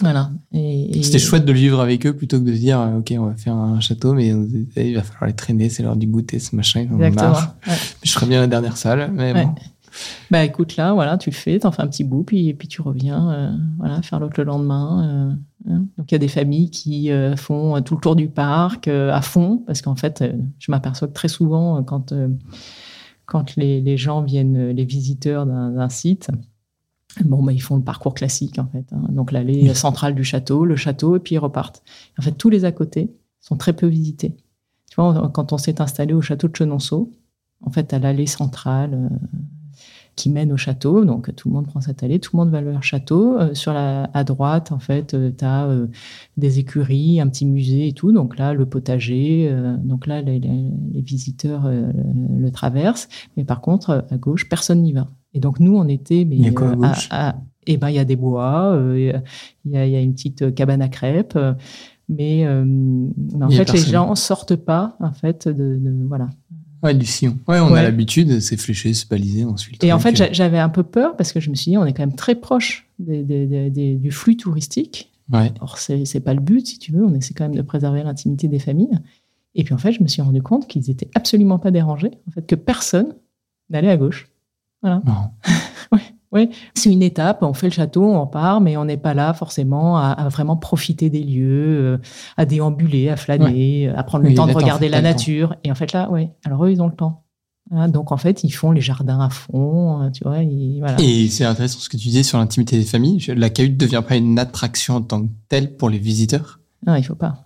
Voilà. 0.00 0.30
Et, 0.52 0.98
et- 0.98 1.02
C'était 1.02 1.18
chouette 1.18 1.44
de 1.44 1.52
le 1.52 1.58
vivre 1.58 1.80
avec 1.80 2.06
eux 2.06 2.12
plutôt 2.14 2.38
que 2.38 2.44
de 2.44 2.52
se 2.54 2.58
dire 2.60 2.80
euh, 2.80 2.98
ok 2.98 3.12
on 3.18 3.26
va 3.26 3.34
faire 3.34 3.54
un 3.54 3.80
château 3.80 4.14
mais 4.14 4.32
on- 4.32 4.46
il 4.76 4.94
va 4.94 5.02
falloir 5.02 5.26
les 5.26 5.32
traîner, 5.34 5.68
c'est 5.70 5.82
l'heure 5.82 5.96
du 5.96 6.06
goûter, 6.06 6.38
ce 6.38 6.54
machin, 6.54 6.82
Exactement. 7.00 7.32
ouais. 7.32 7.74
Je 8.04 8.10
serais 8.10 8.26
bien 8.26 8.38
à 8.38 8.42
la 8.42 8.46
dernière 8.46 8.76
salle, 8.76 9.10
mais 9.12 9.32
Ouais. 9.32 9.44
bon. 9.44 9.54
Bah 10.30 10.44
écoute, 10.44 10.76
là, 10.76 10.92
voilà, 10.92 11.18
tu 11.18 11.30
le 11.30 11.34
fais, 11.34 11.58
t'en 11.58 11.72
fais 11.72 11.82
un 11.82 11.88
petit 11.88 12.04
bout, 12.04 12.22
puis, 12.22 12.54
puis 12.54 12.68
tu 12.68 12.82
reviens 12.82 13.30
euh, 13.32 13.50
voilà, 13.78 14.00
faire 14.02 14.20
l'autre 14.20 14.34
le 14.38 14.44
lendemain. 14.44 15.34
euh, 15.66 15.72
hein. 15.72 15.84
Donc 15.96 16.12
il 16.12 16.12
y 16.12 16.14
a 16.14 16.18
des 16.18 16.28
familles 16.28 16.70
qui 16.70 17.10
euh, 17.10 17.34
font 17.34 17.74
euh, 17.74 17.80
tout 17.80 17.96
le 17.96 18.00
tour 18.00 18.14
du 18.14 18.28
parc 18.28 18.86
euh, 18.86 19.10
à 19.12 19.22
fond, 19.22 19.64
parce 19.66 19.82
qu'en 19.82 19.96
fait, 19.96 20.22
euh, 20.22 20.32
je 20.60 20.70
m'aperçois 20.70 21.08
que 21.08 21.14
très 21.14 21.26
souvent, 21.26 21.78
euh, 21.78 21.82
quand, 21.82 22.12
euh, 22.12 22.28
quand 23.26 23.56
les, 23.56 23.80
les 23.80 23.96
gens 23.96 24.22
viennent, 24.22 24.56
euh, 24.56 24.72
les 24.72 24.84
visiteurs 24.84 25.46
d'un 25.46 25.88
site, 25.88 26.28
bon, 27.24 27.42
bah, 27.42 27.52
ils 27.52 27.62
font 27.62 27.76
le 27.76 27.82
parcours 27.82 28.14
classique, 28.14 28.58
en 28.58 28.66
fait. 28.66 28.84
hein. 28.92 29.02
Donc 29.10 29.32
l'allée 29.32 29.74
centrale 29.74 30.14
du 30.14 30.24
château, 30.24 30.64
le 30.64 30.76
château, 30.76 31.16
et 31.16 31.20
puis 31.20 31.34
ils 31.34 31.38
repartent. 31.38 31.82
En 32.18 32.22
fait, 32.22 32.32
tous 32.32 32.50
les 32.50 32.64
à 32.64 32.72
côté 32.72 33.12
sont 33.40 33.56
très 33.56 33.72
peu 33.72 33.86
visités. 33.86 34.36
Tu 34.90 34.96
vois, 34.96 35.30
quand 35.32 35.52
on 35.52 35.58
s'est 35.58 35.80
installé 35.80 36.14
au 36.14 36.22
château 36.22 36.48
de 36.48 36.56
Chenonceau, 36.56 37.10
en 37.62 37.70
fait, 37.70 37.92
à 37.92 37.98
l'allée 37.98 38.26
centrale, 38.26 38.94
euh, 38.94 39.08
qui 40.18 40.28
mène 40.30 40.52
au 40.52 40.56
château. 40.56 41.04
Donc 41.04 41.34
tout 41.36 41.48
le 41.48 41.54
monde 41.54 41.66
prend 41.66 41.80
cette 41.80 42.02
allée, 42.02 42.18
tout 42.18 42.30
le 42.36 42.38
monde 42.40 42.50
va 42.50 42.60
vers 42.60 42.74
le 42.76 42.80
château. 42.82 43.38
Euh, 43.38 43.54
sur 43.54 43.72
la 43.72 44.10
à 44.12 44.24
droite, 44.24 44.72
en 44.72 44.78
fait, 44.78 45.16
tu 45.38 45.44
as 45.44 45.68
des 46.36 46.58
écuries, 46.58 47.20
un 47.20 47.28
petit 47.28 47.46
musée 47.46 47.88
et 47.88 47.92
tout. 47.92 48.12
Donc 48.12 48.38
là, 48.38 48.52
le 48.54 48.66
potager. 48.66 49.48
euh, 49.50 49.76
donc 49.78 50.06
là, 50.06 50.20
les, 50.22 50.38
les- 50.40 50.70
les 50.92 51.00
visiteurs 51.02 51.66
euh, 51.66 51.90
le 52.38 52.50
traversent. 52.50 53.08
Mais 53.36 53.44
par 53.44 53.60
contre, 53.60 54.04
à 54.10 54.16
gauche, 54.18 54.48
personne 54.48 54.82
n'y 54.82 54.92
va. 54.92 55.08
Et 55.34 55.40
donc 55.40 55.60
nous, 55.60 55.76
on 55.76 55.86
était. 55.88 56.24
Mais, 56.24 56.36
Il 56.36 56.44
y 56.44 56.48
a 56.48 56.52
quoi 56.52 56.68
à 56.68 56.72
euh, 56.72 56.74
gauche? 56.74 57.08
eh 57.70 57.76
ben, 57.76 57.90
il 57.90 57.96
y 57.96 57.98
a 57.98 58.04
des 58.06 58.16
bois, 58.16 58.72
euh, 58.74 59.22
il 59.64 59.70
y, 59.72 59.74
y 59.74 59.96
a 59.96 60.00
une 60.00 60.14
petite 60.14 60.54
cabane 60.54 60.82
à 60.82 60.88
crêpes. 60.88 61.36
euh, 61.36 61.52
mais, 62.10 62.46
euh, 62.46 62.64
mais 62.64 63.44
en 63.44 63.48
fait, 63.58 63.64
les 63.74 63.78
gens 63.92 64.14
sortent 64.14 64.56
pas, 64.56 64.96
en 65.00 65.12
fait, 65.12 65.46
de, 65.46 65.76
de- 65.76 66.06
voilà. 66.08 66.28
Ouais, 66.82 66.94
du 66.94 67.06
sillon. 67.06 67.38
Ouais, 67.48 67.58
on 67.60 67.72
Ouais. 67.72 67.80
a 67.80 67.82
l'habitude, 67.82 68.40
c'est 68.40 68.56
fléché, 68.56 68.94
c'est 68.94 69.08
balisé, 69.10 69.44
on 69.44 69.56
suit 69.56 69.76
le 69.80 69.86
Et 69.86 69.92
en 69.92 69.98
fait, 69.98 70.14
j'a- 70.16 70.32
j'avais 70.32 70.58
un 70.58 70.68
peu 70.68 70.82
peur 70.84 71.16
parce 71.16 71.32
que 71.32 71.40
je 71.40 71.50
me 71.50 71.54
suis 71.56 71.70
dit, 71.72 71.76
on 71.78 71.84
est 71.84 71.92
quand 71.92 72.02
même 72.06 72.14
très 72.16 72.34
proche 72.36 72.86
des- 72.98 73.22
des- 73.22 73.46
des- 73.46 73.70
des- 73.70 73.94
du 73.96 74.10
flux 74.12 74.36
touristique. 74.36 75.10
Ouais. 75.32 75.52
Or, 75.60 75.76
c'est 75.78 76.20
pas 76.20 76.34
le 76.34 76.40
but, 76.40 76.66
si 76.66 76.78
tu 76.78 76.92
veux. 76.92 77.04
On 77.04 77.14
essaie 77.14 77.34
quand 77.34 77.44
même 77.44 77.56
de 77.56 77.62
préserver 77.62 78.02
l'intimité 78.02 78.48
des 78.48 78.58
familles. 78.58 78.98
Et 79.54 79.64
puis, 79.64 79.74
en 79.74 79.78
fait, 79.78 79.92
je 79.92 80.02
me 80.02 80.08
suis 80.08 80.22
rendu 80.22 80.40
compte 80.40 80.68
qu'ils 80.68 80.88
étaient 80.90 81.10
absolument 81.14 81.58
pas 81.58 81.70
dérangés. 81.70 82.12
En 82.28 82.30
fait, 82.30 82.46
que 82.46 82.54
personne 82.54 83.14
n'allait 83.70 83.90
à 83.90 83.96
gauche. 83.96 84.28
Marrant. 84.82 85.34
Oui, 86.32 86.50
c'est 86.74 86.90
une 86.92 87.02
étape. 87.02 87.42
On 87.42 87.54
fait 87.54 87.68
le 87.68 87.72
château, 87.72 88.04
on 88.04 88.26
part, 88.26 88.60
mais 88.60 88.76
on 88.76 88.84
n'est 88.84 88.96
pas 88.98 89.14
là 89.14 89.32
forcément 89.32 89.96
à, 89.98 90.10
à 90.10 90.28
vraiment 90.28 90.56
profiter 90.56 91.08
des 91.10 91.22
lieux, 91.22 91.94
euh, 91.94 91.98
à 92.36 92.44
déambuler, 92.44 93.08
à 93.08 93.16
flâner, 93.16 93.88
à 93.88 94.02
prendre 94.02 94.24
Oui, 94.24 94.30
le 94.30 94.36
temps 94.36 94.46
de 94.46 94.52
regarder 94.52 94.88
la 94.88 95.00
nature. 95.00 95.56
Et 95.64 95.70
en 95.70 95.74
fait, 95.74 95.92
là, 95.92 96.10
ouais. 96.10 96.30
Alors 96.44 96.64
eux, 96.64 96.70
ils 96.70 96.82
ont 96.82 96.86
le 96.88 96.94
temps. 96.94 97.24
Voilà, 97.70 97.88
donc 97.88 98.12
en 98.12 98.16
fait, 98.16 98.44
ils 98.44 98.50
font 98.50 98.70
les 98.70 98.80
jardins 98.80 99.20
à 99.20 99.28
fond, 99.28 100.02
euh, 100.02 100.10
tu 100.10 100.24
vois. 100.24 100.38
voilà. 100.78 100.96
Et 101.00 101.28
c'est 101.28 101.44
intéressant 101.44 101.78
ce 101.80 101.88
que 101.88 101.98
tu 101.98 102.08
disais 102.08 102.22
sur 102.22 102.38
l'intimité 102.38 102.78
des 102.78 102.84
familles. 102.84 103.22
La 103.36 103.50
cahute 103.50 103.72
ne 103.72 103.76
devient 103.76 104.02
pas 104.06 104.16
une 104.16 104.38
attraction 104.38 104.96
en 104.96 105.02
tant 105.02 105.22
que 105.22 105.28
telle 105.48 105.76
pour 105.76 105.90
les 105.90 105.98
visiteurs? 105.98 106.60
Non, 106.86 106.94
il 106.94 107.02
faut 107.02 107.14
pas. 107.14 107.42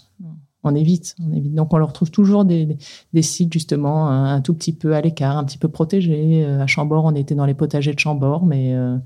On 0.64 0.74
évite, 0.74 1.16
on 1.20 1.32
évite. 1.32 1.54
Donc 1.54 1.72
on 1.74 1.78
leur 1.78 1.92
trouve 1.92 2.10
toujours 2.10 2.44
des, 2.44 2.76
sites 3.20 3.52
justement 3.52 4.08
un, 4.08 4.34
un 4.34 4.40
tout 4.40 4.54
petit 4.54 4.72
peu 4.72 4.94
à 4.94 5.00
l'écart, 5.00 5.36
un 5.36 5.44
petit 5.44 5.58
peu 5.58 5.68
protégés. 5.68 6.44
Euh, 6.44 6.62
À 6.62 6.66
Chambord, 6.66 7.04
on 7.04 7.14
était 7.14 7.34
dans 7.34 7.46
les 7.46 7.54
potagers 7.54 7.92
de 7.92 7.98
Chambord, 7.98 8.46
mais 8.46 8.74
euh, 8.74 8.96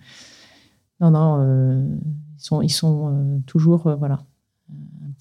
non, 1.01 1.11
non, 1.11 1.37
euh, 1.41 1.87
ils 2.39 2.43
sont, 2.43 2.63
ils 2.63 2.71
sont 2.71 3.11
euh, 3.11 3.39
toujours 3.47 3.95
voilà, 3.99 4.23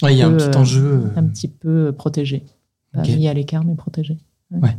Ouais, 0.02 0.14
il 0.14 0.18
y 0.18 0.22
a 0.22 0.28
un 0.28 0.36
petit 0.36 0.58
enjeu. 0.58 1.12
un 1.16 1.24
petit 1.24 1.48
peu 1.48 1.94
protégés, 1.94 2.44
pas 2.92 3.04
mis 3.04 3.28
à 3.30 3.34
l'écart, 3.34 3.64
mais 3.64 3.76
protégés. 3.76 4.18
Ouais. 4.52 4.76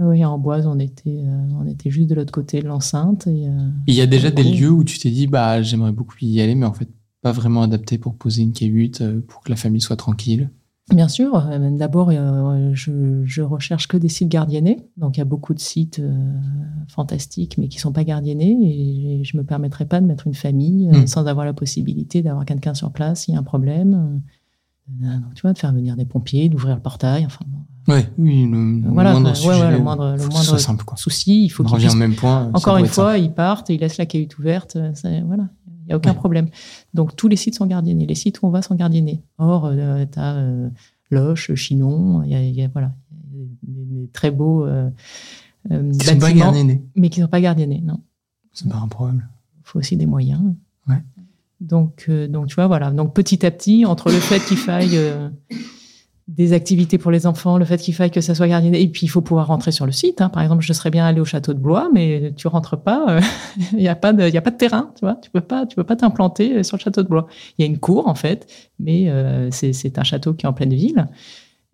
Oui, 0.00 0.24
en 0.24 0.38
Boise, 0.38 0.66
on 0.66 0.78
était, 0.78 1.24
on 1.58 1.66
était 1.66 1.90
juste 1.90 2.08
de 2.08 2.14
l'autre 2.14 2.30
côté 2.30 2.62
de 2.62 2.68
l'enceinte. 2.68 3.26
Et, 3.26 3.48
Il 3.88 3.94
y 3.94 4.00
a 4.00 4.06
déjà 4.06 4.30
des 4.30 4.44
lieux 4.44 4.70
où 4.70 4.84
tu 4.84 4.96
t'es 4.98 5.10
dit, 5.10 5.26
bah, 5.26 5.60
j'aimerais 5.60 5.90
beaucoup 5.90 6.14
y 6.20 6.40
aller, 6.40 6.54
mais 6.54 6.66
en 6.66 6.72
fait, 6.72 6.88
pas 7.32 7.40
vraiment 7.40 7.62
adapté 7.62 7.98
pour 7.98 8.14
poser 8.14 8.42
une 8.42 8.52
cahute, 8.52 9.00
euh, 9.00 9.20
pour 9.26 9.40
que 9.42 9.50
la 9.50 9.56
famille 9.56 9.80
soit 9.80 9.96
tranquille. 9.96 10.50
Bien 10.94 11.08
sûr. 11.08 11.36
euh, 11.50 11.70
D'abord, 11.76 12.08
euh, 12.10 12.70
je, 12.72 13.22
je 13.24 13.42
recherche 13.42 13.88
que 13.88 13.96
des 13.98 14.08
sites 14.08 14.28
gardiennés. 14.28 14.86
Donc, 14.96 15.16
il 15.16 15.20
y 15.20 15.22
a 15.22 15.26
beaucoup 15.26 15.52
de 15.52 15.60
sites 15.60 15.98
euh, 15.98 16.14
fantastiques, 16.88 17.58
mais 17.58 17.68
qui 17.68 17.78
sont 17.78 17.92
pas 17.92 18.04
gardiennés. 18.04 18.56
Et 19.20 19.24
je 19.24 19.36
me 19.36 19.44
permettrai 19.44 19.84
pas 19.84 20.00
de 20.00 20.06
mettre 20.06 20.26
une 20.26 20.34
famille 20.34 20.88
euh, 20.88 21.02
Mm. 21.02 21.06
sans 21.06 21.26
avoir 21.26 21.44
la 21.44 21.52
possibilité 21.52 22.22
d'avoir 22.22 22.44
quelqu'un 22.46 22.72
sur 22.74 22.90
place 22.90 23.24
s'il 23.24 23.34
y 23.34 23.36
a 23.36 23.40
un 23.40 23.42
problème. 23.42 24.22
Donc, 24.88 25.34
tu 25.34 25.42
vois, 25.42 25.52
de 25.52 25.58
faire 25.58 25.74
venir 25.74 25.94
des 25.96 26.06
pompiers, 26.06 26.48
d'ouvrir 26.48 26.74
le 26.76 26.80
portail. 26.80 27.26
Enfin, 27.26 27.44
Ouais, 27.86 28.06
oui, 28.18 28.44
le, 28.46 28.80
le 28.82 28.90
voilà, 28.92 29.12
moindre 29.12 29.28
ouais, 29.30 29.34
sujet, 29.34 29.48
ouais, 29.62 29.70
le 29.72 29.78
moindre, 29.78 30.14
le 30.18 30.28
moindre 30.28 30.58
simple, 30.58 30.84
souci, 30.96 31.44
il 31.44 31.48
faut 31.48 31.64
On 31.64 31.68
revient 31.68 31.88
au 31.90 31.94
même 31.94 32.14
point. 32.14 32.50
encore 32.52 32.76
une 32.76 32.86
fois, 32.86 33.16
ils 33.16 33.32
partent 33.32 33.70
et 33.70 33.74
ils 33.74 33.80
laissent 33.80 33.96
la 33.96 34.04
cahute 34.04 34.38
ouverte. 34.38 34.76
Voilà, 35.24 35.48
il 35.57 35.57
n'y 35.88 35.94
a 35.94 35.96
aucun 35.96 36.10
Ouais. 36.10 36.16
problème. 36.16 36.48
Donc, 36.94 37.16
tous 37.16 37.28
les 37.28 37.36
sites 37.36 37.54
sont 37.56 37.66
gardiennés. 37.66 38.06
Les 38.06 38.14
sites 38.14 38.40
où 38.42 38.46
on 38.46 38.50
va 38.50 38.62
sont 38.62 38.74
gardiennés. 38.74 39.22
Or, 39.38 39.70
tu 39.72 40.18
as 40.18 40.44
Loche, 41.10 41.54
Chinon, 41.54 42.22
il 42.22 42.30
y 42.30 42.34
a, 42.34 42.42
il 42.42 42.54
y 42.54 42.62
a- 42.62 42.68
voilà, 42.68 42.92
des, 43.10 43.48
des 43.62 44.08
très 44.12 44.30
beaux 44.30 44.66
euh, 44.66 44.90
euh, 45.70 45.90
Ils 45.92 46.02
sont 46.02 46.12
pas 46.14 46.20
bâtiments, 46.26 46.44
gardiennés. 46.44 46.82
mais 46.96 47.08
qui 47.08 47.20
ne 47.20 47.24
sont 47.24 47.30
pas 47.30 47.40
gardiennés. 47.40 47.80
Non, 47.84 48.00
C'est 48.52 48.68
pas 48.68 48.76
improbable. 48.76 49.26
il 49.56 49.62
faut 49.64 49.78
aussi 49.78 49.96
des 49.96 50.04
moyens. 50.06 50.42
Ouais. 50.86 51.02
Donc, 51.60 52.04
euh, 52.10 52.28
donc, 52.28 52.48
tu 52.48 52.54
vois, 52.56 52.66
voilà. 52.66 52.90
Donc, 52.90 53.14
petit 53.14 53.44
à 53.46 53.50
petit, 53.50 53.86
entre 53.86 54.10
le 54.10 54.18
fait 54.20 54.38
qu'il 54.40 54.58
faille 54.58 54.96
euh, 54.98 55.30
des 56.28 56.52
activités 56.52 56.98
pour 56.98 57.10
les 57.10 57.26
enfants, 57.26 57.56
le 57.56 57.64
fait 57.64 57.78
qu'il 57.78 57.94
faille 57.94 58.10
que 58.10 58.20
ça 58.20 58.34
soit 58.34 58.46
gardienné, 58.48 58.80
et 58.82 58.88
puis 58.88 59.06
il 59.06 59.08
faut 59.08 59.22
pouvoir 59.22 59.46
rentrer 59.46 59.72
sur 59.72 59.86
le 59.86 59.92
site. 59.92 60.20
hein. 60.20 60.28
Par 60.28 60.42
exemple, 60.42 60.62
je 60.62 60.72
serais 60.74 60.90
bien 60.90 61.06
allé 61.06 61.20
au 61.20 61.24
château 61.24 61.54
de 61.54 61.58
Blois, 61.58 61.88
mais 61.94 62.32
tu 62.36 62.48
rentres 62.48 62.76
pas, 62.78 63.06
euh, 63.08 63.20
il 63.72 63.78
n'y 63.78 63.88
a 63.88 63.94
pas 63.96 64.12
de, 64.12 64.28
il 64.28 64.34
y 64.34 64.36
a 64.36 64.42
pas 64.42 64.50
de 64.50 64.56
terrain, 64.58 64.90
tu 64.94 65.06
vois. 65.06 65.14
Tu 65.16 65.30
peux 65.30 65.40
pas, 65.40 65.64
tu 65.64 65.74
peux 65.74 65.84
pas 65.84 65.96
t'implanter 65.96 66.58
euh, 66.58 66.62
sur 66.62 66.76
le 66.76 66.82
château 66.82 67.02
de 67.02 67.08
Blois. 67.08 67.26
Il 67.56 67.62
y 67.64 67.68
a 67.68 67.70
une 67.70 67.78
cour 67.78 68.08
en 68.08 68.14
fait, 68.14 68.46
mais 68.78 69.08
euh, 69.08 69.48
c'est, 69.50 69.98
un 69.98 70.04
château 70.04 70.34
qui 70.34 70.44
est 70.44 70.48
en 70.48 70.52
pleine 70.52 70.74
ville. 70.74 71.06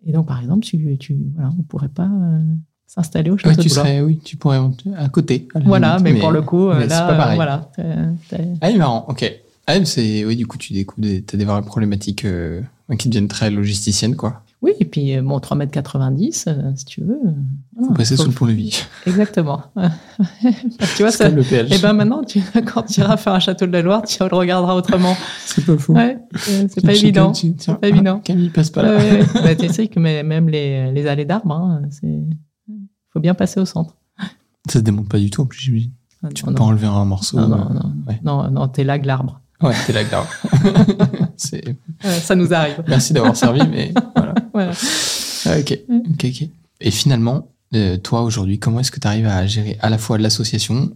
Et 0.07 0.13
donc, 0.13 0.27
par 0.27 0.39
exemple, 0.39 0.63
tu, 0.63 0.97
tu, 0.99 1.17
voilà, 1.35 1.49
on 1.59 1.63
pourrait 1.63 1.89
pas 1.89 2.03
euh, 2.09 2.39
s'installer 2.87 3.31
au 3.31 3.37
château 3.37 3.49
Ouais, 3.61 3.63
de 3.67 3.73
Blois. 3.73 3.83
serais, 3.83 4.01
oui, 4.01 4.19
tu 4.23 4.37
pourrais 4.37 4.59
à 4.95 5.09
côté. 5.09 5.47
à 5.53 5.59
Voilà, 5.59 5.97
mais, 5.99 6.13
pour 6.13 6.31
le 6.31 6.41
coup, 6.41 6.69
euh, 6.69 6.85
là, 6.85 7.07
pas 7.07 7.15
pareil. 7.15 7.33
euh, 7.33 7.35
voilà. 7.35 7.69
Ah, 8.61 8.67
oui, 8.71 8.77
marrant, 8.77 9.05
ok. 9.09 9.29
Ah, 9.67 9.83
c'est, 9.83 10.23
oui, 10.23 10.35
du 10.37 10.45
coup, 10.47 10.57
tu 10.57 10.71
découvres 10.73 11.01
des, 11.01 11.23
t'as 11.23 11.37
des 11.37 11.43
vraies 11.45 11.61
problématiques 11.63 12.23
euh, 12.23 12.61
qui 12.97 13.09
deviennent 13.09 13.27
très 13.27 13.49
logisticiennes, 13.51 14.15
quoi. 14.15 14.41
Oui, 14.61 14.71
et 14.79 14.85
puis, 14.85 15.15
euh, 15.15 15.21
bon, 15.21 15.37
3,90 15.39 16.47
m, 16.49 16.73
si 16.75 16.85
tu 16.85 17.01
veux. 17.01 17.13
euh, 17.25 17.29
Faut 17.75 17.81
voilà, 17.81 17.95
passer 17.95 18.15
faut- 18.15 18.23
sous 18.23 18.29
le 18.29 18.35
pont-levis. 18.35 18.83
Exactement. 19.05 19.61
tu 20.95 21.01
vois, 21.03 21.11
ça, 21.11 21.25
comme 21.27 21.35
le 21.35 21.43
péage. 21.43 21.71
et 21.71 21.77
ben 21.79 21.93
maintenant, 21.93 22.23
tu, 22.23 22.41
quand 22.73 22.83
tu 22.83 23.01
iras 23.01 23.17
faire 23.17 23.33
un 23.33 23.39
château 23.39 23.67
de 23.67 23.71
la 23.71 23.81
Loire, 23.81 24.03
tu 24.03 24.17
le 24.19 24.35
regarderas 24.35 24.75
autrement. 24.75 25.15
c'est 25.45 25.65
pas. 25.65 25.73
Ouais, 25.89 26.17
euh, 26.49 26.67
c'est 26.69 26.83
pas 26.83 26.93
évident. 26.93 27.31
tu- 27.31 27.53
C'est 27.57 27.75
pas 27.79 27.87
évident. 27.89 28.19
Camille 28.19 28.49
passe 28.49 28.69
pas 28.71 28.81
là. 28.83 28.97
ouais, 28.97 29.19
ouais. 29.19 29.25
Bah, 29.43 29.55
tu 29.55 29.67
sais 29.69 29.87
que 29.87 29.99
même 29.99 30.49
les, 30.49 30.91
les 30.91 31.05
allées 31.07 31.25
d'arbres, 31.25 31.51
hein, 31.53 31.81
c'est 31.91 32.21
faut 33.11 33.19
bien 33.19 33.33
passer 33.33 33.59
au 33.59 33.65
centre. 33.65 33.95
Ça 34.67 34.79
se 34.79 34.83
démonte 34.83 35.07
pas 35.09 35.19
du 35.19 35.29
tout, 35.29 35.41
en 35.41 35.45
plus, 35.45 35.59
j'imagine. 35.59 35.91
Ah, 36.23 36.29
Tu 36.33 36.43
peux 36.43 36.49
non. 36.49 36.57
pas 36.57 36.63
enlever 36.63 36.87
un 36.87 37.05
morceau. 37.05 37.39
Non, 37.39 37.47
non, 37.49 37.57
euh, 37.69 37.73
non, 37.73 37.93
ouais. 38.07 38.19
non, 38.23 38.49
non, 38.49 38.67
t'es 38.67 38.83
là, 38.83 38.97
l'arbre. 38.97 39.41
Ouais, 39.61 39.73
t'es 39.87 39.93
là, 39.93 40.03
grave. 40.03 40.27
c'est... 41.37 41.65
Ouais, 42.03 42.19
ça 42.21 42.35
nous 42.35 42.53
arrive. 42.53 42.83
Merci 42.87 43.13
d'avoir 43.13 43.35
servi, 43.35 43.61
mais 43.69 43.93
voilà. 44.15 44.33
Voilà. 44.53 44.71
Ah, 45.47 45.59
ok, 45.59 45.79
ok, 45.89 46.25
ok. 46.25 46.49
Et 46.81 46.91
finalement, 46.91 47.49
euh, 47.73 47.97
toi 47.97 48.21
aujourd'hui, 48.23 48.57
comment 48.59 48.79
est-ce 48.79 48.91
que 48.91 48.99
tu 48.99 49.07
arrives 49.07 49.27
à 49.27 49.45
gérer 49.47 49.77
à 49.81 49.89
la 49.89 49.97
fois 49.97 50.17
l'association, 50.17 50.91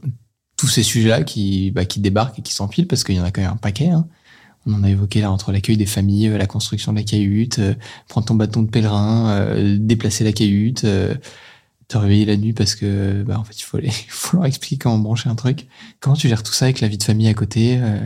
tous 0.57 0.67
ces 0.67 0.81
sujets-là 0.83 1.23
qui, 1.23 1.71
bah, 1.71 1.83
qui 1.85 1.99
débarquent 1.99 2.39
et 2.39 2.41
qui 2.41 2.53
s'empilent, 2.53 2.87
parce 2.87 3.03
qu'il 3.03 3.15
y 3.15 3.19
en 3.19 3.23
a 3.25 3.31
quand 3.31 3.41
même 3.41 3.51
un 3.51 3.57
paquet. 3.57 3.89
hein. 3.89 4.07
On 4.65 4.73
en 4.73 4.83
a 4.83 4.89
évoqué 4.89 5.19
là 5.21 5.31
entre 5.31 5.51
l'accueil 5.51 5.77
des 5.77 5.85
familles, 5.85 6.27
euh, 6.29 6.37
la 6.37 6.45
construction 6.45 6.91
de 6.93 6.97
la 6.99 7.03
cahute, 7.03 7.59
euh, 7.59 7.73
prendre 8.07 8.27
ton 8.27 8.35
bâton 8.35 8.61
de 8.63 8.69
pèlerin, 8.69 9.29
euh, 9.29 9.77
déplacer 9.79 10.23
la 10.23 10.31
cahute, 10.33 10.83
euh, 10.83 11.15
te 11.87 11.97
réveiller 11.97 12.25
la 12.25 12.37
nuit 12.37 12.53
parce 12.53 12.75
que 12.75 13.23
bah, 13.23 13.39
en 13.39 13.43
fait 13.43 13.57
il 13.59 13.63
faut, 13.63 13.77
les- 13.77 13.87
il 13.87 13.93
faut 14.09 14.37
leur 14.37 14.45
expliquer 14.45 14.77
comment 14.77 14.99
brancher 14.99 15.29
un 15.29 15.35
truc. 15.35 15.67
Comment 16.01 16.15
tu 16.15 16.27
gères 16.29 16.43
tout 16.43 16.53
ça 16.53 16.65
avec 16.65 16.81
la 16.81 16.87
vie 16.87 16.97
de 16.97 17.03
famille 17.03 17.27
à 17.27 17.33
côté 17.33 17.77
euh? 17.81 17.99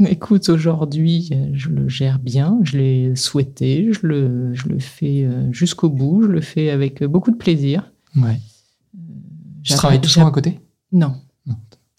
Écoute, 0.08 0.48
aujourd'hui, 0.48 1.30
euh, 1.32 1.50
je 1.52 1.68
le 1.68 1.88
gère 1.88 2.18
bien. 2.18 2.58
Je 2.62 2.78
l'ai 2.78 3.16
souhaité. 3.16 3.92
Je 3.92 4.06
le, 4.06 4.54
je 4.54 4.68
le 4.68 4.78
fais 4.78 5.24
euh, 5.24 5.52
jusqu'au 5.52 5.90
bout. 5.90 6.22
Je 6.22 6.28
le 6.28 6.40
fais 6.40 6.70
avec 6.70 7.02
euh, 7.02 7.08
beaucoup 7.08 7.30
de 7.30 7.36
plaisir. 7.36 7.92
Ouais. 8.16 8.40
Tu 9.62 9.74
travailles 9.74 10.00
toujours 10.00 10.26
à 10.26 10.30
côté? 10.30 10.58
Non. 10.92 11.14
Non. 11.46 11.56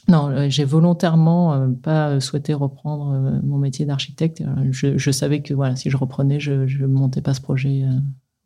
Non, 0.07 0.49
j'ai 0.49 0.65
volontairement 0.65 1.69
pas 1.83 2.19
souhaité 2.19 2.53
reprendre 2.53 3.39
mon 3.43 3.59
métier 3.59 3.85
d'architecte. 3.85 4.43
Je, 4.71 4.97
je 4.97 5.11
savais 5.11 5.41
que 5.41 5.53
voilà, 5.53 5.75
si 5.75 5.89
je 5.91 5.95
reprenais, 5.95 6.39
je 6.39 6.51
ne 6.53 6.87
montais 6.87 7.21
pas 7.21 7.35
ce 7.35 7.39
projet 7.39 7.85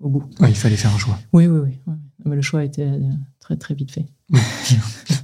au 0.01 0.09
bout. 0.09 0.25
Ouais, 0.41 0.49
il 0.49 0.55
fallait 0.55 0.75
faire 0.75 0.93
un 0.93 0.97
choix. 0.97 1.17
Oui, 1.31 1.47
oui, 1.47 1.59
oui. 1.63 1.93
Mais 2.25 2.35
le 2.35 2.41
choix 2.41 2.59
a 2.59 2.63
été 2.65 2.85
très, 3.39 3.55
très 3.55 3.73
vite 3.73 3.89
fait. 3.89 4.05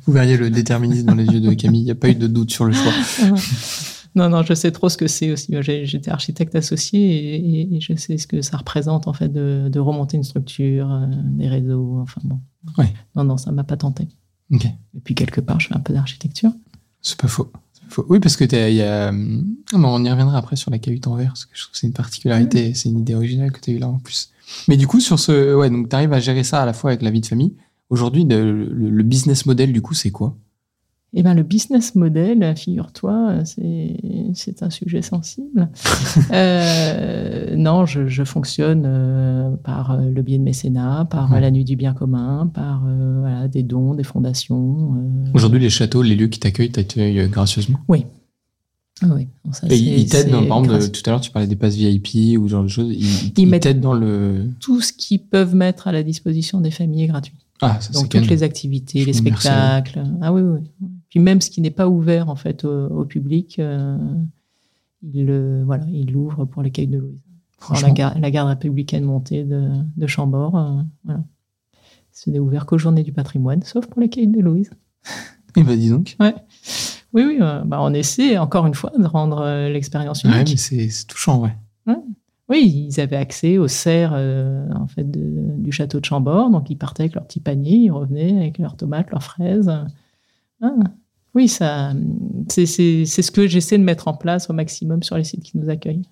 Vous 0.07 0.13
verriez 0.13 0.37
le 0.37 0.49
déterminisme 0.49 1.07
dans 1.07 1.15
les 1.15 1.25
yeux 1.25 1.41
de 1.41 1.53
Camille, 1.53 1.81
il 1.81 1.85
n'y 1.85 1.91
a 1.91 1.95
pas 1.95 2.09
eu 2.09 2.15
de 2.15 2.27
doute 2.27 2.49
sur 2.49 2.63
le 2.63 2.71
choix. 2.71 2.93
non, 4.15 4.29
non, 4.29 4.43
je 4.43 4.53
sais 4.53 4.71
trop 4.71 4.89
ce 4.89 4.97
que 4.97 5.07
c'est 5.07 5.31
aussi. 5.31 5.53
J'étais 5.61 6.11
architecte 6.11 6.55
associé 6.55 6.99
et, 6.99 7.61
et- 7.61 7.75
et 7.77 7.81
je 7.81 7.95
sais 7.95 8.17
ce 8.17 8.27
que 8.27 8.41
ça 8.41 8.57
représente 8.57 9.07
en 9.07 9.13
fait 9.13 9.29
de, 9.29 9.69
de 9.71 9.79
remonter 9.79 10.17
une 10.17 10.23
structure, 10.23 10.91
euh, 10.91 11.05
des 11.37 11.47
réseaux. 11.47 11.99
Enfin 12.01 12.21
bon. 12.23 12.39
Non, 13.15 13.23
non, 13.23 13.37
ça 13.37 13.51
m'a 13.51 13.63
pas 13.63 13.77
tenté. 13.77 14.07
Et 14.51 14.99
puis 15.03 15.15
quelque 15.15 15.39
part, 15.39 15.59
je 15.61 15.67
fais 15.69 15.75
un 15.75 15.79
peu 15.79 15.93
d'architecture. 15.93 16.51
C'est 17.01 17.17
pas 17.17 17.27
faux. 17.29 17.49
C'est 17.73 17.83
pas 17.83 17.89
faux. 17.89 18.05
Oui, 18.09 18.19
parce 18.19 18.35
que 18.35 18.43
y 18.69 18.81
a. 18.81 19.11
bon, 19.11 19.47
on 19.73 20.03
y 20.03 20.09
reviendra 20.11 20.37
après 20.37 20.55
sur 20.57 20.71
la 20.71 20.77
cahute 20.79 21.07
en 21.07 21.15
verre, 21.15 21.29
parce 21.29 21.45
que 21.45 21.51
je 21.55 21.61
trouve 21.61 21.71
que 21.71 21.77
c'est 21.77 21.87
une 21.87 21.93
particularité, 21.93 22.73
c'est 22.73 22.89
une 22.89 22.99
idée 22.99 23.15
originale 23.15 23.51
que 23.51 23.59
tu 23.61 23.71
as 23.71 23.73
eue 23.73 23.79
là 23.79 23.87
en 23.87 23.97
plus. 23.99 24.29
Mais 24.67 24.75
du 24.75 24.87
coup, 24.87 24.99
sur 24.99 25.17
ce. 25.19 25.55
Ouais, 25.55 25.69
donc 25.69 25.87
tu 25.89 25.95
arrives 25.95 26.11
à 26.13 26.19
gérer 26.19 26.43
ça 26.43 26.61
à 26.61 26.65
la 26.65 26.73
fois 26.73 26.89
avec 26.91 27.01
la 27.01 27.11
vie 27.11 27.21
de 27.21 27.25
famille. 27.25 27.53
Aujourd'hui, 27.89 28.25
le, 28.25 28.65
le- 28.65 28.89
le 28.89 29.03
business 29.03 29.45
model, 29.45 29.71
du 29.73 29.81
coup, 29.81 29.93
c'est 29.93 30.11
quoi? 30.11 30.35
Eh 31.13 31.23
ben, 31.23 31.33
le 31.33 31.43
business 31.43 31.95
model, 31.95 32.55
figure-toi, 32.55 33.43
c'est 33.45 34.63
un 34.63 34.69
sujet 34.69 35.01
sensible. 35.01 35.69
Euh, 36.31 37.55
non, 37.57 37.85
je, 37.85 38.07
je 38.07 38.23
fonctionne 38.23 38.83
euh, 38.85 39.49
par 39.63 39.91
euh, 39.91 40.09
le 40.09 40.21
biais 40.21 40.37
de 40.37 40.43
mécénat, 40.43 41.05
par 41.09 41.31
Ouais. 41.31 41.41
la 41.41 41.51
nuit 41.51 41.65
du 41.65 41.75
bien 41.75 41.93
commun, 41.93 42.47
par 42.53 42.83
euh, 42.87 43.17
voilà, 43.19 43.47
des 43.49 43.63
dons, 43.63 43.93
des 43.95 44.03
fondations. 44.03 44.93
Aujourd'hui, 45.33 45.59
les 45.59 45.69
châteaux, 45.69 46.01
les 46.01 46.15
lieux 46.15 46.27
qui 46.27 46.39
t'accueillent, 46.39 46.71
t'accueillent 46.71 47.27
gracieusement? 47.29 47.79
Oui, 47.89 48.05
ça, 49.51 49.67
Et 49.69 49.75
ils 49.77 50.07
t'aident, 50.07 50.29
par 50.47 50.59
exemple, 50.63 50.79
de- 50.79 50.87
tout 50.87 51.01
à 51.05 51.09
l'heure, 51.09 51.21
tu 51.21 51.31
parlais 51.31 51.47
des 51.47 51.55
passes 51.55 51.75
VIP 51.75 52.37
ou 52.37 52.47
ce 52.47 52.51
genre 52.51 52.63
de 52.63 52.67
choses. 52.69 52.91
Ils, 52.93 53.03
Ils 53.03 53.33
ils 53.37 53.45
mettent- 53.47 53.63
t'aident 53.63 53.81
dans 53.81 53.93
le. 53.93 54.49
tout 54.59 54.79
ce 54.81 54.93
qu'ils 54.93 55.19
peuvent 55.19 55.55
mettre 55.55 55.87
à 55.87 55.91
la 55.91 56.03
disposition 56.03 56.61
des 56.61 56.71
familles 56.71 57.03
est 57.03 57.07
gratuit. 57.07 57.33
Ah, 57.61 57.77
ça, 57.81 57.91
Donc 57.93 58.09
toutes 58.09 58.27
les 58.27 58.43
activités, 58.43 59.03
les 59.05 59.13
spectacles. 59.13 60.03
Ah 60.21 60.31
oui, 60.33 60.41
oui. 60.41 60.59
oui. 60.81 60.87
Puis 61.11 61.19
même 61.19 61.39
ce 61.41 61.51
qui 61.51 61.61
n'est 61.61 61.69
pas 61.69 61.87
ouvert 61.87 62.29
en 62.29 62.35
fait 62.35 62.65
au, 62.65 62.87
au 62.87 63.05
public, 63.05 63.59
euh, 63.59 63.97
il 65.03 65.25
le 65.27 65.61
voilà, 65.63 65.85
il 65.91 66.11
l'ouvre 66.11 66.45
pour 66.45 66.63
les 66.63 66.71
cailles 66.71 66.87
de 66.87 66.97
Louise. 66.97 67.19
Alors, 67.69 67.81
la, 67.83 67.91
garde, 67.91 68.17
la 68.19 68.31
garde 68.31 68.49
républicaine 68.49 69.03
montée 69.03 69.43
de, 69.43 69.69
de 69.95 70.07
Chambord, 70.07 70.57
euh, 70.57 70.81
voilà. 71.05 71.23
Ce 72.11 72.29
n'est 72.31 72.39
ouvert 72.39 72.65
qu'aux 72.65 72.77
journées 72.79 73.03
du 73.03 73.11
patrimoine, 73.13 73.61
sauf 73.61 73.85
pour 73.87 74.01
les 74.01 74.09
cailles 74.09 74.27
de 74.27 74.39
Louise. 74.41 74.71
Eh 75.57 75.63
ben, 75.63 75.77
dis 75.77 75.89
donc. 75.89 76.15
Oui, 77.13 77.23
oui, 77.25 77.37
euh, 77.41 77.61
bah, 77.65 77.79
on 77.81 77.93
essaie 77.93 78.37
encore 78.37 78.65
une 78.67 78.73
fois 78.73 78.93
de 78.97 79.03
rendre 79.05 79.41
euh, 79.41 79.67
l'expérience 79.67 80.23
unique. 80.23 80.35
Ouais, 80.37 80.43
mais 80.49 80.55
c'est 80.55 81.07
touchant, 81.07 81.41
ouais. 81.41 81.53
Oui, 82.47 82.87
ils 82.89 82.99
avaient 83.01 83.17
accès 83.17 83.57
aux 83.57 83.67
serres 83.67 84.11
euh, 84.13 84.65
en 84.73 84.87
fait, 84.87 85.09
de- 85.11 85.55
du 85.57 85.73
château 85.73 85.99
de 85.99 86.05
Chambord. 86.05 86.49
Donc, 86.51 86.69
ils 86.69 86.77
partaient 86.77 87.03
avec 87.03 87.15
leur 87.15 87.25
petit 87.27 87.41
panier, 87.41 87.75
ils 87.75 87.91
revenaient 87.91 88.37
avec 88.39 88.57
leurs 88.59 88.77
tomates, 88.77 89.09
leurs 89.11 89.23
fraises. 89.23 89.69
Ah, 90.61 90.73
oui, 91.35 91.47
ça, 91.47 91.93
c'est 92.49 92.65
c'est- 92.65 93.05
c'est 93.05 93.21
ce 93.21 93.31
que 93.31 93.47
j'essaie 93.47 93.77
de 93.77 93.83
mettre 93.83 94.07
en 94.07 94.13
place 94.13 94.49
au 94.49 94.53
maximum 94.53 95.03
sur 95.03 95.17
les 95.17 95.23
sites 95.23 95.43
qui 95.43 95.57
nous 95.57 95.69
accueillent. 95.69 96.03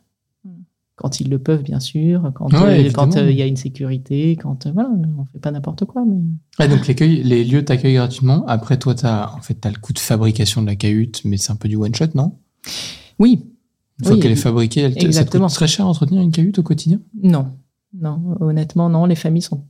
Quand 0.95 1.21
ils 1.21 1.29
le 1.29 1.39
peuvent, 1.39 1.63
bien 1.63 1.79
sûr, 1.79 2.29
quand 2.35 2.51
Ouais, 2.51 2.59
euh, 2.85 3.15
euh, 3.15 3.31
il 3.31 3.37
y 3.37 3.41
a 3.41 3.45
une 3.45 3.55
sécurité, 3.55 4.35
quand 4.35 4.65
euh, 4.65 4.71
voilà, 4.73 4.89
on 5.17 5.23
fait 5.31 5.39
pas 5.39 5.49
n'importe 5.49 5.85
quoi. 5.85 6.03
Mais... 6.05 6.67
Donc 6.67 6.87
les 6.87 7.43
lieux 7.45 7.63
t'accueillent 7.63 7.95
gratuitement. 7.95 8.45
Après, 8.47 8.77
toi, 8.77 8.95
t'as 8.95 9.31
en 9.33 9.39
fait, 9.41 9.65
as 9.65 9.69
le 9.71 9.77
coût 9.77 9.93
de 9.93 9.99
fabrication 9.99 10.61
de 10.61 10.67
la 10.67 10.75
cahute, 10.75 11.21
mais 11.23 11.37
c'est 11.37 11.53
un 11.53 11.55
peu 11.55 11.69
du 11.69 11.77
one 11.77 11.95
shot, 11.95 12.07
non? 12.15 12.33
Oui, 13.17 13.45
Une 13.99 14.05
fois 14.05 14.13
Oui, 14.15 14.19
qu'elle 14.21 14.31
est 14.33 14.35
fabriquée, 14.35 14.81
elle 14.81 14.93
te, 14.93 14.99
ça 14.99 15.01
te 15.03 15.07
exactement. 15.07 15.47
coûte 15.47 15.55
très 15.55 15.67
cher 15.67 15.85
à 15.85 15.89
entretenir 15.89 16.21
une 16.21 16.31
cahute 16.31 16.59
au 16.59 16.63
quotidien? 16.63 16.99
Non, 17.23 17.47
non, 17.93 18.35
honnêtement, 18.41 18.89
non. 18.89 19.05
Les 19.05 19.15
familles 19.15 19.41
sont 19.41 19.63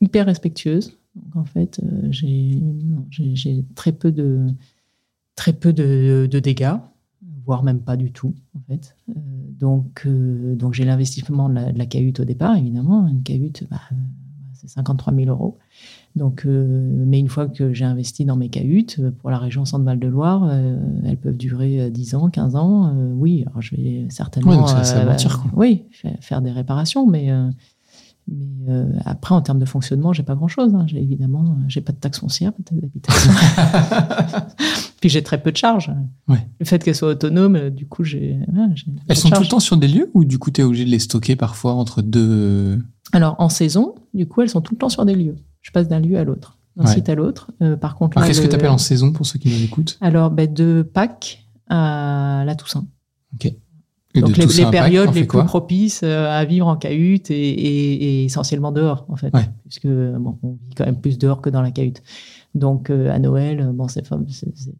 hyper 0.00 0.26
respectueuses. 0.26 0.96
Donc, 1.14 1.36
en 1.36 1.44
fait, 1.44 1.80
euh, 1.84 2.08
j'ai 2.10 3.64
très 3.76 3.92
peu 3.92 4.10
de 4.10 4.46
très 5.42 5.52
peu 5.52 5.72
de, 5.72 6.28
de 6.30 6.38
dégâts, 6.38 6.76
voire 7.44 7.64
même 7.64 7.80
pas 7.80 7.96
du 7.96 8.12
tout, 8.12 8.32
en 8.56 8.60
fait. 8.68 8.94
Euh, 9.10 9.14
donc, 9.58 10.04
euh, 10.06 10.54
donc 10.54 10.72
j'ai 10.72 10.84
l'investissement 10.84 11.48
de 11.48 11.54
la, 11.54 11.72
de 11.72 11.78
la 11.78 11.86
cahute 11.86 12.20
au 12.20 12.24
départ, 12.24 12.54
évidemment. 12.56 13.08
Une 13.08 13.24
cahute, 13.24 13.64
bah, 13.68 13.80
euh, 13.90 13.96
c'est 14.54 14.68
53 14.68 15.12
000 15.12 15.26
euros. 15.30 15.58
Donc, 16.14 16.46
euh, 16.46 17.04
mais 17.08 17.18
une 17.18 17.28
fois 17.28 17.48
que 17.48 17.72
j'ai 17.72 17.84
investi 17.84 18.24
dans 18.24 18.36
mes 18.36 18.50
cahutes, 18.50 19.00
pour 19.18 19.30
la 19.30 19.38
région 19.38 19.64
Centre-Val-de-Loire, 19.64 20.44
euh, 20.48 20.76
elles 21.04 21.16
peuvent 21.16 21.36
durer 21.36 21.80
euh, 21.80 21.90
10 21.90 22.14
ans, 22.14 22.30
15 22.30 22.54
ans. 22.54 22.94
Euh, 22.94 23.12
oui, 23.12 23.42
alors 23.48 23.60
je 23.62 23.74
vais 23.74 24.06
certainement 24.10 24.64
ça- 24.84 25.04
va 25.04 25.10
mentir, 25.10 25.44
oui, 25.56 25.82
fa- 25.90 26.16
faire 26.20 26.40
des 26.40 26.52
réparations, 26.52 27.04
mais, 27.08 27.30
mais 28.28 28.72
après, 29.04 29.34
en 29.34 29.42
termes 29.42 29.58
de 29.58 29.64
fonctionnement, 29.64 30.12
j'ai 30.12 30.22
pas 30.22 30.36
grand-chose. 30.36 30.72
hein. 30.76 30.84
J'ai 30.86 31.02
évidemment, 31.02 31.56
j'ai 31.66 31.80
pas 31.80 31.90
de 31.92 31.96
taxe 31.98 32.20
foncière, 32.20 32.52
pas 32.52 32.58
de 32.60 32.64
taxe 32.64 32.80
d'habitation. 32.80 33.32
Puis 35.02 35.10
j'ai 35.10 35.22
très 35.22 35.42
peu 35.42 35.52
de 35.52 35.56
charges. 35.58 35.90
Ouais. 36.28 36.38
Le 36.60 36.64
fait 36.64 36.82
qu'elles 36.82 36.94
soient 36.94 37.08
autonomes, 37.10 37.56
euh, 37.56 37.68
du 37.70 37.86
coup, 37.86 38.04
j'ai. 38.04 38.38
ouais, 38.54 38.68
Elles 39.08 39.16
sont 39.16 39.28
tout 39.28 39.42
le 39.42 39.48
temps 39.48 39.60
sur 39.60 39.76
des 39.76 39.88
lieux 39.88 40.10
ou 40.14 40.24
du 40.24 40.38
coup 40.38 40.50
tu 40.50 40.60
es 40.60 40.64
obligé 40.64 40.84
de 40.86 40.90
les 40.90 41.00
stocker 41.00 41.36
parfois 41.36 41.74
entre 41.74 42.02
deux 42.02 42.78
Alors, 43.12 43.34
en 43.38 43.48
saison, 43.50 43.96
du 44.14 44.26
coup, 44.26 44.40
elles 44.42 44.48
sont 44.48 44.60
tout 44.60 44.72
le 44.74 44.78
temps 44.78 44.88
sur 44.88 45.04
des 45.04 45.14
lieux. 45.16 45.34
Je 45.60 45.70
passe 45.72 45.88
d'un 45.88 45.98
lieu 46.00 46.16
à 46.16 46.24
l'autre, 46.24 46.56
d'un 46.76 46.84
Ouais. 46.86 46.92
site 46.94 47.08
à 47.08 47.14
l'autre. 47.16 47.50
Euh, 47.62 47.76
par 47.76 47.96
contre, 47.96 48.24
qu'est-ce 48.24 48.40
que 48.40 48.46
tu 48.46 48.54
appelles 48.54 48.70
en 48.70 48.78
saison 48.78 49.10
pour 49.12 49.26
ceux 49.26 49.38
qui 49.40 49.48
nous 49.50 49.62
écoutent? 49.64 49.98
Alors, 50.00 50.30
ben, 50.30 50.50
de 50.52 50.82
Pâques 50.82 51.44
à 51.68 52.44
la 52.46 52.54
Toussaint. 52.54 52.86
Et 54.14 54.20
Donc, 54.20 54.36
les, 54.36 54.46
périodes 54.70 55.14
les 55.14 55.24
plus 55.24 55.42
propices 55.44 56.02
euh, 56.04 56.28
à 56.30 56.44
vivre 56.44 56.66
en 56.66 56.76
cahute 56.76 57.30
et, 57.30 57.34
et- 57.34 58.04
et 58.20 58.24
essentiellement 58.26 58.70
dehors, 58.70 59.06
en 59.08 59.16
fait. 59.16 59.32
Puisque, 59.66 59.86
bon, 59.86 60.38
on 60.42 60.50
vit 60.68 60.74
quand 60.76 60.84
même 60.84 61.00
plus 61.00 61.16
dehors 61.16 61.40
que 61.40 61.48
dans 61.48 61.62
la 61.62 61.70
cahute. 61.70 62.02
Donc, 62.54 62.90
euh, 62.90 63.10
à 63.10 63.18
Noël, 63.18 63.70
bon, 63.72 63.88
c'est 63.88 64.06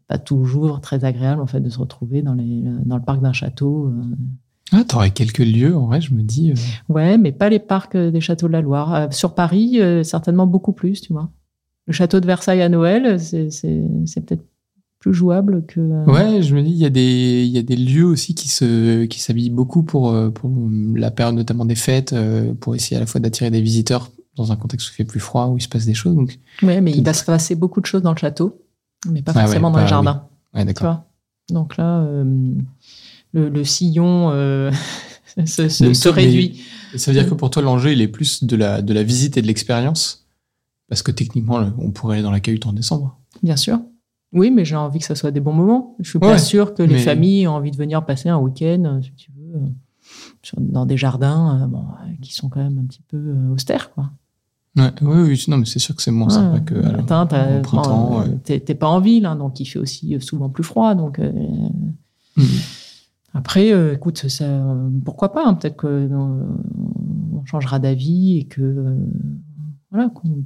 pas, 0.08 0.18
toujours 0.18 0.80
très 0.80 1.04
agréable, 1.04 1.40
en 1.40 1.46
fait, 1.46 1.61
de 1.61 1.70
se 1.70 1.78
retrouver 1.78 2.22
dans, 2.22 2.35
les, 2.35 2.62
dans 2.85 2.96
le 2.96 3.02
parc 3.02 3.22
d'un 3.22 3.32
château. 3.32 3.87
euh. 3.87 4.02
Ah, 4.72 4.85
t'aurais 4.85 5.11
quelques 5.11 5.38
lieux, 5.38 5.76
en 5.76 5.87
vrai, 5.87 6.00
je 6.00 6.14
me 6.14 6.22
dis. 6.22 6.50
euh, 6.52 6.54
Ouais, 6.92 7.18
mais 7.18 7.32
pas 7.32 7.48
les 7.48 7.58
parcs 7.58 7.94
euh, 7.94 8.11
des 8.11 8.20
châteaux 8.20 8.46
de 8.48 8.52
la 8.52 8.61
Loire. 8.61 8.94
Euh, 8.94 9.06
sur 9.11 9.35
Paris, 9.35 9.80
euh, 9.80 10.02
certainement 10.02 10.46
beaucoup 10.46 10.72
plus, 10.72 11.00
tu 11.00 11.12
vois. 11.12 11.30
Le 11.87 11.92
château 11.92 12.20
de 12.20 12.26
Versailles 12.26 12.62
à 12.62 12.68
Noël, 12.68 13.18
c'est 13.18 13.50
c'est- 13.50 13.85
c'est 14.06 14.20
peut-être 14.24 14.44
plus 15.00 15.12
jouable 15.12 15.64
que. 15.66 15.80
euh, 15.80 16.04
Ouais, 16.06 16.42
je 16.42 16.54
me 16.54 16.62
dis, 16.62 16.70
il 16.70 16.76
y, 16.76 16.85
a 16.87 16.90
des- 16.90 17.44
y 17.46 17.58
a 17.58 17.62
des 17.62 17.74
lieux 17.76 18.04
aussi 18.04 18.35
qui 18.37 18.48
se 18.48 19.04
qui 19.06 19.18
s'habillent 19.20 19.50
beaucoup 19.50 19.82
pour, 19.82 20.11
euh, 20.12 20.30
pour 20.30 20.50
la 20.94 21.11
période 21.11 21.35
notamment 21.35 21.64
des 21.64 21.74
fêtes, 21.74 22.12
euh, 22.12 22.54
pour 22.54 22.74
essayer 22.76 22.96
à 22.96 23.00
la 23.00 23.06
fois 23.06 23.20
d'attirer 23.20 23.50
des 23.50 23.61
visiteurs 23.61 24.11
dans 24.37 24.51
un 24.53 24.57
contexte 24.57 24.88
où 24.88 24.92
il 24.92 24.97
fait 24.97 25.05
plus 25.05 25.21
froid, 25.21 25.47
où 25.49 25.59
il 25.59 25.61
se 25.62 25.68
passe 25.68 25.85
des 25.85 25.95
choses. 25.95 26.14
Donc, 26.14 26.38
Ouais, 26.62 26.81
mais 26.81 26.92
il 26.92 27.05
va 27.05 27.12
se 27.12 27.25
passer 27.25 27.55
beaucoup 27.55 27.81
de 27.81 27.87
choses 27.87 28.03
dans 28.03 28.12
le 28.12 28.18
château, 28.18 28.62
mais 29.09 29.23
pas 29.23 29.33
Ah 29.35 29.38
ouais, 29.38 29.42
forcément 29.45 29.71
dans 29.71 29.77
pas- 29.77 29.83
le 29.83 29.88
jardin. 29.88 30.27
ouais, 30.55 30.61
Tu 30.61 30.66
d'accord. 30.66 31.03
Donc 31.51 31.77
là, 31.77 32.01
euh, 32.01 32.53
le, 33.33 33.49
le 33.49 33.64
sillon 33.64 34.31
euh, 34.31 34.71
se, 35.47 35.68
se- 35.68 35.85
Donc, 35.85 35.97
se 35.97 36.03
toi, 36.03 36.12
mais- 36.16 36.25
réduit. 36.25 36.62
Ça 36.97 37.11
veut 37.11 37.18
dire 37.18 37.29
que 37.29 37.35
pour 37.35 37.51
toi, 37.51 37.62
l'enjeu, 37.62 37.92
il 37.92 38.01
est 38.03 38.09
plus 38.09 38.45
de 38.45 38.55
la, 38.57 38.83
de 38.83 38.92
la 38.92 39.03
visite 39.03 39.37
et 39.38 39.42
de 39.42 39.47
l'expérience? 39.47 40.27
Parce 40.88 41.03
que 41.03 41.11
techniquement, 41.11 41.59
on 41.79 41.90
pourrait 41.90 42.16
aller 42.16 42.23
dans 42.23 42.31
la 42.31 42.40
cahute 42.40 42.66
en 42.66 42.73
décembre. 42.75 43.18
Bien 43.42 43.57
sûr. 43.57 43.81
Oui, 44.35 44.51
mais 44.51 44.64
j'ai 44.66 44.77
envie 44.77 44.99
que 44.99 45.05
ça 45.07 45.14
soit 45.14 45.31
des 45.31 45.40
bons 45.40 45.53
moments. 45.55 45.97
Je 46.01 46.09
suis 46.11 46.18
Ouais, 46.18 46.29
pas 46.33 46.38
sûre 46.38 46.75
que 46.75 46.83
les 46.83 46.95
mais- 46.95 47.01
familles 47.03 47.49
ont 47.49 47.53
envie 47.55 47.71
de 47.71 47.77
venir 47.77 48.05
passer 48.05 48.29
un 48.29 48.37
week-end, 48.38 48.83
euh, 48.85 49.01
si 49.03 49.12
tu 49.12 49.31
veux, 49.33 49.61
dans 50.59 50.85
des 50.87 50.97
jardins 50.99 51.66
bon, 51.71 51.85
qui 52.21 52.35
sont 52.35 52.49
quand 52.51 52.61
même 52.62 52.79
un 52.79 52.85
petit 52.87 53.03
peu 53.09 53.35
austères, 53.53 53.90
quoi. 53.92 54.11
Ouais, 54.76 54.90
oui, 55.02 55.16
oui, 55.28 55.44
non, 55.48 55.58
mais 55.58 55.66
c'est 55.66 55.78
sûr 55.78 55.94
que 55.94 56.00
c'est 56.02 56.11
moins 56.11 56.30
sympa 56.30 56.61
que 56.61 56.74
la- 56.74 56.92
matin, 56.92 57.26
t'as- 57.26 57.58
au 57.58 57.62
printemps. 57.62 58.22
euh, 58.22 58.28
ouais. 58.48 58.61
t'es 58.61 58.74
pas 58.74 58.88
en 58.88 59.00
ville, 59.00 59.26
hein, 59.26 59.37
donc 59.37 59.61
il 59.61 59.66
fait 59.66 59.78
aussi 59.78 60.14
euh, 60.14 60.20
souvent 60.20 60.48
plus 60.48 60.64
froid. 60.64 60.94
Donc 60.94 61.18
euh, 61.18 61.30
Mhm. 62.38 62.46
après, 63.35 63.72
euh, 63.72 63.92
écoute, 63.94 64.28
ça, 64.28 64.44
euh, 64.44 64.88
pourquoi 65.04 65.32
pas 65.32 65.44
hein, 65.46 65.54
Peut-être 65.54 65.76
que 65.76 65.87
euh, 65.87 66.08
on 67.35 67.44
changera 67.44 67.78
d'avis 67.78 68.38
et 68.38 68.44
que 68.44 68.62
euh, 68.62 68.96
voilà, 69.90 70.08
qu'on- 70.08 70.44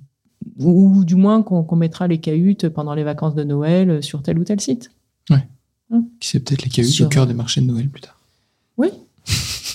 ou, 0.59 0.97
ou 0.99 1.05
du 1.05 1.15
moins 1.15 1.43
qu'on 1.43 1.63
qu'on 1.63 1.77
mettra 1.77 2.09
les 2.09 2.19
cahutes 2.19 2.69
pendant 2.69 2.95
les 2.95 3.05
vacances 3.05 3.35
de 3.37 3.45
Noël 3.45 4.03
sur 4.03 4.23
tel 4.23 4.39
ou 4.39 4.45
tel 4.45 4.61
site. 4.61 4.91
Qui 6.19 6.29
sait 6.29 6.41
peut-être 6.41 6.65
les 6.65 6.69
cahutes 6.71 6.91
Sur- 6.91 7.07
au 7.07 7.09
cœur 7.09 7.29
des 7.29 7.33
marchés 7.35 7.61
de 7.61 7.67
Noël 7.67 7.89
plus 7.89 8.01
tard. 8.01 8.19
Oui. 8.77 8.89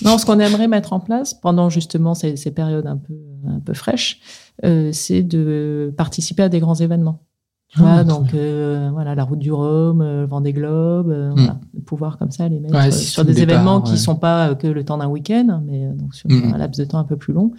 Non, 0.04 0.18
ce 0.18 0.26
qu'on 0.26 0.38
aimerait 0.38 0.68
mettre 0.68 0.92
en 0.92 1.00
place 1.00 1.34
pendant 1.34 1.68
justement 1.70 2.14
ces, 2.14 2.36
ces 2.36 2.50
périodes 2.50 2.86
un 2.86 2.96
peu, 2.96 3.14
un 3.46 3.60
peu 3.60 3.74
fraîches, 3.74 4.20
euh, 4.64 4.90
c'est 4.92 5.22
de 5.22 5.92
participer 5.96 6.42
à 6.42 6.48
des 6.48 6.60
grands 6.60 6.74
événements. 6.74 7.22
Tu 7.68 7.80
Ah, 7.82 8.04
donc 8.04 8.34
euh, 8.34 8.90
voilà, 8.92 9.14
la 9.14 9.24
route 9.24 9.38
du 9.38 9.50
Rhum, 9.50 10.02
euh, 10.02 10.20
le 10.22 10.26
Vendée 10.26 10.52
Globe, 10.52 11.08
euh, 11.08 11.30
Mm. 11.30 11.34
voilà, 11.36 11.60
de 11.72 11.80
pouvoir 11.80 12.18
comme 12.18 12.30
ça 12.30 12.46
les 12.48 12.60
mettre 12.60 12.74
Ouais, 12.74 12.88
euh, 12.88 12.90
sur 12.90 13.24
des 13.24 13.32
départ, 13.32 13.54
événements 13.54 13.76
ouais. 13.82 13.90
qui 13.90 13.96
sont 13.98 14.16
pas 14.16 14.50
euh, 14.50 14.54
que 14.54 14.66
le 14.66 14.84
temps 14.84 14.98
d'un 14.98 15.08
week-end, 15.08 15.62
mais 15.64 15.86
euh, 15.86 15.94
donc 15.94 16.14
sur 16.14 16.28
Mm. 16.30 16.52
un 16.54 16.58
laps 16.58 16.78
de 16.78 16.84
temps 16.84 16.98
un 16.98 17.04
peu 17.04 17.16
plus 17.16 17.32
long, 17.32 17.52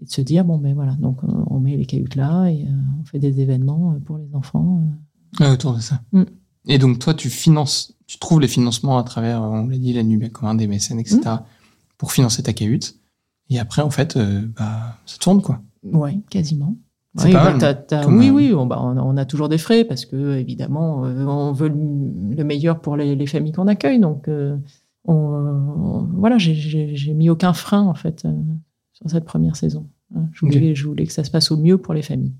et 0.00 0.04
de 0.04 0.10
se 0.10 0.20
dire 0.20 0.44
bon 0.44 0.58
ben 0.58 0.74
voilà, 0.74 0.92
donc 1.00 1.24
euh, 1.24 1.28
on 1.48 1.58
met 1.58 1.76
les 1.76 1.86
cahutes 1.86 2.14
là 2.14 2.46
et 2.46 2.62
euh, 2.62 3.00
on 3.00 3.04
fait 3.04 3.18
des 3.18 3.40
événements 3.40 3.94
euh, 3.96 3.98
pour 3.98 4.16
les 4.18 4.32
enfants. 4.32 4.80
euh. 5.40 5.44
Ouais, 5.44 5.50
autour 5.50 5.74
de 5.74 5.80
ça. 5.80 6.00
Mm. 6.12 6.22
Et 6.68 6.78
donc, 6.78 6.98
toi, 7.00 7.12
tu 7.14 7.28
finances, 7.28 7.94
tu 8.06 8.18
trouves 8.18 8.40
les 8.40 8.48
financements 8.48 8.98
à 8.98 9.02
travers, 9.04 9.42
euh, 9.42 9.46
on 9.46 9.66
l'a 9.68 9.78
dit, 9.78 9.92
la 9.92 10.02
Nubia 10.02 10.28
commun, 10.28 10.54
des 10.54 10.66
mécènes, 10.66 11.00
etc., 11.00 11.20
pour 11.98 12.12
financer 12.12 12.42
ta 12.42 12.52
cahute. 12.52 12.96
Et 13.50 13.58
après, 13.58 13.82
en 13.82 13.90
fait, 13.90 14.16
euh, 14.16 14.42
bah, 14.56 14.98
ça 15.06 15.16
tourne, 15.18 15.40
quoi. 15.42 15.60
Ouais, 15.84 16.18
quasiment. 16.30 16.76
Oui, 17.24 17.32
bah, 17.32 17.44
mal, 17.44 17.58
oui, 18.18 18.30
oui, 18.30 18.52
on, 18.54 18.66
bah, 18.66 18.78
on 18.82 19.16
a- 19.16 19.24
toujours 19.24 19.48
des 19.48 19.56
frais 19.56 19.84
parce 19.84 20.04
que 20.04 20.36
évidemment, 20.36 21.06
euh, 21.06 21.24
on 21.24 21.52
veut 21.52 21.68
le, 21.68 22.34
le 22.36 22.44
meilleur 22.44 22.80
pour 22.80 22.96
les, 22.96 23.16
les 23.16 23.26
familles 23.26 23.52
qu'on 23.52 23.68
accueille. 23.68 23.98
Donc, 24.00 24.28
euh, 24.28 24.56
on, 25.06 25.14
on- 25.14 26.08
voilà, 26.18 26.36
j'ai- 26.36 27.14
mis 27.14 27.30
aucun 27.30 27.54
frein 27.54 27.82
en 27.82 27.94
fait 27.94 28.24
euh, 28.26 28.32
sur 28.92 29.08
cette 29.08 29.24
première 29.24 29.56
saison. 29.56 29.88
Hein, 30.14 30.28
Je 30.32 30.44
voulais, 30.44 30.74
je 30.74 30.86
voulais 30.86 31.06
que 31.06 31.12
ça 31.12 31.24
se 31.24 31.30
passe 31.30 31.50
au 31.50 31.56
mieux 31.56 31.78
pour 31.78 31.94
les 31.94 32.02
familles. 32.02 32.34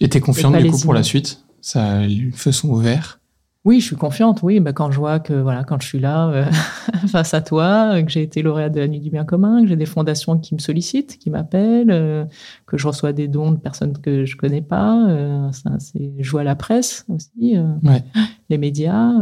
Et 0.00 0.08
t'es 0.08 0.18
confiante, 0.20 0.52
pas 0.52 0.58
du 0.62 0.64
coup, 0.70 0.78
pour 0.80 0.94
la 0.94 1.02
suite? 1.04 1.44
Ça, 1.60 2.04
les 2.04 2.30
feux 2.32 2.52
sont 2.52 2.70
ouverts? 2.70 3.20
Oui, 3.64 3.80
je 3.80 3.86
suis 3.86 3.96
confiante. 3.96 4.42
Oui, 4.42 4.60
bah, 4.60 4.72
quand 4.72 4.90
je 4.90 4.98
vois 4.98 5.18
que 5.20 5.34
voilà, 5.34 5.62
quand 5.64 5.80
je 5.82 5.86
suis 5.88 5.98
là 5.98 6.28
euh, 6.30 6.44
face 7.08 7.34
à 7.34 7.42
toi, 7.42 7.96
euh, 7.96 8.02
que 8.02 8.10
j'ai 8.10 8.22
été 8.22 8.40
lauréate 8.40 8.72
de 8.72 8.80
la 8.80 8.88
Nuit 8.88 9.00
du 9.00 9.10
bien 9.10 9.24
commun, 9.24 9.60
que 9.62 9.68
j'ai 9.68 9.76
des 9.76 9.84
fondations 9.84 10.38
qui 10.38 10.54
me 10.54 10.60
sollicitent, 10.60 11.18
qui 11.18 11.28
m'appellent, 11.28 11.90
euh, 11.90 12.24
que 12.66 12.78
je 12.78 12.86
reçois 12.86 13.12
des 13.12 13.28
dons 13.28 13.50
de 13.52 13.58
personnes 13.58 13.98
que 13.98 14.24
je 14.24 14.36
connais 14.36 14.62
pas. 14.62 15.08
euh, 15.10 15.50
c'est, 15.80 16.14
je 16.18 16.30
vois 16.30 16.44
la 16.44 16.54
presse 16.56 17.04
aussi, 17.08 17.56
Ouais. 17.82 18.02
les 18.48 18.58
médias. 18.58 19.12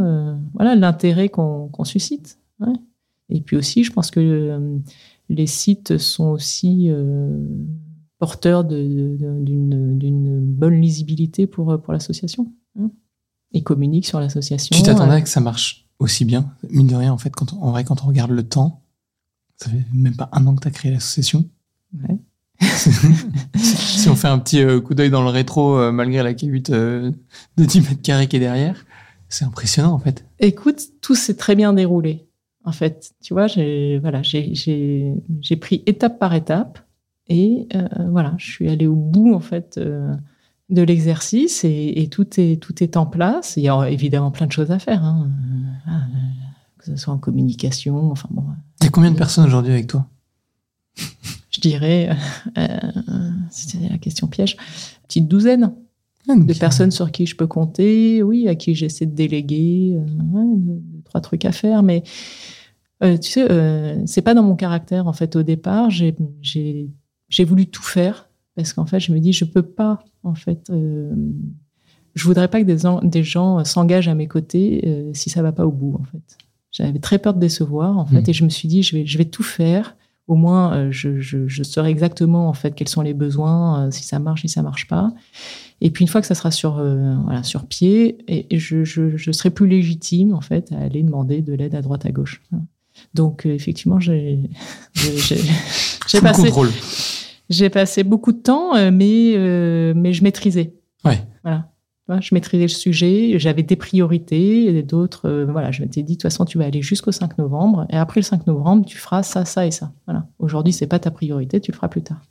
voilà 0.53 0.75
l'intérêt 0.75 1.29
qu'on, 1.29 1.69
suscite. 1.83 2.39
ouais. 2.59 2.73
Et 3.29 3.41
puis 3.41 3.57
aussi, 3.57 3.83
je 3.83 3.91
pense 3.91 4.11
que 4.11 4.79
les 5.29 5.47
sites 5.47 5.97
sont 5.97 6.27
aussi 6.29 6.89
porteurs 8.19 8.63
d'une, 8.63 9.97
d'une 9.97 10.39
bonne 10.41 10.79
lisibilité 10.79 11.47
pour, 11.47 11.81
pour 11.81 11.91
l'association. 11.91 12.53
hein. 12.79 12.91
Ils 13.51 13.63
communiquent 13.63 14.07
sur 14.07 14.19
l'association. 14.19 14.75
Tu 14.75 14.83
t'attendais 14.83 15.13
à 15.15 15.21
que 15.21 15.29
ça 15.29 15.39
marche 15.39 15.85
aussi 15.99 16.25
bien 16.25 16.51
Mine 16.69 16.87
de 16.87 16.95
rien, 16.95 17.11
en 17.13 17.17
fait, 17.17 17.29
quand 17.31 17.53
on- 17.53 17.63
en 17.63 17.71
vrai, 17.71 17.83
quand 17.83 18.03
on 18.03 18.07
regarde 18.07 18.31
le 18.31 18.43
temps, 18.43 18.83
ça 19.55 19.69
fait 19.69 19.83
même 19.93 20.15
pas 20.15 20.29
un 20.33 20.45
an 20.47 20.55
que 20.55 20.61
tu 20.61 20.67
as 20.67 20.71
créé 20.71 20.91
l'association. 20.91 21.45
Ouais. 22.07 22.17
si 23.55 24.09
on 24.09 24.15
fait 24.15 24.27
un 24.27 24.39
petit 24.39 24.61
euh, 24.61 24.79
coup 24.81 24.93
d'œil 24.93 25.09
dans 25.09 25.23
le 25.23 25.29
rétro, 25.29 25.77
euh, 25.77 25.91
malgré 25.91 26.23
la 26.23 26.33
cahute 26.33 26.69
euh, 26.69 27.11
de 27.57 27.65
10 27.65 27.81
mètres 27.81 28.01
carrés 28.01 28.27
qui 28.27 28.35
est 28.35 28.39
derrière, 28.39 28.85
c'est 29.29 29.45
impressionnant, 29.45 29.91
en 29.93 29.99
fait. 29.99 30.25
Écoute, 30.39 30.81
tout 31.01 31.15
s'est 31.15 31.35
très 31.35 31.55
bien 31.55 31.73
déroulé. 31.73 32.27
En 32.63 32.71
fait, 32.71 33.11
tu 33.21 33.33
vois, 33.33 33.47
j'ai 33.47 33.97
voilà, 33.99 34.21
j'ai- 34.23 34.53
j'ai 34.53 35.13
j'ai 35.39 35.55
pris 35.55 35.83
étape 35.85 36.19
par 36.19 36.33
étape 36.33 36.79
et 37.29 37.67
euh, 37.75 37.87
voilà, 38.11 38.33
je 38.37 38.51
suis 38.51 38.69
allée 38.69 38.87
au 38.87 38.95
bout 38.95 39.33
en 39.33 39.39
fait 39.39 39.77
euh, 39.77 40.13
de 40.69 40.81
l'exercice 40.81 41.63
et, 41.63 41.93
et 42.01 42.09
tout 42.09 42.39
est 42.39 42.61
tout 42.61 42.83
est 42.83 42.97
en 42.97 43.05
place. 43.05 43.55
Il 43.57 43.63
y 43.63 43.69
a 43.69 43.89
évidemment 43.89 44.31
plein 44.31 44.47
de 44.47 44.51
choses 44.51 44.71
à 44.71 44.79
faire, 44.79 45.03
hein. 45.03 45.29
Euh, 45.29 45.91
ah, 45.91 46.01
que 46.77 46.85
ce 46.85 46.95
soit 46.97 47.13
en 47.13 47.17
communication, 47.17 48.11
enfin 48.11 48.27
bon, 48.31 48.43
Il 48.81 48.85
y 48.85 48.87
a 48.87 48.89
combien 48.91 49.11
de 49.11 49.17
personnes 49.17 49.45
aujourd'hui 49.45 49.71
avec 49.71 49.87
toi? 49.87 50.07
Je 51.49 51.61
dirais, 51.61 52.09
euh, 52.57 52.67
euh, 53.09 53.29
c'était 53.49 53.89
la 53.89 53.97
question 53.97 54.27
piège, 54.27 54.57
petite 55.07 55.27
douzaine. 55.27 55.73
Ah, 56.29 56.35
de 56.35 56.53
personnes 56.53 56.91
sur 56.91 57.11
qui 57.11 57.25
je 57.25 57.37
peux 57.37 57.47
compter, 57.47 58.21
oui, 58.21 58.49
à 58.49 58.55
qui 58.55 58.75
j'essaie 58.75 59.05
de 59.05 59.15
déléguer, 59.15 59.95
euh, 59.95 60.23
ouais, 60.33 60.57
deux, 60.57 60.81
deux, 60.81 61.01
trois 61.05 61.21
trucs 61.21 61.45
à 61.45 61.53
faire, 61.53 61.83
mais 61.83 62.03
euh, 63.01 63.17
tu 63.17 63.31
sais, 63.31 63.47
c'est 64.05 64.21
pas 64.21 64.33
dans 64.33 64.43
mon 64.43 64.57
caractère 64.57 65.07
en 65.07 65.13
fait. 65.13 65.37
Au 65.37 65.43
départ, 65.43 65.89
j'ai 65.89 66.15
j'ai 66.41 66.89
j'ai 67.29 67.45
voulu 67.45 67.67
tout 67.67 67.83
faire 67.83 68.29
parce 68.55 68.73
qu'en 68.73 68.85
fait, 68.85 68.99
je 68.99 69.13
me 69.13 69.19
dis, 69.19 69.33
je 69.33 69.45
peux 69.45 69.61
pas 69.61 70.03
en 70.27 70.35
fait. 70.35 70.69
euh, 70.69 71.13
je 72.15 72.23
voudrais 72.23 72.47
pas 72.47 72.59
que 72.61 72.65
des, 72.65 72.85
en- 72.85 73.01
des 73.03 73.23
gens 73.23 73.63
s'engagent 73.63 74.07
à 74.07 74.15
mes 74.15 74.27
côtés 74.27 74.83
euh, 74.87 75.11
si 75.13 75.29
ça 75.29 75.41
va 75.41 75.51
pas 75.51 75.65
au 75.67 75.71
bout 75.71 75.95
en 75.99 76.03
fait. 76.05 76.37
J'avais 76.71 76.99
très 76.99 77.17
peur 77.19 77.33
de 77.33 77.39
décevoir 77.39 77.97
en 77.97 78.05
fait 78.05 78.21
Mhm. 78.21 78.29
et 78.29 78.33
je 78.33 78.43
me 78.43 78.49
suis 78.49 78.67
dit, 78.67 78.83
je 78.83 78.95
vais 78.95 79.05
je 79.05 79.17
vais 79.17 79.25
tout 79.25 79.43
faire. 79.43 79.95
Au 80.27 80.35
moins, 80.35 80.73
euh, 80.75 80.87
je, 80.91 81.19
je, 81.21 81.47
je 81.47 81.63
saurai 81.63 81.89
exactement 81.89 82.49
en 82.49 82.53
fait 82.53 82.75
quels 82.75 82.89
sont 82.89 83.01
les 83.01 83.13
besoins, 83.13 83.85
euh, 83.87 83.91
si 83.91 84.03
ça 84.03 84.19
marche, 84.19 84.41
si 84.41 84.49
ça 84.49 84.61
marche 84.61 84.87
pas. 84.87 85.13
Et 85.79 85.89
puis 85.91 86.03
une 86.03 86.09
fois 86.09 86.19
que 86.21 86.27
ça 86.27 86.35
sera 86.35 86.49
sur, 86.51 86.83
voilà, 87.23 87.43
sur 87.43 87.65
pied, 87.65 88.17
et, 88.27 88.53
et 88.53 88.57
je, 88.59 88.83
serai 89.31 89.51
plus 89.51 89.67
légitime 89.67 90.33
en 90.33 90.41
fait 90.41 90.71
à 90.73 90.79
aller 90.79 91.03
demander 91.03 91.41
de 91.41 91.53
l'aide 91.53 91.75
à 91.75 91.81
droite 91.81 92.05
à 92.05 92.11
gauche. 92.11 92.41
Voilà. 92.51 92.65
Donc 93.13 93.45
effectivement, 93.45 93.99
j'ai 93.99 94.39
passé, 96.21 96.43
contrôle. 96.43 96.69
J'ai 97.49 97.69
passé 97.69 98.03
beaucoup 98.03 98.31
de 98.31 98.39
temps, 98.39 98.75
euh, 98.75 98.91
mais, 98.91 99.33
euh, 99.35 99.93
mais 99.95 100.13
je 100.13 100.23
maîtrisais. 100.23 100.73
Ouais. 101.05 101.19
Voilà. 101.43 101.69
Tu 102.21 102.27
Je 102.29 102.35
maîtrisais 102.35 102.63
le 102.63 102.69
sujet, 102.69 103.37
j'avais 103.37 103.63
des 103.63 103.75
priorités, 103.75 104.65
et 104.77 104.83
d'autres. 104.83 105.27
euh, 105.27 105.45
voilà, 105.45 105.71
je 105.71 105.81
m'étais 105.81 106.03
dit, 106.03 106.13
de 106.13 106.17
toute 106.17 106.23
façon, 106.23 106.45
tu 106.45 106.57
vas 106.57 106.65
aller 106.65 106.81
jusqu'au 106.81 107.11
5 107.11 107.37
novembre, 107.37 107.85
et 107.89 107.97
après 107.97 108.21
le 108.21 108.23
5 108.25 108.47
novembre, 108.47 108.85
tu 108.85 108.97
feras 108.97 109.23
ça, 109.23 109.43
ça 109.45 109.65
et 109.67 109.71
ça. 109.71 109.91
Voilà. 110.05 110.25
Aujourd'hui, 110.39 110.71
c'est 110.73 110.87
pas 110.87 110.99
ta 110.99 111.11
priorité, 111.11 111.59
tu 111.59 111.71
le 111.71 111.75
feras 111.75 111.89
plus 111.89 112.03
tard. 112.03 112.21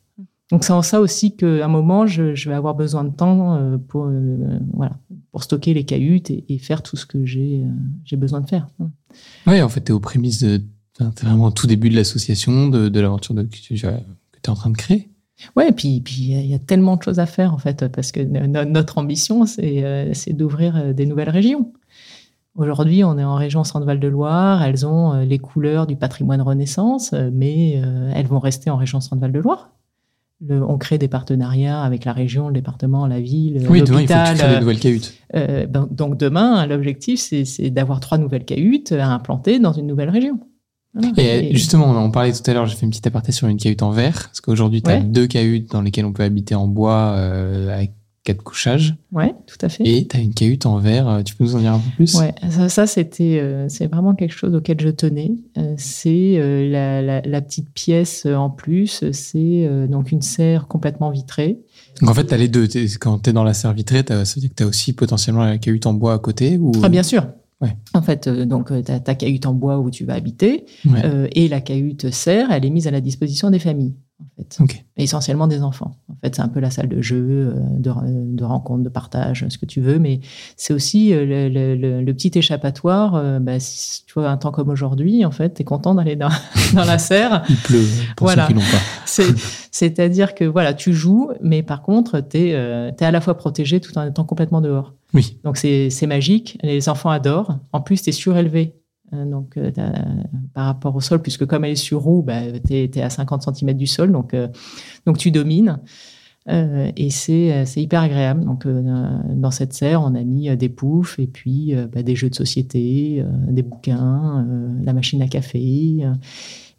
Donc 0.53 0.63
c'est 0.63 0.73
en 0.73 0.81
ça 0.83 1.01
aussi 1.01 1.35
qu'à 1.37 1.65
un 1.65 1.69
moment, 1.69 2.07
je, 2.07 2.35
je 2.37 2.49
vais 2.49 2.55
avoir 2.55 2.75
besoin 2.77 3.03
de 3.03 3.11
temps 3.11 3.57
euh, 3.57 3.79
pour, 3.79 4.05
euh, 4.07 4.59
voilà, 4.73 4.93
pour 5.33 5.43
stocker 5.43 5.75
les 5.75 5.83
cahutes 5.85 6.31
et, 6.31 6.45
et 6.49 6.59
faire 6.59 6.83
tout 6.85 6.97
ce 6.97 7.05
que 7.05 7.25
j'ai 7.27 7.63
euh, 7.65 7.69
j'ai 8.05 8.15
besoin 8.17 8.41
de 8.41 8.47
faire. 8.49 8.69
Ouais, 9.49 9.61
en 9.61 9.69
fait, 9.69 9.81
t'es 9.81 9.93
aux 9.93 9.99
prémices 9.99 10.43
de. 10.45 10.63
T'es 10.99 11.27
vraiment 11.27 11.47
au 11.47 11.51
tout 11.51 11.67
début 11.67 11.91
de 11.91 11.97
l'association, 11.97 12.69
de, 12.69 12.89
de 12.89 13.01
l'aventure 13.01 13.35
de- 13.35 13.47
tu 14.47 14.51
que 14.51 14.51
es 14.51 14.53
en 14.53 14.57
train 14.57 14.71
de 14.71 14.77
créer. 14.77 15.11
Ouais, 15.55 15.69
et 15.69 15.73
puis 15.73 16.01
puis 16.01 16.15
il 16.31 16.47
y 16.47 16.55
a- 16.55 16.59
tellement 16.59 16.97
de 16.97 17.03
choses 17.03 17.19
à 17.19 17.27
faire 17.27 17.53
en 17.53 17.59
fait, 17.59 17.87
parce 17.89 18.11
que 18.11 18.21
no- 18.21 18.65
notre 18.65 18.97
ambition, 18.99 19.45
c'est 19.45 19.85
euh, 19.85 20.13
d'ouvrir 20.33 20.77
euh, 20.77 20.93
des 20.95 21.05
nouvelles 21.07 21.29
régions. 21.31 21.73
Aujourd'hui, 22.55 23.05
on 23.05 23.19
est 23.19 23.25
en 23.25 23.35
région 23.35 23.65
Centre-Val 23.65 24.01
de 24.01 24.09
Loire. 24.09 24.63
Elles 24.63 24.87
ont 24.87 25.13
euh, 25.13 25.25
les 25.25 25.39
couleurs 25.39 25.87
du 25.87 25.95
patrimoine 25.97 26.41
Renaissance, 26.41 27.13
mais 27.33 27.83
euh, 27.85 28.11
elles 28.15 28.27
vont 28.27 28.39
rester 28.39 28.71
en 28.71 28.77
région 28.77 29.01
Centre-Val 29.01 29.33
de 29.33 29.41
Loire. 29.41 29.73
Le- 30.41 30.63
on 30.63 30.79
crée 30.79 30.97
des 30.99 31.09
partenariats 31.09 31.83
avec 31.83 32.05
la 32.07 32.13
région, 32.15 32.49
le 32.49 32.55
département, 32.55 33.07
la 33.07 33.21
ville, 33.21 33.59
Oui, 33.69 33.83
demain, 33.83 34.01
il 34.01 34.09
faut 34.09 34.15
crées 34.15 34.55
des 34.55 34.61
nouvelles 34.61 34.79
cahutes. 34.81 35.15
Euh, 35.35 35.67
ben, 35.67 35.87
donc 35.91 36.17
demain, 36.19 36.67
l'objectif, 36.67 37.21
c'est 37.21 37.45
c'est 37.45 37.69
d'avoir 37.71 38.01
trois 38.01 38.17
nouvelles 38.19 38.45
cahutes 38.47 38.93
à 38.93 39.07
implanter 39.09 39.59
dans 39.59 39.73
une 39.75 39.87
nouvelle 39.87 40.11
région. 40.11 40.41
Et, 41.17 41.51
justement, 41.55 41.87
on 41.91 41.97
en 41.97 42.11
parlait 42.11 42.33
tout 42.33 42.49
à 42.51 42.55
l'heure, 42.55 42.67
j'ai 42.67 42.77
fait 42.77 42.85
une 42.87 42.91
petite 42.91 43.07
aparté 43.07 43.33
sur 43.33 43.49
une 43.49 43.57
cahute 43.59 43.83
en 43.83 43.91
verre, 43.91 44.25
parce 44.29 44.41
qu'aujourd'hui, 44.41 44.83
tu 44.83 44.91
as 44.91 44.95
Ouais. 44.95 45.03
deux 45.03 45.27
cahutes 45.27 45.71
dans 45.73 45.83
lesquelles 45.83 46.05
on 46.07 46.13
peut 46.13 46.23
habiter 46.23 46.55
en 46.55 46.67
bois 46.69 47.15
euh, 47.17 47.75
avec 47.75 47.93
quatre 48.25 48.43
couchages, 48.43 48.97
ouais, 49.13 49.33
tout 49.47 49.57
à 49.61 49.69
fait. 49.69 49.85
et 49.87 50.05
tu 50.09 50.17
as 50.17 50.21
une 50.21 50.35
cahute 50.35 50.67
en 50.67 50.79
verre. 50.79 51.07
euh, 51.09 51.23
Tu 51.23 51.37
peux 51.37 51.45
nous 51.45 51.55
en 51.55 51.61
dire 51.61 51.75
un 51.75 51.79
peu 51.79 51.91
plus? 51.95 52.15
Ouais, 52.17 52.35
ça, 52.51 52.69
ça, 52.69 52.87
c'était, 52.89 53.39
euh, 53.41 53.69
c'est 53.69 53.87
vraiment 53.87 54.17
quelque 54.17 54.33
chose 54.35 54.53
auquel 54.55 54.81
je 54.81 54.89
tenais. 54.89 55.31
Euh, 55.59 55.75
c'est 55.79 56.35
euh, 56.39 56.69
la, 56.69 57.03
la- 57.03 57.21
la 57.21 57.41
petite 57.41 57.71
pièce 57.71 58.25
euh, 58.27 58.35
en 58.35 58.51
plus. 58.51 59.05
C'est 59.13 59.39
euh, 59.69 59.87
donc 59.87 60.11
une 60.11 60.23
serre 60.23 60.67
complètement 60.67 61.11
vitrée. 61.11 61.61
Donc 62.01 62.11
en 62.11 62.15
fait, 62.15 62.27
tu 62.27 62.35
as 62.35 62.37
les 62.37 62.49
deux. 62.49 62.67
Quand 63.01 63.21
tu 63.23 63.31
es 63.31 63.33
dans 63.33 63.45
la 63.45 63.55
serre 63.55 63.73
vitrée, 63.75 64.03
ça 64.09 64.17
veut 64.17 64.41
dire 64.41 64.51
que 64.51 64.55
tu 64.57 64.63
as 64.65 64.67
aussi 64.67 64.93
potentiellement 64.93 65.45
la 65.45 65.59
cahute 65.59 65.87
en 65.87 65.95
bois 65.95 66.15
à 66.15 66.19
côté 66.19 66.59
ou... 66.59 66.73
Ah, 66.83 66.89
bien 66.89 67.05
sûr. 67.05 67.29
Ouais. 67.61 67.77
En 67.95 68.03
fait, 68.03 68.27
euh, 68.27 68.45
donc 68.45 68.69
tu 68.85 68.93
as 68.93 69.01
ta 69.01 69.15
cahute 69.15 69.47
en 69.47 69.55
bois 69.55 69.79
où 69.79 69.91
tu 69.91 70.05
vas 70.05 70.15
habiter 70.15 70.67
Ouais. 70.85 71.01
euh, 71.05 71.27
et 71.33 71.49
la 71.49 71.61
cahute 71.61 72.11
serre, 72.11 72.51
elle 72.53 72.65
est 72.67 72.71
mise 72.71 72.87
à 72.87 72.91
la 72.91 73.01
disposition 73.01 73.51
des 73.51 73.59
familles. 73.59 73.95
En 74.21 74.25
fait. 74.67 74.85
Essentiellement 74.97 75.47
des 75.47 75.63
enfants. 75.63 75.97
En 76.11 76.15
fait, 76.23 76.35
c'est 76.35 76.41
un 76.41 76.49
peu 76.49 76.59
la 76.61 76.71
salle 76.71 76.89
de 76.89 77.03
jeu, 77.03 77.53
euh, 77.55 77.61
de, 77.79 77.91
de 78.35 78.45
rencontre, 78.45 78.83
de 78.83 78.89
partage, 78.89 79.45
ce 79.51 79.59
que 79.59 79.67
tu 79.67 79.83
veux, 79.83 79.99
mais 79.99 80.21
c'est 80.57 80.73
aussi 80.73 81.13
euh, 81.13 81.27
le, 81.27 81.49
le- 81.51 81.75
le- 81.77 82.03
le 82.03 82.15
petit 82.15 82.31
échappatoire. 82.35 83.15
euh, 83.15 83.41
bah, 83.41 83.61
si 83.61 84.05
tu 84.07 84.15
vois, 84.15 84.31
un 84.31 84.39
temps 84.39 84.53
comme 84.53 84.71
aujourd'hui, 84.71 85.25
en 85.27 85.31
fait, 85.31 85.53
tu 85.55 85.63
es 85.63 85.65
content 85.67 85.95
d'aller 85.95 86.17
dans, 86.17 86.31
dans 86.75 86.85
la 86.85 86.97
serre. 86.99 87.43
Il 87.51 87.57
pleut, 87.57 87.85
pour 88.17 88.27
Voilà. 88.29 88.45
ceux 88.47 88.49
qui 88.49 88.55
l'ont 88.55 88.61
pas. 88.67 88.79
C'est- 89.05 89.35
C'est-à-dire 89.71 90.35
que 90.35 90.45
voilà, 90.45 90.73
tu 90.73 90.95
joues, 90.95 91.31
mais 91.43 91.63
par 91.63 91.83
contre, 91.83 92.21
tu 92.21 92.39
es, 92.39 92.55
à 92.55 93.11
la 93.11 93.21
fois 93.21 93.37
protégé 93.37 93.81
tout 93.81 93.97
en 93.99 94.07
étant 94.07 94.25
complètement 94.25 94.63
dehors. 94.63 94.95
Oui. 95.15 95.39
Donc 95.45 95.57
c'est 95.57 96.07
magique, 96.07 96.59
les 96.63 96.89
enfants 96.89 97.11
adorent. 97.11 97.59
En 97.73 97.81
plus, 97.81 98.03
tu 98.03 98.11
es 98.11 98.13
surélevé. 98.13 98.75
Euh, 99.13 99.25
Donc, 99.25 99.57
euh, 99.57 99.71
par 100.55 100.67
rapport 100.67 100.97
au 100.97 101.01
sol, 101.01 101.23
puisque 101.23 101.47
comme 101.47 101.65
elle 101.65 101.73
est 101.73 101.77
sur 101.77 102.01
roue, 102.01 102.23
bah, 102.23 102.41
tu 102.67 102.75
es, 102.75 103.01
à 103.01 103.11
50 103.11 103.55
cm 103.55 103.75
du 103.75 103.87
sol, 103.87 104.13
donc, 104.13 104.35
euh, 104.35 104.49
donc 105.07 105.19
tu 105.19 105.31
domines. 105.31 105.79
Euh, 106.49 106.93
et 106.97 107.11
c'est 107.11 107.67
hyper 107.77 108.03
agréable. 108.03 108.45
Donc, 108.45 108.67
euh, 108.67 109.19
dans 109.35 109.51
cette 109.51 109.73
serre, 109.73 110.03
on 110.03 110.15
a 110.15 110.23
mis 110.23 110.55
des 110.57 110.69
poufs 110.69 111.19
et 111.19 111.27
puis 111.27 111.75
bah, 111.93 112.03
des 112.03 112.15
jeux 112.15 112.31
de 112.31 112.35
société, 112.35 113.25
des 113.49 113.63
bouquins, 113.63 114.47
la 114.83 114.93
machine 114.93 115.23
à 115.23 115.29
café. 115.29 116.05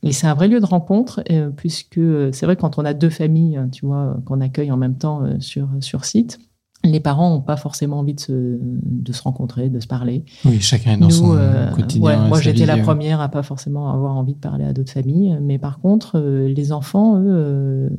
Et 0.04 0.12
c'est 0.12 0.28
un 0.28 0.36
vrai 0.36 0.48
lieu 0.48 0.62
de 0.62 0.66
rencontre, 0.66 1.22
puisque 1.58 2.00
c'est 2.32 2.46
vrai 2.46 2.56
quand 2.56 2.78
on 2.78 2.86
a 2.86 2.94
deux 2.94 3.10
familles, 3.10 3.58
hein, 3.58 3.68
tu 3.70 3.86
vois, 3.86 4.18
qu'on 4.26 4.40
accueille 4.40 4.72
en 4.72 4.78
même 4.78 4.98
temps 4.98 5.24
sur, 5.42 5.68
sur 5.82 6.06
site, 6.06 6.40
les 6.92 7.00
parents 7.00 7.30
n'ont 7.30 7.42
pas 7.42 7.58
forcément 7.58 8.00
envie 8.00 8.14
de 8.14 8.20
se, 8.20 8.32
de 8.62 9.12
se 9.14 9.22
rencontrer, 9.22 9.70
de 9.70 9.80
se 9.80 9.88
parler. 9.88 10.24
Oui, 10.46 10.60
chacun 10.62 10.94
est 10.94 10.98
dans 10.98 11.10
son 11.10 11.36
euh, 11.36 11.72
quotidien. 11.72 12.04
ouais, 12.24 12.28
moi, 12.30 12.42
j'étais 12.42 12.66
la 12.66 12.78
euh. 12.78 12.82
première 12.84 13.22
à 13.22 13.30
pas 13.30 13.44
forcément 13.44 13.92
avoir 13.94 14.16
envie 14.18 14.34
de 14.34 14.40
parler 14.40 14.66
à 14.66 14.74
d'autres 14.74 14.92
familles. 14.94 15.38
Mais 15.42 15.58
par 15.60 15.80
contre, 15.80 16.18
euh, 16.20 16.48
les 16.48 16.72
enfants, 16.72 17.18
eux, 17.20 17.26
euh, 17.28 17.90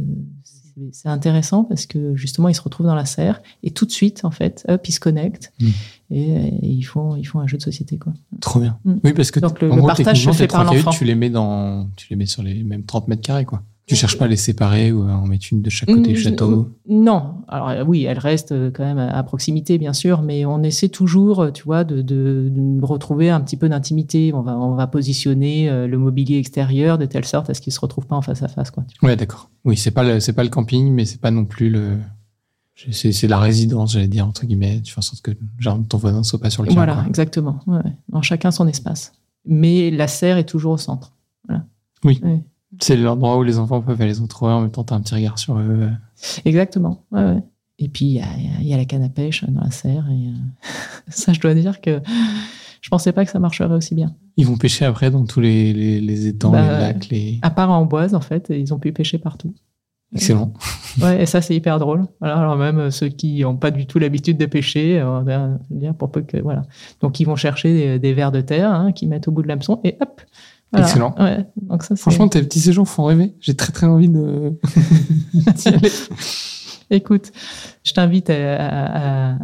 c'est- 0.92 1.08
intéressant 1.08 1.64
parce 1.64 1.86
que 1.86 2.14
justement, 2.14 2.48
ils 2.48 2.54
se 2.54 2.60
retrouvent 2.62 2.86
dans 2.86 2.94
la 2.94 3.04
serre 3.04 3.42
et 3.62 3.70
tout 3.72 3.84
de 3.84 3.90
suite, 3.90 4.24
en 4.24 4.30
fait, 4.30 4.64
hop, 4.68 4.86
ils 4.88 4.92
se 4.92 5.00
connectent 5.00 5.52
Mm. 5.60 5.66
et, 6.10 6.20
et 6.62 6.66
ils, 6.68 6.82
font, 6.84 7.16
ils 7.16 7.24
font 7.24 7.40
un 7.40 7.46
jeu 7.46 7.56
de 7.58 7.62
société. 7.62 7.98
Quoi. 7.98 8.12
Trop 8.40 8.60
bien. 8.60 8.78
Mm. 8.84 8.94
Oui, 9.04 9.12
parce 9.12 9.30
que 9.30 9.40
Donc, 9.40 9.60
le- 9.60 9.70
en 9.72 9.74
le 9.76 9.80
gros, 9.80 9.88
partage 9.88 10.22
se 10.24 10.30
fait 10.32 10.46
par 10.46 10.64
l'enfant. 10.64 10.90
Tu 10.90 11.04
les 11.04 11.14
mets 11.14 11.30
dans, 11.30 11.88
tu 11.96 12.06
les 12.10 12.16
mets 12.16 12.26
sur 12.26 12.42
les 12.42 12.62
mêmes 12.62 12.84
30 12.84 13.08
mètres 13.08 13.22
carrés, 13.22 13.44
quoi. 13.44 13.62
Tu 13.88 13.96
cherches 13.96 14.18
pas 14.18 14.26
à 14.26 14.28
les 14.28 14.36
séparer 14.36 14.92
ou 14.92 15.02
à 15.02 15.12
en 15.16 15.26
mettre 15.26 15.46
une 15.50 15.62
de 15.62 15.70
chaque 15.70 15.88
côté 15.88 16.12
du 16.12 16.16
château? 16.16 16.68
Non, 16.88 17.36
alors 17.48 17.68
euh, 17.70 17.84
oui, 17.84 18.04
elle 18.04 18.18
reste 18.18 18.52
euh, 18.52 18.70
quand 18.70 18.84
même 18.84 18.98
à 18.98 19.22
proximité, 19.22 19.78
bien 19.78 19.92
sûr, 19.92 20.22
mais 20.22 20.44
on 20.44 20.62
essaie 20.62 20.88
toujours, 20.90 21.40
euh, 21.40 21.50
tu 21.50 21.62
vois, 21.64 21.84
de, 21.84 22.02
de- 22.02 22.48
de 22.52 22.84
retrouver 22.84 23.30
un 23.30 23.40
petit 23.40 23.56
peu 23.56 23.68
d'intimité. 23.68 24.32
On 24.34 24.42
va, 24.42 24.56
on 24.58 24.74
va 24.74 24.86
positionner 24.86 25.86
le 25.86 25.98
mobilier 25.98 26.36
extérieur 26.38 26.98
de 26.98 27.06
telle 27.06 27.24
sorte 27.24 27.48
à 27.50 27.54
ce 27.54 27.60
qu'ils 27.60 27.72
se 27.72 27.80
retrouvent 27.80 28.06
pas 28.06 28.16
en 28.16 28.22
face 28.22 28.42
à 28.42 28.48
face, 28.48 28.70
quoi. 28.70 28.84
Ouais, 29.02 29.16
d'accord. 29.16 29.48
Oui, 29.64 29.76
c'est 29.76 29.90
pas 29.90 30.04
le, 30.04 30.20
c'est 30.20 30.32
pas 30.34 30.44
le 30.44 30.50
camping, 30.50 30.92
mais 30.92 31.04
c'est 31.04 31.20
pas 31.20 31.30
non 31.30 31.44
plus 31.44 31.70
le. 31.70 31.98
C'est, 32.92 33.10
c'est 33.10 33.26
la 33.26 33.38
résidence, 33.40 33.94
j'allais 33.94 34.06
dire 34.06 34.24
entre 34.26 34.46
guillemets. 34.46 34.80
Tu 34.82 34.92
fais 34.92 34.98
en 34.98 35.02
sorte 35.02 35.20
que 35.22 35.32
genre, 35.58 35.80
ton 35.88 35.98
voisin 35.98 36.18
ne 36.18 36.22
soit 36.22 36.38
pas 36.38 36.50
sur 36.50 36.62
le. 36.62 36.70
Voilà, 36.72 36.94
quoi. 36.94 37.06
exactement. 37.08 37.58
Ouais, 37.66 37.80
chacun 38.22 38.50
son 38.52 38.68
espace. 38.68 39.12
Mais 39.46 39.90
la 39.90 40.06
serre 40.06 40.36
est 40.36 40.44
toujours 40.44 40.72
au 40.72 40.76
centre. 40.76 41.12
Voilà. 41.48 41.64
Oui. 42.04 42.20
Ouais. 42.22 42.44
C'est 42.80 42.96
l'endroit 42.96 43.38
où 43.38 43.42
les 43.42 43.58
enfants 43.58 43.80
peuvent 43.80 44.00
aller 44.00 44.14
se 44.14 44.22
retrouver 44.22 44.52
en 44.52 44.60
même 44.60 44.70
temps. 44.70 44.84
T'as 44.84 44.96
un 44.96 45.00
petit 45.00 45.14
regard 45.14 45.38
sur 45.38 45.58
eux. 45.58 45.88
Exactement. 46.44 47.04
Ouais, 47.10 47.24
ouais. 47.24 47.42
Et 47.78 47.88
puis, 47.88 48.06
il 48.06 48.12
y 48.14 48.20
a, 48.20 48.26
y 48.60 48.76
la 48.76 48.84
canne 48.84 49.04
à 49.04 49.08
pêche 49.08 49.44
dans 49.44 49.60
la 49.60 49.70
serre. 49.70 50.06
Et, 50.10 50.28
euh, 50.28 50.70
ça, 51.08 51.32
je 51.32 51.40
dois 51.40 51.54
dire 51.54 51.80
que 51.80 52.00
je 52.80 52.88
pensais 52.90 53.12
pas 53.12 53.24
que 53.24 53.30
ça 53.30 53.38
marcherait 53.38 53.74
aussi 53.74 53.94
bien. 53.94 54.14
Ils 54.36 54.46
vont 54.46 54.56
pêcher 54.56 54.84
après 54.84 55.10
dans 55.10 55.24
tous 55.24 55.40
les, 55.40 55.72
les, 55.72 56.00
les 56.00 56.26
étangs, 56.26 56.50
Bah, 56.50 56.62
les 56.62 56.68
lacs, 56.68 57.08
les. 57.08 57.38
À 57.42 57.50
part 57.50 57.70
en 57.70 57.78
Amboise, 57.78 58.14
en 58.14 58.20
fait, 58.20 58.48
ils 58.50 58.74
ont 58.74 58.78
pu 58.78 58.92
pêcher 58.92 59.18
partout. 59.18 59.54
Excellent. 60.14 60.52
Ouais, 61.02 61.22
et 61.22 61.26
ça, 61.26 61.40
c'est 61.40 61.54
hyper 61.54 61.78
drôle. 61.78 62.06
Voilà, 62.18 62.38
alors 62.38 62.56
même 62.56 62.78
euh, 62.78 62.90
ceux 62.90 63.08
qui 63.08 63.42
n'ont 63.42 63.56
pas 63.56 63.70
du 63.70 63.86
tout 63.86 64.00
l'habitude 64.00 64.36
de 64.36 64.46
pêcher, 64.46 64.98
euh, 64.98 65.92
pour 65.96 66.10
peu 66.10 66.22
que, 66.22 66.38
voilà. 66.38 66.62
Donc, 67.00 67.20
ils 67.20 67.24
vont 67.24 67.36
chercher 67.36 67.72
des, 67.72 67.98
des 68.00 68.14
vers 68.14 68.32
de 68.32 68.40
terre 68.40 68.72
hein, 68.72 68.90
qu'ils 68.90 69.08
mettent 69.08 69.28
au 69.28 69.30
bout 69.30 69.42
de 69.42 69.48
l'hameçon 69.48 69.80
et 69.84 69.96
hop. 70.00 70.20
Voilà. 70.72 70.86
Excellent. 70.86 71.14
Ouais, 71.18 71.46
donc 71.62 71.82
ça, 71.82 71.96
c'est- 71.96 72.02
Franchement, 72.02 72.28
tes 72.28 72.42
petits 72.42 72.60
séjours 72.60 72.86
font 72.88 73.04
rêver. 73.04 73.34
J'ai 73.40 73.54
très 73.56 73.72
très 73.72 73.86
envie 73.86 74.08
de. 74.08 74.58
d'y 75.32 75.68
aller. 75.68 75.90
Écoute, 76.90 77.32
je 77.84 77.92
t'invite 77.92 78.30
à, 78.30 78.56
à- 78.56 79.32
à- 79.32 79.38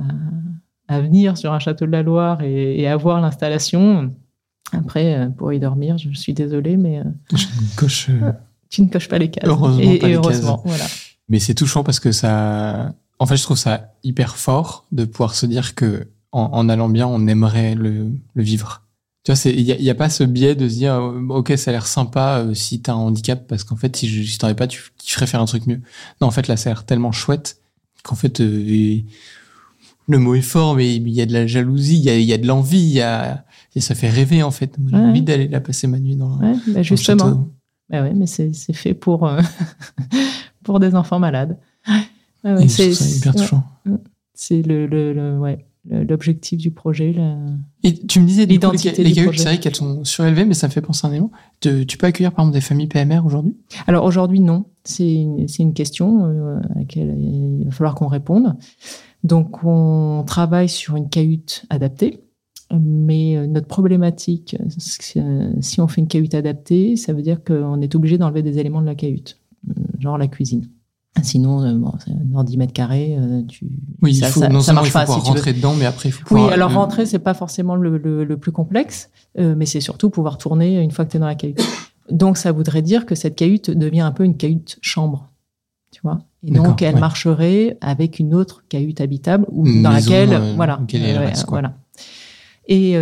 à 0.89 1.01
venir 1.01 1.37
sur 1.39 1.53
un 1.53 1.59
château 1.59 1.87
de 1.87 1.91
la 1.91 2.03
Loire 2.03 2.43
et, 2.43 2.81
et 2.81 2.89
à 2.89 2.97
voir 2.97 3.21
l'installation. 3.21 4.13
Après, 4.73 5.15
euh, 5.15 5.29
pour 5.29 5.53
y 5.53 5.59
dormir, 5.61 5.97
je 5.99 6.11
suis 6.13 6.35
désolée, 6.35 6.77
mais 6.77 6.99
euh, 7.01 7.05
coche. 7.77 8.09
euh, 8.11 8.33
tu 8.71 8.83
ne 8.83 8.89
coches 8.89 9.09
pas 9.09 9.19
les 9.19 9.31
cases. 9.31 9.45
Heureusement 9.49 9.81
et, 9.83 9.99
pas 9.99 10.07
et 10.07 10.11
les 10.11 10.17
heureusement, 10.17 10.59
cases. 10.59 10.67
voilà. 10.67 10.85
Mais 11.29 11.39
c'est 11.39 11.55
touchant 11.55 11.85
parce 11.85 12.01
que 12.01 12.13
ça. 12.13 12.95
En 13.19 13.27
fait, 13.27 13.37
je 13.37 13.43
trouve 13.45 13.57
ça 13.57 13.93
hyper 14.03 14.37
fort 14.37 14.87
de 14.93 15.05
pouvoir 15.05 15.35
se 15.35 15.47
dire 15.47 15.75
que 15.75 16.09
en, 16.33 16.51
en 16.53 16.69
allant 16.69 16.89
bien, 16.89 17.07
on 17.07 17.27
aimerait 17.29 17.75
le, 17.75 18.11
le 18.35 18.43
vivre. 18.43 18.83
Tu 19.25 19.33
vois, 19.33 19.51
il 19.51 19.65
n'y 19.81 19.89
a, 19.91 19.95
pas 19.95 20.11
ce 20.11 20.23
biais 20.23 20.55
de 20.55 20.69
se 20.69 20.75
dire, 20.75 20.95
euh, 20.95 21.19
ok, 21.31 21.55
ça 21.57 21.71
a 21.71 21.73
l'air 21.73 21.87
sympa 21.87 22.41
euh, 22.41 22.53
si 22.55 22.83
t'as 22.83 22.93
un 22.93 22.97
handicap, 22.97 23.47
parce 23.49 23.65
qu'en 23.65 23.77
fait, 23.77 23.97
si, 23.97 24.07
je- 24.07 24.23
si 24.23 24.37
t'en 24.37 24.49
avais 24.49 24.55
pas, 24.57 24.67
tu, 24.67 24.83
tu 25.03 25.15
ferais 25.15 25.27
faire 25.27 25.41
un 25.41 25.47
truc 25.47 25.67
mieux. 25.67 25.81
Non, 26.21 26.27
en 26.27 26.31
fait, 26.31 26.47
là, 26.47 26.59
ça 26.59 26.69
a 26.71 26.73
l'air 26.75 26.85
tellement 26.85 27.11
chouette 27.11 27.59
qu'en 28.03 28.17
fait, 28.17 28.41
euh, 28.43 29.01
le 30.09 30.19
mot 30.19 30.35
est 30.35 30.43
fort, 30.43 30.75
mais 30.77 30.95
il 30.95 31.09
y 31.09 31.23
a 31.23 31.27
de 31.27 31.33
la 31.33 31.47
jalousie, 31.47 31.97
il 31.97 32.05
y 32.05 32.11
a, 32.11 32.19
il 32.19 32.25
y 32.27 32.35
a 32.35 32.39
de 32.39 32.47
l'envie, 32.47 32.79
il 32.81 32.93
y 32.93 33.01
a, 33.01 33.47
et 33.75 33.81
ça 33.81 33.95
fait 33.95 34.11
rêver, 34.11 34.43
en 34.43 34.51
fait. 34.51 34.77
J'ai 34.91 34.95
Ouais. 34.95 35.01
envie 35.03 35.23
d'aller 35.23 35.49
là 35.49 35.61
passer 35.61 35.87
ma 35.87 35.99
nuit 35.99 36.17
dans, 36.17 36.37
dans 36.37 36.47
Ouais, 36.47 36.57
bah 36.67 36.73
le 36.77 36.83
justement. 36.83 37.25
château. 37.25 37.51
Bah 37.89 38.03
ouais, 38.03 38.13
mais 38.15 38.27
c'est 38.27 38.53
fait 38.75 38.93
pour, 38.95 39.27
euh, 39.27 39.41
pour 40.63 40.81
des 40.81 40.95
enfants 40.95 41.19
malades. 41.19 41.59
Ouais, 42.45 42.69
c'est 42.69 42.91
hyper 42.93 43.35
touchant. 43.35 43.65
c'est 44.35 44.61
le, 44.61 44.87
le, 44.87 45.15
le- 45.15 45.39
ouais, 45.39 45.65
l'objectif 45.91 46.59
du 46.59 46.71
projet. 46.71 47.13
là. 47.13 47.37
Et 47.83 47.95
tu 47.95 48.21
me 48.21 48.27
disais, 48.27 48.47
les, 48.47 48.59
les 48.59 49.15
c'est 49.15 49.45
vrai 49.45 49.59
qu'elles 49.61 49.75
sont 49.75 50.05
surélevées, 50.05 50.45
mais 50.45 50.55
ça 50.55 50.69
me 50.69 50.73
fait 50.73 50.81
penser 50.81 51.07
à 51.07 51.11
un 51.11 51.13
élément. 51.13 51.31
Tu 51.61 51.99
peux 51.99 52.07
accueillir, 52.07 52.33
par 52.33 52.45
exemple, 52.45 52.55
des 52.55 52.63
familles 52.63 52.89
PMR 52.89 53.21
aujourd'hui? 53.25 53.57
Alors 53.87 54.05
aujourd'hui, 54.05 54.41
non. 54.41 54.65
C'est 54.85 55.13
une, 55.15 55.73
question 55.73 56.27
euh, 56.27 56.59
à 56.75 56.79
laquelle 56.79 57.17
il 57.19 57.65
va 57.65 57.71
falloir 57.71 57.95
qu'on 57.95 58.07
réponde. 58.07 58.55
Donc 59.23 59.65
on 59.65 60.25
travaille 60.27 60.69
sur 60.69 60.97
une 60.97 61.09
cahute 61.09 61.65
adaptée. 61.71 62.21
Mais 62.73 63.37
euh, 63.37 63.47
notre 63.47 63.67
problématique, 63.67 64.57
que, 64.59 65.53
si 65.61 65.81
on 65.81 65.89
fait 65.89 66.01
une 66.01 66.09
cahute 66.09 66.35
adaptée, 66.35 66.97
ça 66.97 67.13
veut 67.13 67.23
dire 67.23 67.43
qu'on 67.45 67.81
est 67.81 67.95
obligé 67.95 68.19
d'enlever 68.19 68.43
des 68.43 68.59
éléments 68.59 68.81
de 68.81 68.87
la 68.87 68.95
cahute, 68.95 69.39
euh, 69.71 69.83
genre 70.01 70.19
la 70.19 70.29
cuisine. 70.29 70.69
Sinon, 71.23 71.63
euh, 71.63 71.75
bon, 71.75 71.93
c'est 72.05 72.13
dans 72.31 72.43
10 72.43 72.57
mètres 72.57 72.73
carrés, 72.73 73.17
euh, 73.19 73.43
tu, 73.47 73.67
Oui, 74.03 74.15
ça, 74.17 74.27
il 74.29 74.33
faut, 74.33 74.41
ça- 74.41 74.49
non 74.49 74.61
ça 74.61 74.73
marche 74.73 74.89
il 74.89 74.91
faut 74.91 74.99
pas. 74.99 75.05
tu 75.07 75.11
rentrer 75.13 75.53
dedans, 75.53 75.75
mais 75.75 75.87
après, 75.87 76.09
il 76.09 76.13
faut 76.13 76.23
Oui, 76.23 76.27
pouvoir. 76.41 76.53
alors 76.53 76.73
euh, 76.73 76.75
rentrer, 76.75 77.07
c'est 77.07 77.21
pas 77.21 77.35
forcément 77.35 77.77
le, 77.77 77.99
le- 77.99 78.25
le 78.25 78.37
plus 78.37 78.51
complexe, 78.53 79.11
euh, 79.39 79.55
mais 79.57 79.65
c'est 79.65 79.81
surtout 79.81 80.11
pouvoir 80.11 80.39
tourner 80.39 80.81
une 80.81 80.91
fois 80.91 81.05
que 81.05 81.11
tu 81.13 81.17
es 81.17 81.21
dans 81.21 81.27
la 81.27 81.37
cahute. 81.37 81.61
Donc, 82.11 82.37
ça 82.37 82.51
voudrait 82.53 82.83
dire 82.83 83.07
que 83.07 83.15
cette 83.15 83.37
cahute 83.37 83.71
devient 83.71 84.01
un 84.01 84.11
peu 84.13 84.25
une 84.25 84.37
cahute 84.37 84.77
chambre, 84.83 85.31
tu 85.93 86.01
vois. 86.03 86.19
Et 86.47 86.51
donc, 86.51 86.83
elle 86.83 86.95
ouais. 86.95 87.01
marcherait 87.01 87.79
avec 87.81 88.19
une 88.19 88.35
autre 88.35 88.65
cahute 88.69 89.01
habitable 89.01 89.47
ou 89.51 89.65
dans 89.65 89.93
maison, 89.93 90.11
laquelle, 90.11 90.33
euh, 90.35 90.53
voilà, 90.57 90.79
laquelle 90.81 91.17
reste, 91.19 91.47
voilà. 91.49 91.75
Et 92.67 92.93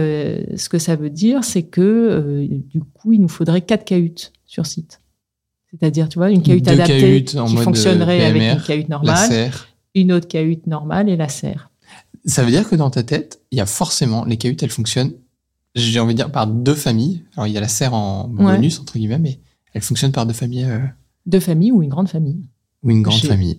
ce 0.57 0.69
que 0.69 0.79
ça 0.79 0.97
veut 0.97 1.11
dire, 1.11 1.45
c'est 1.45 1.63
que 1.63 2.47
du 2.49 2.81
coup, 2.81 3.13
il 3.13 3.21
nous 3.21 3.29
faudrait 3.29 3.61
quatre 3.63 3.85
cahutes 3.85 4.33
sur 4.45 4.67
site. 4.67 5.01
C'est-à-dire, 5.79 6.09
tu 6.09 6.19
vois, 6.19 6.31
une 6.31 6.43
cahute 6.43 6.65
Deux 6.65 6.73
adaptée 6.73 7.01
cahutes 7.01 7.37
en 7.37 7.47
qui 7.47 7.55
mode, 7.55 7.65
fonctionnerait 7.65 8.23
euh, 8.23 8.29
avec 8.29 8.43
une 8.43 8.61
cahute 8.63 8.89
La 8.89 8.97
normale, 8.97 9.29
serre. 9.29 9.69
une 9.95 10.13
autre 10.13 10.29
cahute 10.29 10.67
normale 10.67 11.09
et 11.09 11.17
la 11.17 11.29
serre. 11.29 11.71
Ça 12.25 12.45
veut 12.45 12.51
dire 12.51 12.69
que 12.69 12.77
dans 12.77 12.91
ta 12.91 13.03
tête, 13.03 13.41
il 13.51 13.59
y 13.59 13.61
a 13.61 13.67
forcément 13.67 14.25
les 14.25 14.37
cahutes, 14.37 14.63
elles 14.63 14.71
fonctionnent. 14.71 15.13
J'ai 15.75 15.99
envie 16.01 16.13
de 16.15 16.19
dire 16.19 16.31
par 16.31 16.47
deux 16.47 16.75
familles. 16.75 17.25
Alors 17.37 17.47
il 17.47 17.53
y 17.55 17.57
a 17.57 17.61
la 17.61 17.69
serre 17.69 17.95
en 17.95 18.29
Ouais. 18.29 18.57
bonus 18.57 18.79
entre 18.81 18.99
guillemets, 18.99 19.19
mais 19.19 19.41
elles 19.73 19.83
fonctionnent 19.83 20.13
par 20.13 20.27
deux 20.27 20.35
familles 20.35 20.65
euh, 20.65 20.81
Deux 21.27 21.41
familles 21.41 21.73
ou 21.73 21.83
une 21.83 21.89
grande 21.89 22.09
famille. 22.09 22.43
ou 22.83 22.91
une 22.91 23.03
grande 23.03 23.21
famille. 23.21 23.57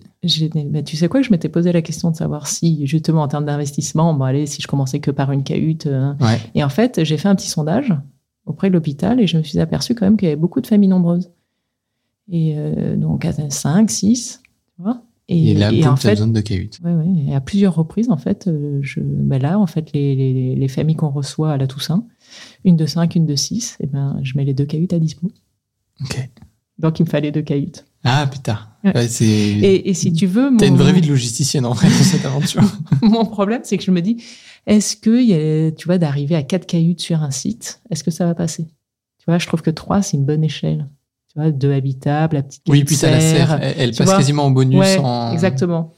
Bah, 0.70 0.82
tu 0.82 0.96
sais 0.96 1.08
quoi, 1.08 1.20
je 1.22 1.30
m'étais 1.32 1.48
posé 1.48 1.72
la 1.72 1.82
question 1.82 2.10
de 2.12 2.16
savoir 2.16 2.46
si, 2.46 2.86
justement, 2.86 3.22
en 3.22 3.28
termes 3.28 3.44
d'investissement, 3.46 4.14
bon, 4.14 4.24
allez, 4.24 4.46
si 4.46 4.62
je 4.62 4.66
commençais 4.68 5.00
que 5.00 5.10
par 5.10 5.32
une 5.32 5.42
cahute. 5.42 5.86
euh, 5.86 6.12
Ouais. 6.20 6.38
Et 6.54 6.62
en 6.62 6.68
fait, 6.68 7.02
j'ai 7.04 7.16
fait 7.18 7.28
un 7.28 7.34
petit 7.34 7.48
sondage 7.48 7.92
auprès 8.46 8.68
de 8.68 8.74
l'hôpital 8.74 9.20
et 9.20 9.26
je 9.26 9.36
me 9.38 9.42
suis 9.42 9.58
aperçu 9.58 9.94
quand 9.94 10.06
même 10.06 10.16
qu'il 10.16 10.26
y 10.28 10.30
avait 10.30 10.40
beaucoup 10.40 10.60
de 10.60 10.66
familles 10.66 10.90
nombreuses. 10.90 11.30
Et 12.30 12.54
euh, 12.56 12.96
donc, 12.96 13.24
à 13.24 13.32
5, 13.50 13.90
6, 13.90 14.40
tu 14.76 14.82
vois. 14.82 15.02
Et, 15.28 15.52
Et, 15.52 15.54
là, 15.54 15.72
et 15.72 15.86
en 15.86 15.94
t'as 15.94 15.96
fait, 15.96 16.10
besoin 16.10 16.26
de 16.28 16.40
cahutes. 16.40 16.80
ouais, 16.84 16.92
ouais, 16.94 17.06
et 17.28 17.34
à 17.34 17.40
plusieurs 17.40 17.74
reprises, 17.74 18.10
en 18.10 18.16
fait, 18.18 18.46
euh, 18.46 18.78
je, 18.82 19.00
ben 19.00 19.40
là, 19.40 19.58
en 19.58 19.66
fait, 19.66 19.90
les, 19.92 20.14
les, 20.14 20.54
les 20.54 20.68
familles 20.68 20.96
qu'on 20.96 21.08
reçoit 21.10 21.52
à 21.52 21.56
la 21.56 21.66
Toussaint, 21.66 22.06
une 22.64 22.76
de 22.76 22.84
5, 22.86 23.14
une 23.14 23.24
de 23.26 23.34
6, 23.34 23.76
et 23.80 23.86
ben, 23.86 24.18
je 24.22 24.36
mets 24.36 24.44
les 24.44 24.52
deux 24.54 24.66
cahutes 24.66 24.92
à 24.92 24.98
dispo. 24.98 25.30
Ok. 26.02 26.28
Donc, 26.78 26.98
il 27.00 27.04
me 27.04 27.08
fallait 27.08 27.30
deux 27.32 27.42
cahutes. 27.42 27.86
Ah 28.02 28.26
putain. 28.30 28.58
Ouais. 28.84 28.92
Et, 29.32 29.88
et 29.88 29.94
si 29.94 30.12
tu 30.12 30.26
veux. 30.26 30.50
T'as 30.58 30.66
mon- 30.66 30.72
une 30.74 30.76
vraie 30.76 30.92
vie 30.92 31.00
de 31.00 31.08
logisticienne 31.08 31.64
en 31.64 31.72
vrai 31.72 31.88
dans 31.88 31.94
cette 31.94 32.24
aventure. 32.26 32.62
Mon 33.02 33.24
problème, 33.24 33.62
c'est 33.64 33.78
que 33.78 33.84
je 33.84 33.90
me 33.90 34.02
dis, 34.02 34.22
est-ce 34.66 34.94
que, 34.96 35.22
y 35.22 35.32
a- 35.32 35.72
tu 35.72 35.86
vois, 35.86 35.96
d'arriver 35.96 36.34
à 36.34 36.42
quatre 36.42 36.66
cahutes 36.66 37.00
sur 37.00 37.22
un 37.22 37.30
site, 37.30 37.80
est-ce 37.90 38.04
que 38.04 38.10
ça 38.10 38.26
va 38.26 38.34
passer? 38.34 38.64
Tu 39.18 39.24
vois, 39.26 39.38
je 39.38 39.46
trouve 39.46 39.62
que 39.62 39.70
trois, 39.70 40.02
c'est 40.02 40.18
une 40.18 40.24
bonne 40.26 40.44
échelle. 40.44 40.86
Tu 41.34 41.40
vois, 41.40 41.50
deux 41.50 41.72
habitables, 41.72 42.36
la 42.36 42.42
petite 42.42 42.62
oui, 42.68 42.84
puis 42.84 42.96
t'as 42.96 43.10
la 43.10 43.20
serre. 43.20 43.58
Elle, 43.60 43.90
passe 43.90 44.06
vois. 44.06 44.16
quasiment 44.16 44.44
en 44.44 44.50
bonus. 44.50 44.78
Ouais, 44.78 44.98
en... 44.98 45.32
exactement. 45.32 45.92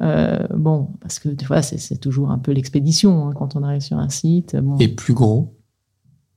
Euh, 0.00 0.38
bon, 0.54 0.88
parce 1.00 1.18
que 1.18 1.28
tu 1.30 1.44
vois, 1.46 1.62
c'est 1.62 1.98
toujours 1.98 2.30
un 2.30 2.38
peu 2.38 2.52
l'expédition 2.52 3.28
hein, 3.28 3.32
quand 3.34 3.56
on 3.56 3.62
arrive 3.62 3.80
sur 3.80 3.98
un 3.98 4.08
site. 4.08 4.56
Bon. 4.56 4.76
Et 4.78 4.88
plus 4.88 5.14
gros. 5.14 5.54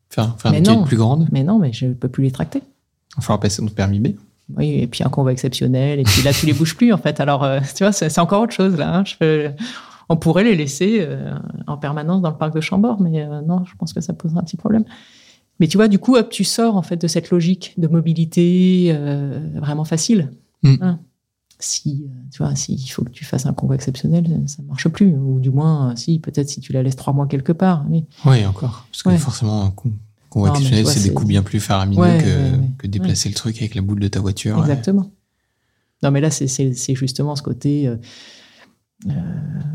Faire, 0.09 0.35
faire 0.39 0.51
Mais 0.51 0.59
une 0.59 0.65
non. 0.65 0.83
plus 0.83 0.97
grande. 0.97 1.27
Mais 1.31 1.43
non, 1.43 1.59
mais 1.59 1.71
je 1.71 1.87
peux 1.87 2.07
plus 2.09 2.23
les 2.23 2.31
tracter. 2.31 2.61
Il 3.17 3.23
va 3.23 3.37
passer 3.37 3.61
notre 3.61 3.75
permis 3.75 3.99
B. 3.99 4.07
Oui, 4.55 4.71
et 4.73 4.87
puis 4.87 5.03
un 5.03 5.09
convoi 5.09 5.31
exceptionnel, 5.31 5.99
et 5.99 6.03
puis 6.03 6.21
là, 6.21 6.31
tu 6.31 6.45
les 6.45 6.53
bouges 6.53 6.75
plus, 6.75 6.93
en 6.93 6.97
fait. 6.97 7.19
Alors, 7.19 7.43
euh, 7.43 7.59
tu 7.75 7.83
vois, 7.83 7.91
c'est 7.91 8.19
encore 8.19 8.43
autre 8.43 8.53
chose, 8.53 8.75
là. 8.77 8.97
hein. 8.97 9.03
Je 9.05 9.51
on 10.07 10.17
pourrait 10.17 10.43
les 10.43 10.55
laisser 10.55 10.97
euh, 10.99 11.33
en 11.65 11.77
permanence 11.77 12.21
dans 12.21 12.29
le 12.29 12.37
parc 12.37 12.53
de 12.55 12.61
Chambord, 12.61 13.01
mais 13.01 13.25
non, 13.47 13.65
je 13.65 13.75
pense 13.75 13.91
que 13.91 14.01
ça 14.01 14.13
poserait 14.13 14.39
un 14.39 14.43
petit 14.43 14.57
problème. 14.57 14.83
Mais 15.59 15.67
tu 15.67 15.77
vois, 15.77 15.87
du 15.87 15.99
coup, 15.99 16.15
hop, 16.15 16.29
tu 16.29 16.43
sors, 16.43 16.75
en 16.75 16.81
fait, 16.81 16.97
de 16.97 17.07
cette 17.07 17.29
logique 17.29 17.73
de 17.77 17.87
mobilité 17.87 18.89
euh, 18.93 19.39
vraiment 19.55 19.85
facile. 19.85 20.31
Mm. 20.63 20.75
Hein. 20.81 20.99
si, 21.59 22.05
euh, 22.05 22.13
tu 22.31 22.43
vois, 22.43 22.53
s'il 22.55 22.79
faut 22.91 23.03
que 23.05 23.09
tu 23.11 23.23
fasses 23.23 23.45
un 23.45 23.53
convoi 23.53 23.75
exceptionnel, 23.75 24.41
ça 24.47 24.61
ne 24.61 24.67
marche 24.67 24.89
plus. 24.89 25.15
Ou 25.15 25.39
du 25.39 25.49
moins, 25.51 25.91
euh, 25.91 25.95
si, 25.95 26.19
peut-être 26.19 26.49
si 26.49 26.59
tu 26.59 26.73
la 26.73 26.83
laisses 26.83 26.97
trois 26.97 27.13
mois 27.13 27.27
quelque 27.27 27.53
part. 27.53 27.85
Mais, 27.89 28.03
Oui, 28.25 28.45
encore. 28.45 28.85
Parce 28.91 29.03
que 29.03 29.09
Ouais. 29.09 29.17
forcément, 29.17 29.63
un 29.63 29.71
con- 29.71 29.93
convoi 30.29 30.49
exceptionnel, 30.49 30.85
c'est 30.87 31.07
des 31.07 31.13
coûts 31.13 31.25
bien 31.25 31.43
plus 31.43 31.61
faramineux 31.61 32.01
Ouais, 32.01 32.17
que, 32.21 32.25
ouais, 32.25 32.57
ouais. 32.59 32.69
que 32.77 32.87
déplacer 32.87 33.29
le 33.29 33.35
truc 33.35 33.55
avec 33.57 33.73
la 33.75 33.81
boule 33.81 34.01
de 34.01 34.07
ta 34.09 34.19
voiture. 34.19 34.59
Exactement. 34.59 35.09
Non, 36.03 36.11
mais 36.11 36.19
là, 36.19 36.29
c'est- 36.29 36.95
justement 36.95 37.35
ce 37.37 37.41
côté 37.41 37.87
euh, 37.87 37.95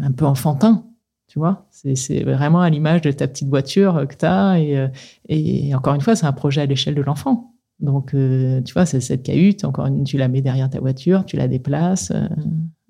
un 0.02 0.12
peu 0.12 0.26
enfantin, 0.26 0.84
tu 1.30 1.38
vois. 1.38 1.66
C'est- 1.70 2.24
vraiment 2.24 2.60
à 2.60 2.68
l'image 2.68 3.00
de 3.02 3.12
ta 3.12 3.28
petite 3.28 3.48
voiture 3.48 3.96
euh, 3.96 4.04
que 4.06 4.16
tu 4.16 4.26
as. 4.26 4.58
Et, 4.60 4.76
euh, 4.76 4.88
et 5.28 5.72
encore 5.74 5.94
une 5.94 6.00
fois, 6.00 6.16
c'est 6.16 6.26
un 6.26 6.32
projet 6.32 6.60
à 6.60 6.66
l'échelle 6.66 6.96
de 6.96 7.02
l'enfant. 7.02 7.54
Donc, 7.78 8.12
euh, 8.14 8.60
tu 8.62 8.74
vois, 8.74 8.84
c'est 8.84 9.00
cette 9.00 9.22
cahute, 9.22 9.64
encore 9.64 9.86
une, 9.86 10.02
tu 10.04 10.18
la 10.18 10.28
mets 10.28 10.42
derrière 10.42 10.68
ta 10.68 10.80
voiture, 10.80 11.24
tu 11.24 11.36
la 11.36 11.46
déplaces. 11.48 12.10
euh, 12.10 12.26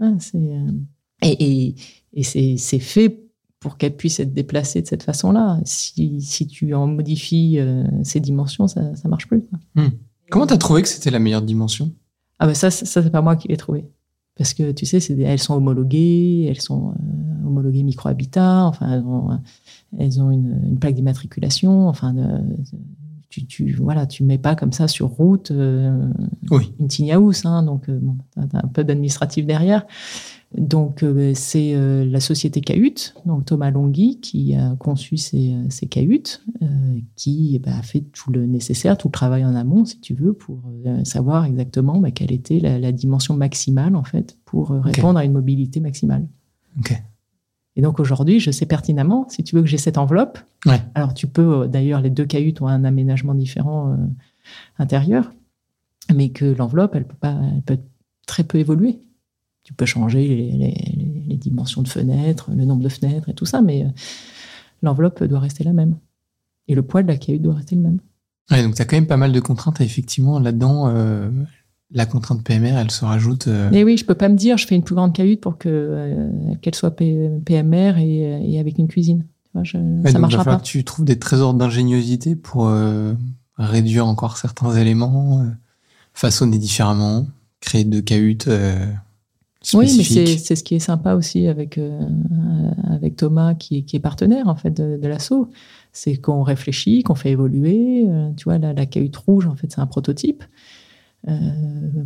euh, 0.02 0.70
et 1.22 1.68
et, 1.68 1.74
et 2.14 2.56
c'est 2.56 2.78
fait 2.78 3.20
pour 3.60 3.76
qu'elle 3.76 3.94
puisse 3.94 4.18
être 4.20 4.32
déplacée 4.32 4.80
de 4.80 4.86
cette 4.86 5.02
façon-là. 5.02 5.60
Si, 5.64 6.20
si 6.22 6.46
tu 6.46 6.72
en 6.74 6.86
modifies 6.86 7.58
euh, 7.58 7.84
ses 8.02 8.18
dimensions, 8.20 8.66
ça 8.66 8.80
ne 8.82 9.08
marche 9.10 9.28
plus. 9.28 9.42
quoi. 9.42 9.84
Comment 10.30 10.46
t'as 10.46 10.56
trouvé 10.56 10.80
que 10.82 10.88
c'était 10.88 11.10
la 11.10 11.18
meilleure 11.18 11.42
dimension? 11.42 11.92
Ah 12.38 12.46
ben 12.46 12.54
ça, 12.54 12.70
ça, 12.70 12.86
ça, 12.86 13.02
c'est 13.02 13.10
pas 13.10 13.20
moi 13.20 13.36
qui 13.36 13.48
l'ai 13.48 13.58
trouvé. 13.58 13.84
Parce 14.36 14.54
que 14.54 14.72
tu 14.72 14.86
sais, 14.86 14.98
des- 15.14 15.22
elles 15.24 15.38
sont 15.40 15.52
homologuées, 15.54 16.46
elles 16.48 16.60
sont 16.62 16.92
euh, 16.92 17.29
homologuées 17.50 17.82
micro-habitat, 17.82 18.64
enfin, 18.64 18.92
elles 18.94 19.04
ont, 19.04 19.30
euh, 19.32 19.36
elles 19.98 20.22
ont 20.22 20.30
une, 20.30 20.58
une 20.64 20.78
plaque 20.78 20.94
d'immatriculation, 20.94 21.88
enfin, 21.88 22.14
de- 22.14 22.40
tu, 23.28 23.46
tu, 23.46 23.72
voilà, 23.74 24.06
tu 24.06 24.24
mets 24.24 24.38
pas 24.38 24.56
comme 24.56 24.72
ça 24.72 24.88
sur 24.88 25.06
route 25.08 25.52
euh, 25.52 26.10
Oui. 26.50 26.72
une 26.80 26.88
tiny 26.88 27.12
house, 27.12 27.44
hein, 27.46 27.62
donc 27.62 27.88
euh, 27.88 28.00
un 28.36 28.66
peu 28.66 28.82
d'administratif 28.82 29.46
derrière. 29.46 29.86
Donc 30.58 31.04
euh, 31.04 31.30
c'est 31.36 31.74
euh, 31.74 32.04
la 32.04 32.18
société 32.18 32.60
Cahute, 32.60 33.14
donc 33.24 33.44
Thomas 33.44 33.70
Longhi, 33.70 34.18
qui 34.18 34.56
a 34.56 34.74
conçu 34.80 35.16
ces, 35.16 35.52
euh, 35.52 35.64
ces 35.68 35.86
cahutes, 35.86 36.42
euh, 36.60 36.66
qui 37.14 37.52
eh 37.54 37.58
ben, 37.60 37.72
a 37.78 37.82
fait 37.82 38.00
tout 38.00 38.32
le 38.32 38.46
nécessaire, 38.46 38.98
tout 38.98 39.06
le 39.06 39.12
travail 39.12 39.44
en 39.44 39.54
amont, 39.54 39.84
si 39.84 40.00
tu 40.00 40.12
veux, 40.14 40.32
pour 40.32 40.58
euh, 40.84 41.04
savoir 41.04 41.44
exactement 41.44 42.00
bah, 42.00 42.10
quelle 42.10 42.32
était 42.32 42.58
la, 42.58 42.80
la 42.80 42.90
dimension 42.90 43.36
maximale 43.36 43.94
en 43.94 44.02
fait 44.02 44.38
pour 44.44 44.72
euh, 44.72 44.80
répondre 44.80 45.20
à 45.20 45.24
une 45.24 45.32
mobilité 45.32 45.78
maximale. 45.78 46.26
Ok. 46.80 47.00
Et 47.76 47.82
donc 47.82 48.00
aujourd'hui, 48.00 48.40
je 48.40 48.50
sais 48.50 48.66
pertinemment, 48.66 49.26
si 49.28 49.44
tu 49.44 49.54
veux 49.56 49.62
que 49.62 49.68
j'ai 49.68 49.78
cette 49.78 49.96
enveloppe, 49.98 50.38
Ouais. 50.66 50.80
alors 50.94 51.14
tu 51.14 51.26
peux, 51.26 51.62
euh, 51.62 51.66
d'ailleurs, 51.68 52.00
les 52.00 52.10
deux 52.10 52.26
cahutes 52.26 52.60
ont 52.60 52.66
un 52.66 52.84
aménagement 52.84 53.34
différent 53.34 53.92
euh, 53.92 53.96
intérieur, 54.78 55.30
mais 56.14 56.30
que 56.30 56.44
l'enveloppe, 56.44 56.94
elle 56.94 57.06
peut, 57.06 57.16
pas, 57.18 57.36
elle 57.54 57.62
peut 57.62 57.78
très 58.26 58.44
peu 58.44 58.58
évoluer. 58.58 58.98
Tu 59.62 59.72
peux 59.72 59.86
changer 59.86 60.26
les, 60.26 60.50
les- 60.52 61.24
les 61.28 61.36
dimensions 61.36 61.82
de 61.82 61.88
fenêtres, 61.88 62.50
le 62.54 62.64
nombre 62.64 62.82
de 62.82 62.88
fenêtres 62.88 63.28
et 63.28 63.34
tout 63.34 63.46
ça, 63.46 63.62
mais 63.62 63.84
euh, 63.84 63.88
l'enveloppe 64.82 65.22
doit 65.24 65.38
rester 65.40 65.62
la 65.64 65.72
même. 65.72 65.96
Et 66.66 66.74
le 66.74 66.82
poids 66.82 67.02
de 67.02 67.08
la 67.08 67.16
cahute 67.16 67.42
doit 67.42 67.54
rester 67.54 67.76
le 67.76 67.82
même. 67.82 68.00
Ouais, 68.50 68.62
donc 68.64 68.74
t'as 68.74 68.84
quand 68.84 68.96
même 68.96 69.06
pas 69.06 69.16
mal 69.16 69.30
de 69.32 69.38
contraintes. 69.40 69.80
Effectivement, 69.80 70.40
là-dedans, 70.40 70.88
euh, 70.88 71.30
la 71.92 72.06
contrainte 72.06 72.42
PMR, 72.44 72.76
elle 72.78 72.90
se 72.90 73.04
rajoute. 73.04 73.48
euh, 73.48 73.68
Mais 73.72 73.82
oui, 73.84 73.96
je 73.96 74.04
peux 74.04 74.14
pas 74.14 74.28
me 74.28 74.36
dire, 74.36 74.56
je 74.58 74.66
fais 74.66 74.74
une 74.76 74.82
plus 74.84 74.94
grande 74.94 75.12
cahute 75.12 75.40
pour 75.40 75.58
que 75.58 75.68
euh, 75.68 76.30
qu'elle 76.62 76.74
soit 76.74 76.92
P- 76.92 77.28
PMR 77.44 77.98
et, 77.98 78.52
et 78.54 78.60
avec 78.60 78.78
une 78.78 78.88
cuisine. 78.88 79.24
Je- 79.62 79.76
ouais, 79.76 79.82
ça 80.04 80.12
donc 80.12 80.12
va 80.12 80.18
marchera 80.20 80.44
pas. 80.44 80.56
que 80.56 80.62
tu 80.62 80.84
trouves 80.84 81.04
des 81.04 81.18
trésors 81.18 81.54
d'ingéniosité 81.54 82.36
pour 82.36 82.68
euh, 82.68 83.14
réduire 83.58 84.06
encore 84.06 84.36
certains 84.36 84.74
éléments, 84.76 85.44
façonner 86.14 86.58
différemment, 86.58 87.26
créer 87.60 87.84
deux 87.84 88.00
cahutes 88.02 88.48
Oui, 89.74 89.92
mais 89.96 90.04
c'est 90.04 90.56
ce 90.56 90.62
qui 90.62 90.74
est 90.76 90.78
sympa 90.78 91.14
aussi 91.14 91.46
avec, 91.48 91.78
avec 92.88 93.16
Thomas, 93.16 93.54
qui, 93.54 93.78
est- 93.78 93.82
qui 93.82 93.96
est 93.96 94.00
partenaire 94.00 94.48
en 94.48 94.54
fait 94.56 94.70
de, 94.70 94.96
de 94.96 95.08
l'assaut. 95.08 95.50
C'est 95.92 96.16
qu'on 96.16 96.42
réfléchit, 96.42 97.02
qu'on 97.02 97.14
fait 97.16 97.32
évoluer. 97.32 98.06
tu 98.36 98.44
vois, 98.44 98.58
la, 98.58 98.72
la 98.72 98.86
cahute 98.86 99.16
rouge, 99.16 99.46
en 99.46 99.56
fait, 99.56 99.72
c'est 99.72 99.80
un 99.80 99.86
prototype. 99.86 100.44
Euh, 101.28 101.32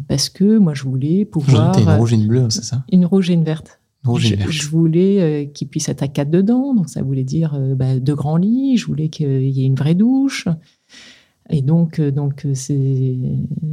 parce 0.08 0.28
que 0.28 0.58
moi, 0.58 0.74
je 0.74 0.84
voulais 0.84 1.24
pouvoir. 1.24 1.78
Une 1.78 1.88
euh, 1.88 1.96
rouge 1.96 2.12
et 2.12 2.16
une 2.16 2.26
bleue, 2.26 2.46
c'est 2.50 2.64
ça? 2.64 2.84
une 2.90 3.06
rouge 3.06 3.30
et 3.30 3.34
une 3.34 3.44
verte. 3.44 3.80
Une 4.04 4.10
rouge 4.10 4.32
et 4.32 4.38
je, 4.38 4.50
je 4.50 4.68
voulais 4.68 5.20
euh, 5.20 5.44
qu'il 5.46 5.68
puisse 5.68 5.88
être 5.88 6.02
à 6.02 6.08
quatre 6.08 6.30
dedans, 6.30 6.74
donc 6.74 6.88
ça 6.88 7.02
voulait 7.02 7.24
dire 7.24 7.58
bah, 7.76 7.98
deux 7.98 8.14
grands 8.14 8.36
lits. 8.36 8.76
Je 8.76 8.86
voulais 8.86 9.08
qu'il 9.08 9.48
y 9.48 9.62
ait 9.62 9.66
une 9.66 9.76
vraie 9.76 9.94
douche. 9.94 10.48
Et 11.50 11.62
donc, 11.62 12.00
donc 12.00 12.46
c'est 12.54 13.18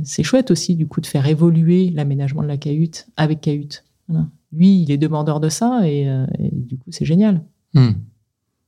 c'est 0.04 0.24
chouette 0.24 0.52
aussi 0.52 0.76
du 0.76 0.88
coup 0.88 1.00
de 1.00 1.06
faire 1.06 1.26
évoluer 1.26 1.89
l'aménagement 1.89 2.44
de 2.44 2.48
la 2.48 2.58
cahute 2.58 3.08
avec 3.18 3.42
cahute. 3.42 3.86
Voilà. 4.08 4.28
Lui, 4.52 4.82
il 4.82 4.92
est 4.92 4.98
demandeur 4.98 5.39
de 5.39 5.48
ça 5.48 5.82
et, 5.86 6.02
et 6.38 6.52
du 6.52 6.78
coup, 6.78 6.92
c'est 6.92 7.06
génial. 7.06 7.42
Hmm. 7.74 7.92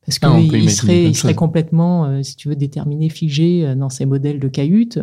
Parce 0.06 0.20
Ah, 0.22 0.38
qu'il 0.40 0.72
serait, 0.72 1.04
il 1.04 1.16
serait 1.16 1.36
complètement, 1.36 2.24
si 2.24 2.38
tu 2.38 2.48
veux, 2.48 2.56
déterminé, 2.56 3.10
figé 3.10 3.76
dans 3.76 3.90
ses 3.90 4.06
modèles 4.06 4.40
de 4.40 4.48
cahute. 4.48 5.00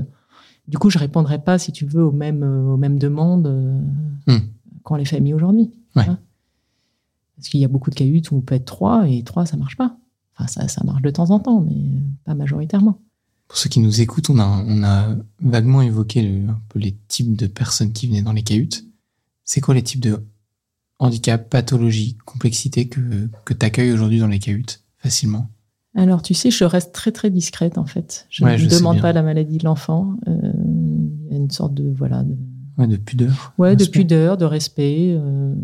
Du 0.71 0.79
coup, 0.79 0.89
je 0.89 0.99
répondrais 0.99 1.43
pas, 1.43 1.59
si 1.59 1.73
tu 1.73 1.85
veux, 1.85 2.03
aux 2.05 2.13
mêmes, 2.13 2.43
euh, 2.45 2.73
aux 2.73 2.77
mêmes 2.77 2.99
demandes 2.99 3.49
Hmm. 4.27 4.39
qu'ont 4.85 4.95
les 4.95 5.05
familles 5.05 5.35
aujourd'hui. 5.35 5.71
Ouais. 5.97 6.07
Parce 6.07 7.49
qu'il 7.49 7.61
y 7.61 7.65
a 7.65 7.69
beaucoup 7.69 7.91
de 7.91 7.95
cahutes 7.97 8.31
où 8.31 8.37
on 8.37 8.41
peut 8.41 8.55
être 8.55 8.67
trois 8.67 9.09
et 9.09 9.23
trois, 9.25 9.47
ça 9.47 9.57
marche 9.57 9.77
pas. 9.77 9.97
Enfin, 10.37 10.47
ça, 10.47 10.69
ça 10.69 10.83
marche 10.85 11.03
de 11.03 11.11
temps 11.11 11.31
en 11.31 11.41
temps, 11.41 11.61
mais 11.61 11.73
euh, 11.73 12.01
pas 12.25 12.35
majoritairement. 12.35 13.01
Pour 13.49 13.59
ceux 13.59 13.69
qui 13.69 13.81
nous 13.81 14.01
écoutent, 14.01 14.31
on 14.31 14.39
a, 14.39 14.47
on 14.47 14.85
a 14.85 15.17
vaguement 15.43 15.83
évoqué 15.83 16.23
le- 16.23 16.49
un 16.51 16.61
peu 16.69 16.79
les 16.79 16.97
types 17.09 17.35
de 17.37 17.47
personnes 17.49 17.93
qui 17.93 18.07
venaient 18.07 18.23
dans 18.23 18.33
les 18.33 18.43
cahutes. 18.45 18.85
C'est 19.45 19.61
quoi 19.61 19.75
les 19.75 19.83
types 19.83 20.01
de 20.01 20.23
handicap, 21.01 21.49
pathologie, 21.51 22.17
complexité 22.27 22.87
que, 22.89 23.29
que 23.45 23.55
tu 23.55 23.67
accueilles 23.67 23.91
aujourd'hui 23.93 24.21
dans 24.21 24.29
les 24.29 24.39
cahutes 24.39 24.85
facilement? 24.99 25.49
Alors, 25.97 26.23
tu 26.23 26.35
sais, 26.35 26.53
je 26.53 26.63
reste 26.63 26.93
très 26.93 27.11
très 27.11 27.31
discrète 27.31 27.77
en 27.77 27.85
fait. 27.87 28.27
Je 28.31 28.45
Ouais, 28.45 28.53
ne 28.53 28.59
je 28.59 28.69
demande 28.69 29.01
pas 29.01 29.13
la 29.13 29.23
maladie 29.25 29.59
de 29.59 29.65
l'enfant. 29.65 30.15
Euh, 30.29 30.40
une 31.41 31.51
sorte 31.51 31.75
de 31.75 31.89
voilà, 31.91 32.23
de, 32.25 32.37
Ouais, 32.79 32.87
de 32.87 32.97
pudeur. 32.97 33.53
ouais, 33.59 33.75
de 33.77 33.83
respect. 33.83 33.99
pudeur, 34.01 34.37
de 34.37 34.45
respect. 34.45 35.15
euh, 35.19 35.55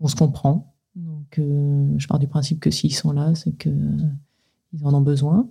on 0.00 0.06
se 0.08 0.16
comprend. 0.16 0.74
Donc, 0.96 1.38
euh, 1.38 1.92
je 1.98 2.06
pars 2.06 2.18
du 2.18 2.26
principe 2.26 2.60
que 2.60 2.70
s'ils 2.70 2.94
sont 2.94 3.12
là, 3.12 3.34
c'est 3.34 3.52
que 3.52 3.68
euh, 3.68 3.96
ils 4.72 4.84
en 4.86 4.94
ont 4.94 5.00
besoin. 5.02 5.48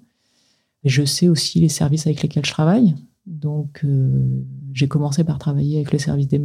Et 0.83 0.89
je 0.89 1.03
sais 1.05 1.27
aussi 1.27 1.59
les 1.59 1.69
services 1.69 2.07
avec 2.07 2.21
lesquels 2.23 2.45
je 2.45 2.51
travaille. 2.51 2.95
Donc, 3.27 3.81
euh, 3.83 4.43
j'ai 4.73 4.87
commencé 4.87 5.23
par 5.23 5.37
travailler 5.37 5.75
avec 5.75 5.91
le 5.91 5.99
service 5.99 6.27
des 6.27 6.41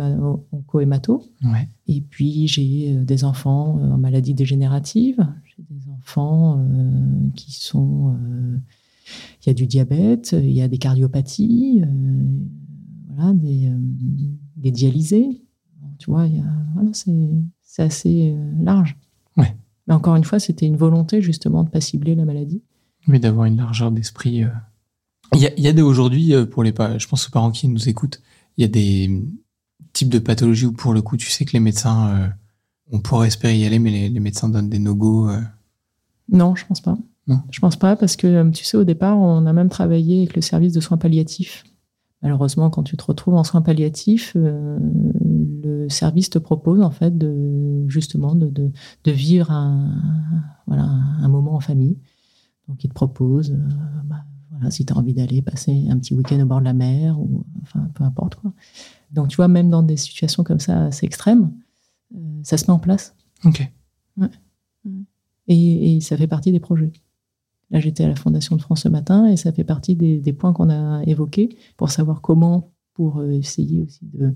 onco-hémato. 0.52 1.22
Ouais. 1.44 1.68
Et 1.86 2.00
puis, 2.02 2.46
j'ai 2.46 2.96
des 2.96 3.24
enfants 3.24 3.76
en 3.80 3.96
maladie 3.96 4.34
dégénérative. 4.34 5.26
J'ai 5.44 5.62
des 5.70 5.88
enfants 5.90 6.59
euh, 6.59 7.30
qui 7.36 7.52
sont. 7.52 8.14
euh, 8.20 8.59
Il 9.42 9.48
y 9.48 9.50
a 9.50 9.55
du 9.55 9.66
diabète, 9.66 10.32
il 10.38 10.50
y 10.50 10.61
a 10.62 10.68
des 10.68 10.78
cardiopathies, 10.78 11.82
voilà, 13.17 13.33
des, 13.33 13.67
euh, 13.67 13.77
des 14.57 14.71
dialysés. 14.71 15.43
Tu 15.99 16.11
vois, 16.11 16.27
voilà, 16.75 16.91
c'est 16.93 17.83
assez 17.83 18.35
euh, 18.37 18.53
large. 18.62 18.97
Ouais. 19.37 19.55
Mais 19.87 19.95
encore 19.95 20.17
une 20.17 20.25
fois, 20.25 20.39
c'était 20.39 20.67
une 20.67 20.77
volonté 20.77 21.21
justement 21.23 21.62
de 21.62 21.69
ne 21.69 21.73
pas 21.73 21.81
cibler 21.81 22.15
la 22.15 22.25
maladie. 22.25 22.62
Oui, 23.09 23.21
d'avoir 23.21 23.47
une 23.47 23.57
largeur 23.57 23.91
d'esprit. 23.93 24.45
euh. 24.45 24.49
Il 25.35 25.41
y 25.41 25.47
a, 25.47 25.55
il 25.57 25.62
y 25.62 25.69
a 25.69 25.73
des 25.73 25.83
aujourd'hui, 25.83 26.33
pour 26.51 26.62
les 26.62 26.73
je 26.99 27.07
pense 27.09 27.29
aux 27.29 27.31
parents 27.31 27.51
qui 27.51 27.69
nous 27.69 27.89
écoutent, 27.89 28.21
il 28.57 28.62
y 28.62 28.65
a 28.65 28.69
des 28.69 29.23
types 29.93 30.09
de 30.09 30.19
pathologies 30.19 30.67
où 30.67 30.73
pour 30.73 30.95
le 30.95 31.03
coup, 31.03 31.17
tu 31.17 31.31
sais 31.31 31.45
que 31.45 31.53
les 31.53 31.61
médecins, 31.61 32.09
euh, 32.09 32.29
on 32.91 33.01
pourrait 33.01 33.29
espérer 33.29 33.59
y 33.59 33.65
aller, 33.67 33.79
mais 33.79 33.91
les, 33.91 34.09
les 34.09 34.21
médecins 34.21 34.49
donnent 34.49 34.69
des 34.69 34.79
no-go. 34.79 35.29
euh. 35.29 35.41
Non, 36.31 36.55
je 36.55 36.65
pense 36.67 36.81
pas. 36.81 36.97
Non. 37.27 37.41
Je 37.51 37.59
pense 37.61 37.77
pas 37.77 37.97
parce 37.97 38.17
que 38.17 38.51
tu 38.51 38.65
sais 38.65 38.77
au 38.77 38.85
départ 38.85 39.19
on 39.19 39.47
a 39.47 39.53
même 39.55 39.71
travaillé 39.71 40.19
avec 40.19 40.37
le 40.37 40.43
service 40.43 40.73
de 40.75 40.81
soins 40.81 40.99
palliatifs. 40.99 41.65
Malheureusement 42.25 42.70
quand 42.70 42.83
tu 42.83 42.97
te 42.97 43.05
retrouves 43.05 43.35
en 43.35 43.45
soins 43.45 43.61
palliatifs, 43.61 44.33
euh, 44.35 44.79
le 45.62 45.89
service 45.91 46.31
te 46.31 46.39
propose 46.39 46.81
en 46.81 46.91
fait 46.91 47.16
de 47.16 47.85
justement 47.87 48.35
de, 48.35 48.49
de, 48.49 48.72
de 49.05 49.11
vivre 49.12 49.51
un 49.51 49.95
voilà 50.66 50.85
un 50.85 51.29
moment 51.29 51.55
en 51.55 51.61
famille. 51.61 51.99
Donc 52.66 52.83
il 52.83 52.89
te 52.89 52.95
propose 52.95 53.51
euh, 53.53 53.59
bah, 54.07 54.25
voilà 54.51 54.70
si 54.70 54.87
tu 54.87 54.93
as 54.95 54.97
envie 54.97 55.12
d'aller 55.12 55.43
passer 55.43 55.87
un 55.91 55.99
petit 55.99 56.14
week-end 56.14 56.41
au 56.41 56.47
bord 56.47 56.61
de 56.61 56.64
la 56.64 56.72
mer 56.72 57.20
ou 57.20 57.45
enfin 57.61 57.87
peu 57.95 58.05
importe 58.05 58.37
quoi. 58.37 58.55
Donc 59.12 59.29
tu 59.29 59.37
vois 59.37 59.49
même 59.49 59.68
dans 59.68 59.83
des 59.83 59.99
situations 59.99 60.45
comme 60.45 60.61
ça 60.61 60.87
assez 60.87 61.05
extrêmes, 61.05 61.53
euh, 62.16 62.41
ça 62.43 62.57
se 62.57 62.64
met 62.64 62.70
en 62.70 62.79
place. 62.79 63.14
Ok. 63.45 63.70
Et, 65.47 65.97
et 65.97 66.01
ça 66.01 66.16
fait 66.16 66.27
partie 66.27 66.53
des 66.53 66.61
projets. 66.61 66.93
Là, 67.75 67.81
j'étais 67.81 68.05
à 68.05 68.09
la 68.09 68.14
Fondation 68.14 68.55
de 68.57 68.62
France 68.62 68.83
ce 68.83 68.89
matin 68.89 69.27
et 69.27 69.37
ça 69.37 69.51
fait 69.53 69.64
partie 69.64 69.97
des, 69.97 70.18
des 70.20 70.33
points 70.33 70.53
qu'on 70.53 70.70
a 70.70 71.03
évoqués 71.07 71.59
pour 71.77 71.91
savoir 71.91 72.20
comment, 72.20 72.70
pour 72.95 73.18
euh, 73.18 73.33
essayer 73.33 73.83
aussi 73.83 73.99
de, 74.12 74.33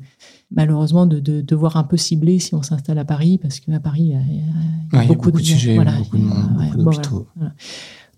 malheureusement, 0.50 1.06
de, 1.06 1.20
de 1.20 1.40
devoir 1.40 1.76
un 1.76 1.84
peu 1.84 1.96
cibler 1.96 2.40
si 2.40 2.54
on 2.56 2.62
s'installe 2.62 2.98
à 2.98 3.04
Paris, 3.04 3.38
parce 3.38 3.60
qu'à 3.60 3.78
Paris, 3.78 4.02
il 4.02 4.08
y 4.10 4.14
a, 4.16 4.20
il 4.28 4.34
y 4.36 4.40
a- 4.40 4.98
Ouais, 4.98 5.04
y 5.04 5.08
beaucoup, 5.08 5.26
beaucoup 5.26 5.38
de 5.40 5.46
sujets, 5.46 5.76
voilà, 5.76 5.96
beaucoup 5.98 6.18
de 6.18 6.22
monde, 6.24 6.56
ouais, 6.58 6.66
beaucoup 6.66 6.78
bon, 6.78 6.84
d'hôpitaux. 6.90 7.10
voilà, 7.10 7.28
voilà. 7.36 7.52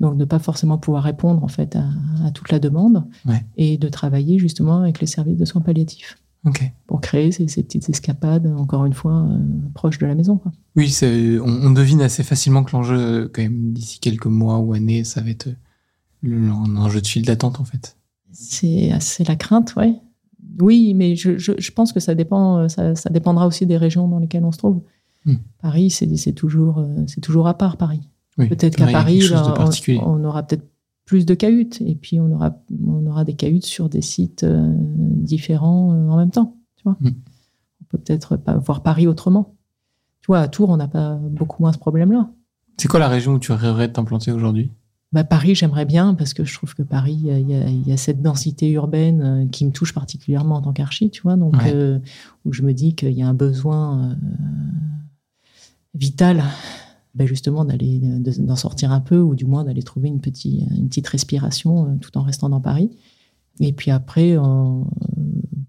Donc, 0.00 0.16
de 0.16 0.24
pas 0.24 0.38
forcément 0.38 0.78
pouvoir 0.78 1.02
répondre 1.02 1.44
en 1.44 1.48
fait 1.48 1.76
à, 1.76 1.84
à 2.24 2.30
toute 2.30 2.50
la 2.50 2.58
demande 2.58 3.04
Ouais. 3.26 3.44
et 3.58 3.76
de 3.76 3.88
travailler 3.90 4.38
justement 4.38 4.78
avec 4.78 5.00
les 5.02 5.06
services 5.06 5.36
de 5.36 5.44
soins 5.44 5.60
palliatifs 5.60 6.16
Ok. 6.46 6.62
pour 6.86 7.02
créer 7.02 7.32
ces, 7.32 7.48
ces 7.48 7.62
petites 7.62 7.88
escapades, 7.90 8.46
encore 8.56 8.86
une 8.86 8.94
fois, 8.94 9.26
euh, 9.28 9.38
proches 9.74 9.98
de 9.98 10.06
la 10.06 10.14
maison. 10.14 10.38
Quoi. 10.38 10.52
Oui, 10.74 10.90
on, 11.02 11.66
on 11.66 11.70
devine 11.70 12.00
assez 12.00 12.22
facilement 12.22 12.64
que 12.64 12.72
l'enjeu, 12.72 13.30
quand 13.32 13.42
même, 13.42 13.72
d'ici 13.72 14.00
quelques 14.00 14.24
mois 14.26 14.58
ou 14.58 14.72
années, 14.72 15.04
ça 15.04 15.20
va 15.20 15.28
être 15.30 15.48
euh, 15.48 15.54
le- 16.22 16.48
un 16.50 16.76
enjeu 16.76 17.00
de 17.02 17.06
file 17.06 17.26
d'attente, 17.26 17.60
en 17.60 17.64
fait. 17.64 17.96
C'est 18.32 18.90
c'est 19.00 19.28
la 19.28 19.36
crainte, 19.36 19.74
ouais. 19.76 19.94
Oui, 20.60 20.94
mais 20.94 21.14
je, 21.14 21.36
je, 21.36 21.52
je 21.58 21.70
pense 21.72 21.92
que 21.92 22.00
ça 22.00 22.14
dépend, 22.14 22.58
euh, 22.58 22.68
ça, 22.68 22.94
ça 22.94 23.10
dépendra 23.10 23.46
aussi 23.46 23.66
des 23.66 23.76
régions 23.76 24.08
dans 24.08 24.18
lesquelles 24.18 24.44
on 24.44 24.52
se 24.52 24.58
trouve. 24.58 24.80
Hmm. 25.26 25.34
Paris, 25.60 25.90
c'est 25.90 26.32
toujours, 26.32 26.78
euh, 26.78 27.04
toujours 27.20 27.48
à 27.48 27.54
part 27.58 27.76
Paris. 27.76 28.00
Oui. 28.38 28.48
Peut-être 28.48 28.76
qu'à 28.76 28.86
Paris, 28.86 29.22
on, 29.32 30.02
on 30.06 30.24
aura 30.24 30.42
peut-être 30.42 30.64
plus 31.10 31.26
de 31.26 31.34
cahutes, 31.34 31.80
et 31.80 31.96
puis 31.96 32.20
on 32.20 32.30
aura, 32.32 32.56
on 32.86 33.04
aura 33.06 33.24
des 33.24 33.34
cahutes 33.34 33.66
sur 33.66 33.88
des 33.88 34.00
sites 34.00 34.44
euh, 34.44 34.72
différents 34.76 35.92
euh, 35.92 36.08
en 36.08 36.16
même 36.16 36.30
temps. 36.30 36.56
Tu 36.76 36.84
vois, 36.84 36.96
Hmm. 37.00 37.08
on 37.08 37.84
peut 37.88 37.98
peut-être 37.98 38.36
pas 38.36 38.56
voir 38.58 38.84
Paris 38.84 39.08
autrement. 39.08 39.56
Tu 40.20 40.26
vois, 40.28 40.38
à 40.38 40.46
Tours, 40.46 40.68
on 40.70 40.76
n'a 40.76 40.86
pas 40.86 41.16
beaucoup 41.16 41.60
moins 41.64 41.72
ce 41.72 41.78
problème-là. 41.78 42.30
C'est 42.78 42.86
quoi 42.86 43.00
la 43.00 43.08
région 43.08 43.32
où 43.32 43.38
tu 43.40 43.50
rêverais 43.50 43.88
de 43.88 43.92
t'implanter 43.92 44.30
aujourd'hui? 44.30 44.70
Bah, 45.10 45.24
Paris, 45.24 45.56
j'aimerais 45.56 45.84
bien 45.84 46.14
parce 46.14 46.32
que 46.32 46.44
je 46.44 46.54
trouve 46.54 46.76
que 46.76 46.84
Paris, 46.84 47.18
il 47.20 47.26
y 47.26 47.54
a- 47.54 47.68
y, 47.68 47.90
y 47.90 47.98
cette 47.98 48.22
densité 48.22 48.70
urbaine 48.70 49.20
euh, 49.22 49.46
qui 49.48 49.66
me 49.66 49.72
touche 49.72 49.92
particulièrement 49.92 50.54
en 50.58 50.62
tant 50.62 50.72
qu'archi, 50.72 51.10
tu 51.10 51.22
vois, 51.22 51.34
donc 51.34 51.56
Ouais. 51.56 51.72
euh, 51.74 51.98
où 52.44 52.52
je 52.52 52.62
me 52.62 52.72
dis 52.72 52.94
qu'il 52.94 53.10
y 53.14 53.22
a 53.22 53.26
un 53.28 53.34
besoin 53.34 54.16
vital, 55.94 56.44
bah, 57.14 57.26
justement 57.26 57.64
d'aller 57.64 57.98
de- 58.00 58.42
d'en 58.42 58.56
sortir 58.56 58.92
un 58.92 59.00
peu 59.00 59.18
ou 59.20 59.34
du 59.34 59.44
moins 59.44 59.64
d'aller 59.64 59.82
trouver 59.82 60.08
une, 60.08 60.20
petite 60.20 60.62
une 60.76 60.88
petite 60.88 61.06
respiration 61.08 61.86
euh, 61.86 61.96
tout 62.00 62.16
en 62.18 62.22
restant 62.22 62.48
dans 62.48 62.60
Paris. 62.60 62.90
Et 63.60 63.72
puis 63.72 63.90
après, 63.90 64.36
en- 64.36 64.86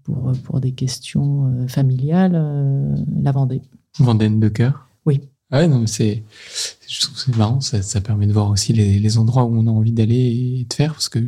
pour, 0.04 0.32
pour 0.44 0.60
des 0.60 0.72
questions 0.72 1.46
euh, 1.46 1.68
familiales, 1.68 2.32
euh, 2.34 2.96
la 3.22 3.32
Vendée. 3.32 3.62
Vendenne 3.98 4.40
de 4.40 4.48
cœur? 4.48 4.88
Oui. 5.06 5.20
Ah 5.50 5.58
Ouais, 5.58 5.68
non, 5.68 5.80
mais 5.80 5.86
c'est, 5.86 6.22
je 6.88 7.00
trouve 7.00 7.14
que 7.14 7.20
c'est 7.20 7.36
marrant, 7.36 7.60
ça, 7.60 7.82
ça 7.82 8.00
permet 8.00 8.26
de 8.26 8.32
voir 8.32 8.48
aussi 8.50 8.72
les, 8.72 8.98
les 8.98 9.18
endroits 9.18 9.44
où 9.44 9.54
on 9.54 9.66
a 9.66 9.70
envie 9.70 9.92
d'aller 9.92 10.14
et 10.60 10.66
de 10.68 10.72
faire, 10.72 10.92
parce 10.92 11.10
que 11.10 11.18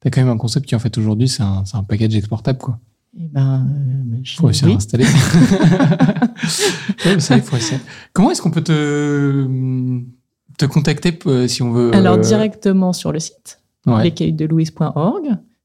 t'as 0.00 0.10
quand 0.10 0.20
même 0.20 0.28
un 0.28 0.36
concept 0.36 0.66
qui, 0.66 0.74
en 0.74 0.78
fait, 0.78 0.98
aujourd'hui, 0.98 1.28
c'est 1.28 1.42
un, 1.42 1.64
c'est 1.64 1.76
un 1.76 1.82
package 1.82 2.14
exportable, 2.14 2.58
quoi. 2.58 2.78
Et 3.18 3.28
ben, 3.28 3.66
euh, 3.68 4.18
je- 4.22 4.36
Faut 4.36 4.46
réussir 4.46 4.66
oui. 4.68 4.74
à 4.74 4.76
installer. 4.76 5.04
ouais, 7.04 7.14
mais 7.14 7.20
ça, 7.20 7.36
il 7.36 7.42
faut 7.42 7.56
essayer. 7.56 7.80
Comment 8.12 8.30
est-ce 8.30 8.40
qu'on 8.42 8.50
peut 8.50 8.62
te, 8.62 9.48
te 10.58 10.64
contacter 10.66 11.18
euh, 11.26 11.48
si 11.48 11.62
on 11.62 11.72
veut 11.72 11.94
Alors 11.94 12.14
euh, 12.14 12.20
directement 12.20 12.92
sur 12.92 13.12
le 13.12 13.18
site. 13.18 13.60
Ouais. 13.86 14.12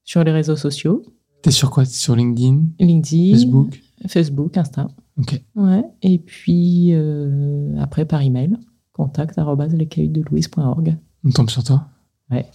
sur 0.04 0.24
les 0.24 0.32
réseaux 0.32 0.56
sociaux, 0.56 1.02
T'es 1.42 1.50
sur 1.50 1.70
quoi? 1.70 1.84
Sur 1.84 2.16
LinkedIn, 2.16 2.62
LinkedIn, 2.80 3.34
Facebook? 3.34 3.80
Facebook, 4.08 4.56
Insta. 4.56 4.88
Ok. 5.18 5.40
Ouais. 5.54 5.84
Et 6.02 6.18
puis 6.18 6.88
euh, 6.94 7.74
après 7.78 8.04
par 8.06 8.22
email, 8.22 8.56
contact 8.92 9.38
arobase 9.38 9.74
lescailletesdelouise.org. 9.74 10.96
On 11.24 11.30
tombe 11.30 11.50
sur 11.50 11.62
toi? 11.62 11.86
Ouais. 12.30 12.46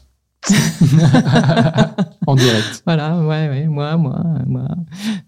en 2.27 2.35
direct. 2.35 2.83
Voilà, 2.85 3.17
ouais, 3.19 3.49
ouais, 3.49 3.67
moi, 3.67 3.97
moi, 3.97 4.23
moi. 4.45 4.67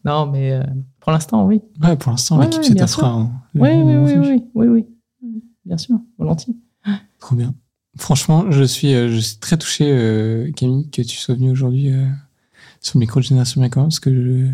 Non, 0.05 0.25
mais 0.31 0.53
euh, 0.53 0.63
pour 0.99 1.11
l'instant, 1.11 1.45
oui. 1.45 1.61
Ouais, 1.81 1.95
pour 1.95 2.11
l'instant, 2.11 2.37
Ouais, 2.39 2.49
l'équipe 2.49 2.75
tassera. 2.77 3.09
hein, 3.09 3.31
le- 3.53 3.61
Oui, 3.61 3.69
oui, 3.83 3.95
oui, 3.97 4.17
oui, 4.55 4.67
oui, 4.67 4.85
oui. 5.21 5.43
Bien 5.65 5.77
sûr, 5.77 5.97
volontiers. 6.17 6.55
Trop 7.19 7.35
bien. 7.35 7.53
Franchement, 7.97 8.49
je 8.51 8.63
suis, 8.63 8.93
euh, 8.95 9.09
je 9.09 9.19
suis 9.19 9.37
très 9.37 9.57
touché, 9.57 9.85
euh, 9.87 10.51
Camille, 10.51 10.89
que 10.89 11.01
tu 11.01 11.15
sois 11.17 11.35
venue 11.35 11.51
aujourd'hui 11.51 11.91
sur 12.81 12.97
le 12.97 13.01
micro 13.01 13.19
de 13.19 13.25
Génération 13.25 13.61
Commun, 13.69 13.85
parce 13.85 13.99
que 13.99 14.13
je- 14.13 14.49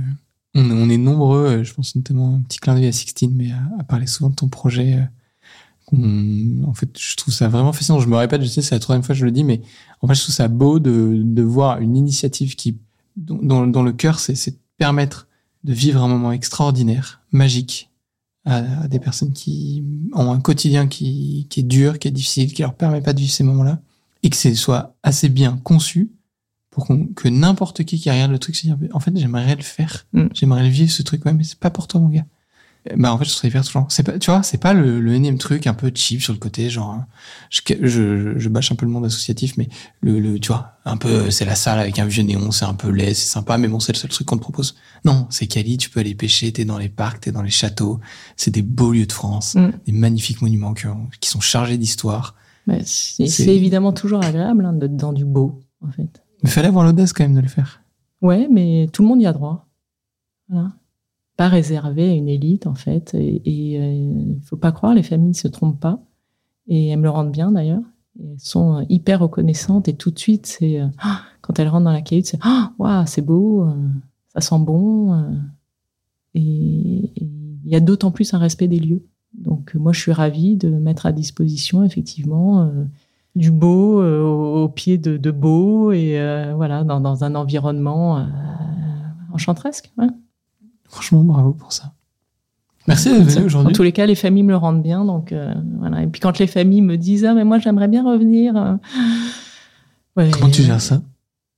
on, 0.56 0.70
on 0.72 0.90
est 0.90 0.98
nombreux, 0.98 1.64
je 1.64 1.74
pense 1.74 1.96
notamment 1.96 2.36
un 2.36 2.42
petit 2.42 2.60
clin 2.60 2.76
d'œil 2.76 2.88
à 2.88 2.92
Sixtine, 2.92 3.32
mais 3.36 3.52
à, 3.52 3.60
à 3.80 3.84
parler 3.84 4.08
souvent 4.08 4.30
de 4.30 4.36
ton 4.36 4.50
projet. 4.50 5.00
En 5.94 6.74
fait, 6.74 6.90
je 7.00 7.16
trouve 7.16 7.34
ça 7.34 7.48
vraiment 7.48 7.74
fascinant. 7.74 8.00
Je 8.00 8.08
me 8.08 8.16
répète, 8.16 8.42
je 8.42 8.48
sais, 8.48 8.62
c'est 8.62 8.76
la 8.76 8.80
troisième 8.80 9.04
fois 9.04 9.14
que 9.16 9.20
je 9.20 9.26
le 9.26 9.32
dis, 9.32 9.44
mais 9.44 9.62
en 10.02 10.08
fait, 10.08 10.16
je 10.16 10.22
trouve 10.22 10.36
ça 10.36 10.48
beau 10.48 10.80
de, 10.80 11.22
de 11.24 11.42
voir 11.42 11.80
une 11.80 11.96
initiative 11.98 12.56
qui, 12.56 12.78
dont, 13.18 13.66
dont- 13.68 13.84
le 13.84 13.92
cœur, 13.94 14.20
c'est 14.20 14.36
c'est 14.36 14.52
de 14.52 14.58
permettre 14.78 15.28
de 15.64 15.74
vivre 15.74 16.02
un 16.04 16.08
moment 16.08 16.32
extraordinaire, 16.32 17.22
magique, 17.32 17.90
à, 18.46 18.84
à 18.84 18.88
des 18.88 19.00
personnes 19.00 19.34
qui 19.34 19.84
ont 20.14 20.32
un 20.32 20.40
quotidien 20.40 20.88
qui, 20.88 21.48
qui 21.50 21.60
est 21.62 21.64
dur, 21.64 22.00
qui 22.00 22.08
est 22.08 22.12
difficile, 22.12 22.54
qui 22.54 22.62
leur 22.62 22.74
permet 22.76 23.02
pas 23.02 23.14
de 23.14 23.20
vivre 23.20 23.32
ces 23.34 23.44
moments-là, 23.44 23.82
et 24.24 24.30
que 24.30 24.38
ce 24.38 24.54
soit 24.56 24.96
assez 25.04 25.30
bien 25.30 25.58
conçu 25.64 26.12
pour 26.72 26.88
que 26.88 27.28
n'importe 27.28 27.84
qui 27.84 28.00
qui 28.00 28.10
regarde 28.12 28.32
le 28.32 28.38
truc 28.40 28.56
se 28.56 28.62
dise 28.68 28.76
en 28.94 29.00
fait 29.00 29.12
j'aimerais 29.18 29.56
le 29.56 29.64
faire, 29.64 30.06
Mm. 30.14 30.28
j'aimerais 30.34 30.64
le 30.64 30.70
vivre 30.70 30.92
ce 30.92 31.02
truc, 31.02 31.26
ouais 31.26 31.34
mais 31.34 31.44
c'est 31.44 31.58
pas 31.60 31.72
pour 31.72 31.88
toi 31.88 32.00
mon 32.00 32.10
gars. 32.10 32.26
Bah 32.96 33.14
en 33.14 33.18
fait 33.18 33.26
je 33.26 33.30
ça 33.32 33.48
hyper 33.48 33.64
touchant. 33.64 33.86
C'est 33.90 34.04
pas, 34.04 34.18
tu 34.18 34.32
vois, 34.32 34.42
c'est 34.42 34.58
pas 34.58 34.74
le, 34.74 35.00
le 35.02 35.14
énième 35.14 35.38
truc 35.38 35.68
un 35.68 35.74
peu 35.74 35.92
cheap 35.94 36.22
sur 36.22 36.32
le 36.34 36.40
côté, 36.40 36.70
genre 36.70 36.92
hein, 36.92 37.08
je, 37.50 37.62
je, 37.82 38.40
je 38.40 38.50
bâche 38.50 38.72
un 38.72 38.76
peu 38.76 38.86
le 38.86 38.92
monde 38.92 39.06
associatif, 39.06 39.58
mais 39.58 39.68
le, 40.02 40.20
le 40.20 40.40
tu 40.40 40.48
vois, 40.48 40.74
un 40.86 40.96
peu 40.96 41.10
euh, 41.10 41.30
c'est 41.30 41.44
la 41.46 41.56
salle 41.56 41.78
avec 41.80 42.00
un 42.00 42.06
vieux 42.06 42.24
néon, 42.24 42.52
c'est 42.52 42.64
un 42.66 42.74
peu 42.74 42.90
laid, 42.90 43.14
c'est 43.14 43.28
sympa, 43.28 43.58
mais 43.58 43.68
bon 43.68 43.80
c'est 43.82 43.92
le 43.92 43.98
seul 43.98 44.10
truc 44.10 44.26
qu'on 44.28 44.38
te 44.38 44.42
propose. 44.42 44.76
Non, 45.06 45.28
c'est 45.30 45.46
Cali, 45.48 45.78
tu 45.78 45.90
peux 45.90 46.00
aller 46.00 46.16
pêcher, 46.16 46.52
t'es 46.54 46.64
dans 46.66 46.78
les 46.78 46.90
parcs, 46.90 47.20
t'es 47.22 47.32
dans 47.34 47.42
les 47.44 47.50
châteaux, 47.52 48.00
c'est 48.38 48.52
des 48.52 48.62
beaux 48.62 48.94
lieux 48.94 49.06
de 49.06 49.12
France, 49.12 49.56
Mm. 49.56 49.70
des 49.86 49.92
magnifiques 49.92 50.42
monuments 50.42 50.74
qui, 50.74 50.88
ont- 50.88 51.10
qui 51.20 51.30
sont 51.30 51.42
chargés 51.42 51.78
d'histoire. 51.78 52.36
C'est- 52.86 53.28
c'est 53.28 53.56
évidemment 53.56 53.92
toujours 53.94 54.24
agréable 54.24 54.64
hein, 54.66 54.74
d'être 54.74 54.96
dans 54.96 55.12
du 55.14 55.26
beau, 55.26 55.60
en 55.86 55.92
fait. 55.92 56.24
Mais 56.44 56.50
fallait 56.50 56.68
avoir 56.70 56.86
l'audace 56.86 57.12
quand 57.14 57.24
même 57.26 57.36
de 57.36 57.42
le 57.42 57.48
faire. 57.50 57.82
Ouais, 58.22 58.48
mais 58.50 58.88
tout 58.94 59.02
le 59.02 59.08
monde 59.10 59.22
y 59.22 59.26
a 59.28 59.34
droit. 59.34 59.68
Voilà. 60.48 60.72
Pas 61.40 61.48
réservé 61.48 62.10
à 62.10 62.14
une 62.14 62.28
élite 62.28 62.68
en 62.68 62.76
fait. 62.76 63.16
Et 63.16 63.42
il 63.46 64.36
ne 64.36 64.42
faut 64.44 64.58
pas 64.58 64.74
croire, 64.74 64.94
les 64.94 65.04
familles 65.04 65.30
ne 65.30 65.34
se 65.34 65.48
trompent 65.48 65.80
pas. 65.80 66.02
Et 66.68 66.90
elles 66.90 67.00
me 67.00 67.04
le 67.04 67.10
rendent 67.10 67.32
bien 67.32 67.52
d'ailleurs. 67.54 67.82
Elles 68.20 68.36
sont 68.38 68.86
hyper 68.90 69.22
reconnaissantes 69.22 69.88
et 69.88 69.96
tout 69.96 70.12
de 70.12 70.20
suite, 70.20 70.46
c'est 70.46 70.82
quand 71.42 71.58
elles 71.58 71.70
rentrent 71.70 71.86
dans 71.86 71.94
la 71.94 72.02
cahute, 72.02 72.26
c'est 72.26 72.40
ah, 72.42 72.74
waouh, 72.78 73.06
c'est 73.08 73.22
beau, 73.22 73.66
ça 74.34 74.42
sent 74.42 74.60
bon. 74.60 75.34
et 76.36 77.12
il 77.16 77.72
y 77.72 77.76
a 77.76 77.80
d'autant 77.80 78.12
plus 78.12 78.34
un 78.34 78.38
respect 78.38 78.68
des 78.68 78.80
lieux. 78.80 79.06
Donc 79.34 79.76
moi, 79.76 79.94
je 79.94 80.02
suis 80.02 80.12
ravie 80.12 80.58
de 80.58 80.70
mettre 80.70 81.06
à 81.06 81.14
disposition 81.14 81.84
effectivement 81.86 82.70
du 83.40 83.52
beau 83.52 84.02
euh, 84.02 84.22
au 84.22 84.68
pied 84.68 84.98
de, 84.98 85.16
de 85.16 85.32
beau 85.32 85.94
et 85.94 86.20
euh, 86.20 86.54
voilà 86.56 86.84
dans, 86.84 87.24
un 87.24 87.36
environnement 87.36 88.18
euh, 88.18 88.24
enchantresque. 89.32 89.92
Franchement, 90.90 91.24
bravo 91.24 91.54
pour 91.54 91.72
ça. 91.72 91.94
Merci 92.88 93.10
d'être 93.10 93.30
venu 93.30 93.46
aujourd'hui. 93.46 93.72
En 93.72 93.76
tous 93.76 93.84
les 93.84 93.92
cas, 93.94 94.06
les 94.06 94.16
familles 94.16 94.44
me 94.44 94.52
le 94.52 94.58
rendent 94.58 94.84
bien, 94.84 95.06
donc 95.06 95.34
voilà. 95.78 96.04
Et 96.04 96.08
puis 96.08 96.20
quand 96.20 96.38
les 96.40 96.48
familles 96.48 96.82
me 96.82 96.98
disent 96.98 97.24
ah 97.24 97.34
mais 97.34 97.44
moi 97.46 97.60
j'aimerais 97.60 97.88
bien 97.88 98.04
revenir. 98.04 98.78
Comment 100.16 100.50
tu 100.52 100.64
gères 100.64 100.82
ça? 100.82 101.02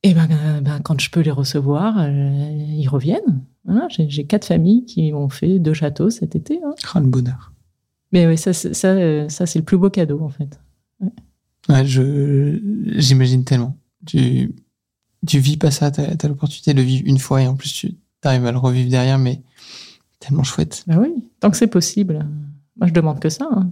Eh 0.03 0.13
ben, 0.13 0.27
ben, 0.61 0.79
quand 0.83 0.99
je 0.99 1.09
peux 1.09 1.21
les 1.21 1.31
recevoir, 1.31 2.07
ils 2.09 2.87
reviennent. 2.87 3.41
Voilà, 3.65 3.87
J'ai 3.89 4.25
quatre 4.25 4.45
familles 4.45 4.83
qui 4.85 5.13
ont 5.13 5.29
fait 5.29 5.59
deux 5.59 5.73
châteaux 5.73 6.09
cet 6.09 6.35
été. 6.35 6.59
Hein. 6.65 6.73
Oh, 6.95 6.99
le 6.99 7.07
bonheur. 7.07 7.53
Mais 8.11 8.27
oui, 8.27 8.37
ça, 8.37 8.51
ça, 8.51 9.29
ça 9.29 9.45
c'est 9.45 9.59
le 9.59 9.65
plus 9.65 9.77
beau 9.77 9.89
cadeau 9.89 10.21
en 10.21 10.29
fait. 10.29 10.59
Ouais, 11.69 11.85
je, 11.85 12.59
j'imagine 12.97 13.45
tellement. 13.45 13.77
Tu, 14.05 14.53
tu 15.25 15.39
vis 15.39 15.57
pas 15.57 15.71
ça, 15.71 15.91
t'as, 15.91 16.07
as 16.21 16.27
l'opportunité 16.27 16.73
de 16.73 16.79
le 16.79 16.83
vivre 16.83 17.03
une 17.05 17.19
fois 17.19 17.41
et 17.41 17.47
en 17.47 17.55
plus 17.55 17.71
tu 17.71 17.95
arrives 18.27 18.45
à 18.45 18.51
le 18.51 18.57
revivre 18.57 18.89
derrière, 18.89 19.17
mais 19.17 19.41
tellement 20.19 20.43
chouette. 20.43 20.83
Bah 20.87 20.95
oui, 20.99 21.09
tant 21.39 21.51
que 21.51 21.57
c'est 21.57 21.67
possible. 21.67 22.25
Moi, 22.77 22.87
je 22.87 22.93
demande 22.93 23.19
que 23.19 23.29
ça. 23.29 23.47
Hein. 23.51 23.71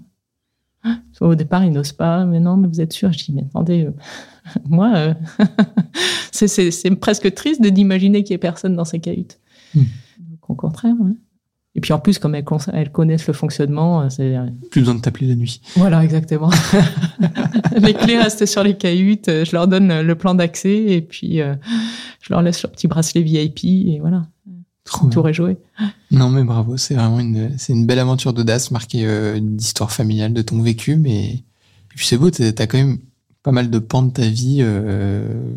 Au 1.19 1.35
départ, 1.35 1.65
ils 1.65 1.71
n'osent 1.71 1.91
pas, 1.91 2.25
mais 2.25 2.39
non, 2.39 2.55
mais 2.55 2.67
vous 2.67 2.79
êtes 2.79 2.93
sûr 2.93 3.11
Je 3.11 3.25
dis, 3.25 3.33
mais 3.33 3.43
attendez, 3.43 3.85
euh, 3.85 3.91
moi, 4.69 4.93
euh, 4.95 5.13
c'est, 6.31 6.95
presque 6.95 7.33
triste 7.33 7.61
d'imaginer 7.61 8.23
qu'il 8.23 8.33
y 8.33 8.35
ait 8.35 8.39
personne 8.39 8.75
dans 8.75 8.85
ces 8.85 8.99
cahutes. 8.99 9.39
Hmm. 9.75 9.83
Donc, 10.19 10.49
au 10.49 10.55
contraire. 10.55 10.95
Hein. 11.01 11.15
Et 11.75 11.81
puis 11.81 11.93
en 11.93 11.99
plus, 11.99 12.17
comme 12.17 12.35
elles, 12.35 12.91
connaissent 12.91 13.27
le 13.27 13.33
fonctionnement, 13.33 14.01
euh, 14.01 14.09
c'est... 14.09 14.35
Plus 14.71 14.81
besoin 14.81 14.95
de 14.95 15.01
t'appeler 15.01 15.27
la 15.27 15.35
nuit. 15.35 15.61
Voilà, 15.75 16.03
exactement. 16.03 16.49
les 17.77 17.93
clés 17.93 18.17
restent 18.17 18.45
sur 18.45 18.63
les 18.63 18.75
cahutes, 18.75 19.27
je 19.27 19.51
leur 19.51 19.67
donne 19.67 20.01
le 20.01 20.15
plan 20.15 20.33
d'accès 20.33 20.75
et 20.75 21.01
puis 21.01 21.37
je 21.37 22.33
leur 22.33 22.41
laisse 22.41 22.63
leur 22.63 22.71
petit 22.71 22.87
bracelet 22.87 23.21
VIP 23.21 23.65
et 23.65 23.99
voilà. 24.01 24.23
Trop 24.89 25.07
Tout 25.07 25.27
est 25.27 25.33
joué. 25.33 25.57
Non 26.11 26.29
mais 26.29 26.43
bravo, 26.43 26.77
c'est 26.77 26.95
vraiment 26.95 27.19
une, 27.19 27.57
c'est 27.57 27.73
une 27.73 27.85
belle 27.85 27.99
aventure 27.99 28.33
d'audace 28.33 28.71
marquée 28.71 29.07
d'histoire 29.39 29.91
familiale, 29.91 30.33
de 30.33 30.41
ton 30.41 30.61
vécu, 30.61 30.95
mais 30.95 31.25
et 31.25 31.43
puis 31.95 32.05
c'est 32.05 32.17
beau, 32.17 32.29
t'as 32.31 32.67
quand 32.67 32.77
même 32.77 32.97
pas 33.43 33.51
mal 33.51 33.69
de 33.69 33.79
pans 33.79 34.03
de 34.03 34.11
ta 34.11 34.27
vie. 34.27 34.65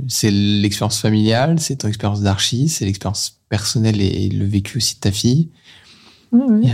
c'est 0.09 0.31
l'expérience 0.31 1.01
familiale, 1.01 1.61
c'est 1.61 1.77
ton 1.77 1.89
expérience 1.89 2.21
d'archi, 2.21 2.69
c'est 2.69 2.85
l'expérience 2.85 3.39
personnelle 3.49 4.01
et 4.01 4.29
le 4.29 4.45
vécu 4.45 4.79
aussi 4.79 4.97
de 4.97 5.01
ta 5.01 5.13
fille. 5.13 5.49
Oui, 6.33 6.69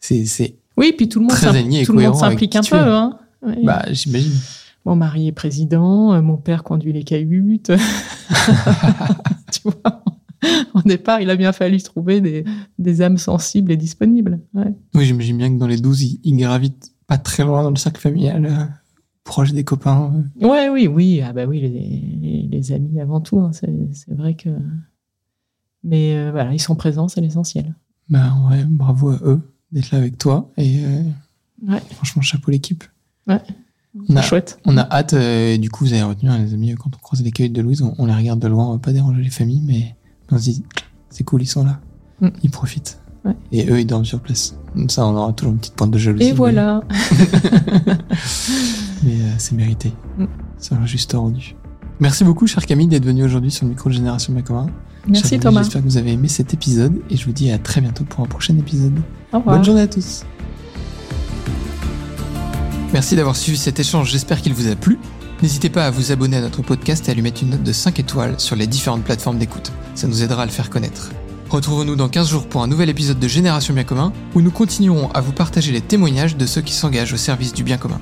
C'est, 0.00 0.54
oui, 0.76 0.94
puis 0.96 1.08
tout 1.08 1.18
le 1.18 1.26
monde, 1.26 1.84
tout 1.84 1.92
le 1.92 2.02
monde 2.02 2.14
s'implique 2.14 2.56
un 2.56 2.62
peu. 2.62 2.76
Hein. 2.76 3.18
Bah, 3.64 3.84
j'imagine. 3.90 4.38
Mon 4.84 4.96
mari 4.96 5.28
est 5.28 5.32
président, 5.32 6.14
euh, 6.14 6.22
mon 6.22 6.36
père 6.36 6.62
conduit 6.62 6.92
les 6.92 7.02
cahutes. 7.02 7.72
tu 9.52 9.60
vois? 9.64 10.02
Au 10.74 10.82
départ, 10.82 11.20
il 11.20 11.30
a 11.30 11.36
bien 11.36 11.52
fallu 11.52 11.80
trouver 11.82 12.20
des, 12.20 12.44
des 12.78 13.02
âmes 13.02 13.18
sensibles 13.18 13.72
et 13.72 13.76
disponibles. 13.76 14.40
Oui, 14.54 15.04
j'imagine 15.04 15.36
bien 15.38 15.52
que 15.52 15.58
dans 15.58 15.66
les 15.66 15.78
12, 15.78 16.18
il, 16.22 16.36
gravite 16.36 16.92
pas 17.06 17.18
très 17.18 17.44
loin 17.44 17.62
dans 17.62 17.70
le 17.70 17.76
cercle 17.76 18.00
familial, 18.00 18.46
euh, 18.46 18.64
proche 19.24 19.52
des 19.52 19.64
copains. 19.64 20.24
Ouais, 20.40 20.68
oui, 20.68 20.86
oui. 20.86 21.20
Ah 21.24 21.32
bah 21.32 21.46
oui, 21.46 21.60
les, 21.60 22.48
les, 22.50 22.72
amis 22.72 23.00
avant 23.00 23.20
tout. 23.20 23.40
Hein. 23.40 23.50
C'est, 23.52 24.14
vrai 24.14 24.34
que. 24.34 24.50
Mais 25.84 26.16
euh, 26.16 26.30
voilà, 26.30 26.52
ils 26.52 26.60
sont 26.60 26.76
présents, 26.76 27.08
c'est 27.08 27.20
l'essentiel. 27.20 27.74
Bah 28.08 28.34
ouais, 28.48 28.64
bravo 28.64 29.10
à 29.10 29.18
eux 29.24 29.40
d'être 29.72 29.90
là 29.90 29.98
avec 29.98 30.18
toi. 30.18 30.50
Et 30.56 30.84
euh, 30.84 31.78
franchement, 31.92 32.22
chapeau 32.22 32.50
l'équipe. 32.50 32.84
Ouais. 33.26 33.40
On 34.08 34.16
a, 34.16 34.22
chouette. 34.22 34.58
On 34.64 34.76
a 34.76 34.82
hâte, 34.82 35.14
euh, 35.14 35.56
du 35.56 35.70
coup, 35.70 35.84
vous 35.84 35.92
avez 35.92 36.02
retenu, 36.02 36.28
hein, 36.28 36.38
les 36.38 36.54
amis, 36.54 36.74
quand 36.74 36.90
on 36.94 36.98
croise 36.98 37.22
les 37.22 37.30
cahiers 37.30 37.48
de 37.48 37.60
Louise, 37.60 37.82
on, 37.82 38.06
les 38.06 38.14
regarde 38.14 38.38
de 38.38 38.46
loin, 38.46 38.68
on 38.68 38.72
va 38.72 38.78
pas 38.78 38.92
déranger 38.92 39.22
les 39.22 39.30
familles, 39.30 39.62
mais 39.66 39.96
on 40.30 40.38
se 40.38 40.42
dit, 40.44 40.64
c'est 41.10 41.24
cool, 41.24 41.42
ils 41.42 41.46
sont 41.46 41.64
là. 41.64 41.80
Mm. 42.20 42.28
Ils 42.42 42.50
profitent. 42.50 43.00
Et 43.52 43.68
eux, 43.70 43.80
ils 43.80 43.86
dorment 43.86 44.04
sur 44.04 44.20
place. 44.20 44.56
Ça, 44.88 45.04
on 45.06 45.14
aura 45.14 45.32
toujours 45.32 45.52
une 45.52 45.58
petite 45.58 45.74
pointe 45.74 45.90
de 45.90 45.98
jalousie. 45.98 46.28
Et 46.28 46.32
voilà. 46.32 46.82
mais 49.02 49.12
euh, 49.12 49.32
c'est 49.38 49.52
mérité. 49.54 49.92
Mm. 50.16 50.26
Ça 50.58 50.76
aura 50.76 50.86
juste 50.86 51.12
rendu. 51.12 51.54
Merci 52.00 52.24
beaucoup, 52.24 52.46
cher 52.46 52.64
Camille, 52.64 52.86
d'être 52.86 53.04
venu 53.04 53.24
aujourd'hui 53.24 53.50
sur 53.50 53.64
le 53.64 53.70
micro 53.70 53.90
de 53.90 53.94
Génération 53.94 54.32
Macora. 54.32 54.66
Merci 55.06 55.38
Thomas. 55.38 55.62
J'espère 55.62 55.82
que 55.82 55.88
vous 55.88 55.96
avez 55.96 56.12
aimé 56.12 56.28
cet 56.28 56.54
épisode 56.54 57.00
et 57.10 57.16
je 57.16 57.24
vous 57.24 57.32
dis 57.32 57.50
à 57.50 57.58
très 57.58 57.80
bientôt 57.80 58.04
pour 58.04 58.24
un 58.24 58.28
prochain 58.28 58.56
épisode. 58.56 59.00
Bonne 59.32 59.64
journée 59.64 59.82
à 59.82 59.88
tous. 59.88 60.24
Merci 62.92 63.16
d'avoir 63.16 63.36
suivi 63.36 63.58
cet 63.58 63.80
échange, 63.80 64.10
j'espère 64.10 64.40
qu'il 64.40 64.54
vous 64.54 64.68
a 64.68 64.74
plu. 64.74 64.98
N'hésitez 65.40 65.70
pas 65.70 65.86
à 65.86 65.90
vous 65.90 66.10
abonner 66.10 66.36
à 66.36 66.40
notre 66.40 66.62
podcast 66.62 67.08
et 67.08 67.12
à 67.12 67.14
lui 67.14 67.22
mettre 67.22 67.44
une 67.44 67.50
note 67.50 67.62
de 67.62 67.72
5 67.72 68.00
étoiles 68.00 68.40
sur 68.40 68.56
les 68.56 68.66
différentes 68.66 69.04
plateformes 69.04 69.38
d'écoute. 69.38 69.70
Ça 69.94 70.08
nous 70.08 70.24
aidera 70.24 70.42
à 70.42 70.46
le 70.46 70.50
faire 70.50 70.68
connaître. 70.68 71.10
Retrouvons-nous 71.48 71.94
dans 71.94 72.08
15 72.08 72.28
jours 72.28 72.46
pour 72.48 72.62
un 72.62 72.66
nouvel 72.66 72.88
épisode 72.88 73.20
de 73.20 73.28
Génération 73.28 73.72
Bien 73.72 73.84
Commun 73.84 74.12
où 74.34 74.42
nous 74.42 74.50
continuerons 74.50 75.10
à 75.12 75.20
vous 75.20 75.32
partager 75.32 75.70
les 75.70 75.80
témoignages 75.80 76.36
de 76.36 76.44
ceux 76.44 76.60
qui 76.60 76.74
s'engagent 76.74 77.12
au 77.12 77.16
service 77.16 77.54
du 77.54 77.62
bien 77.62 77.78
commun. 77.78 78.00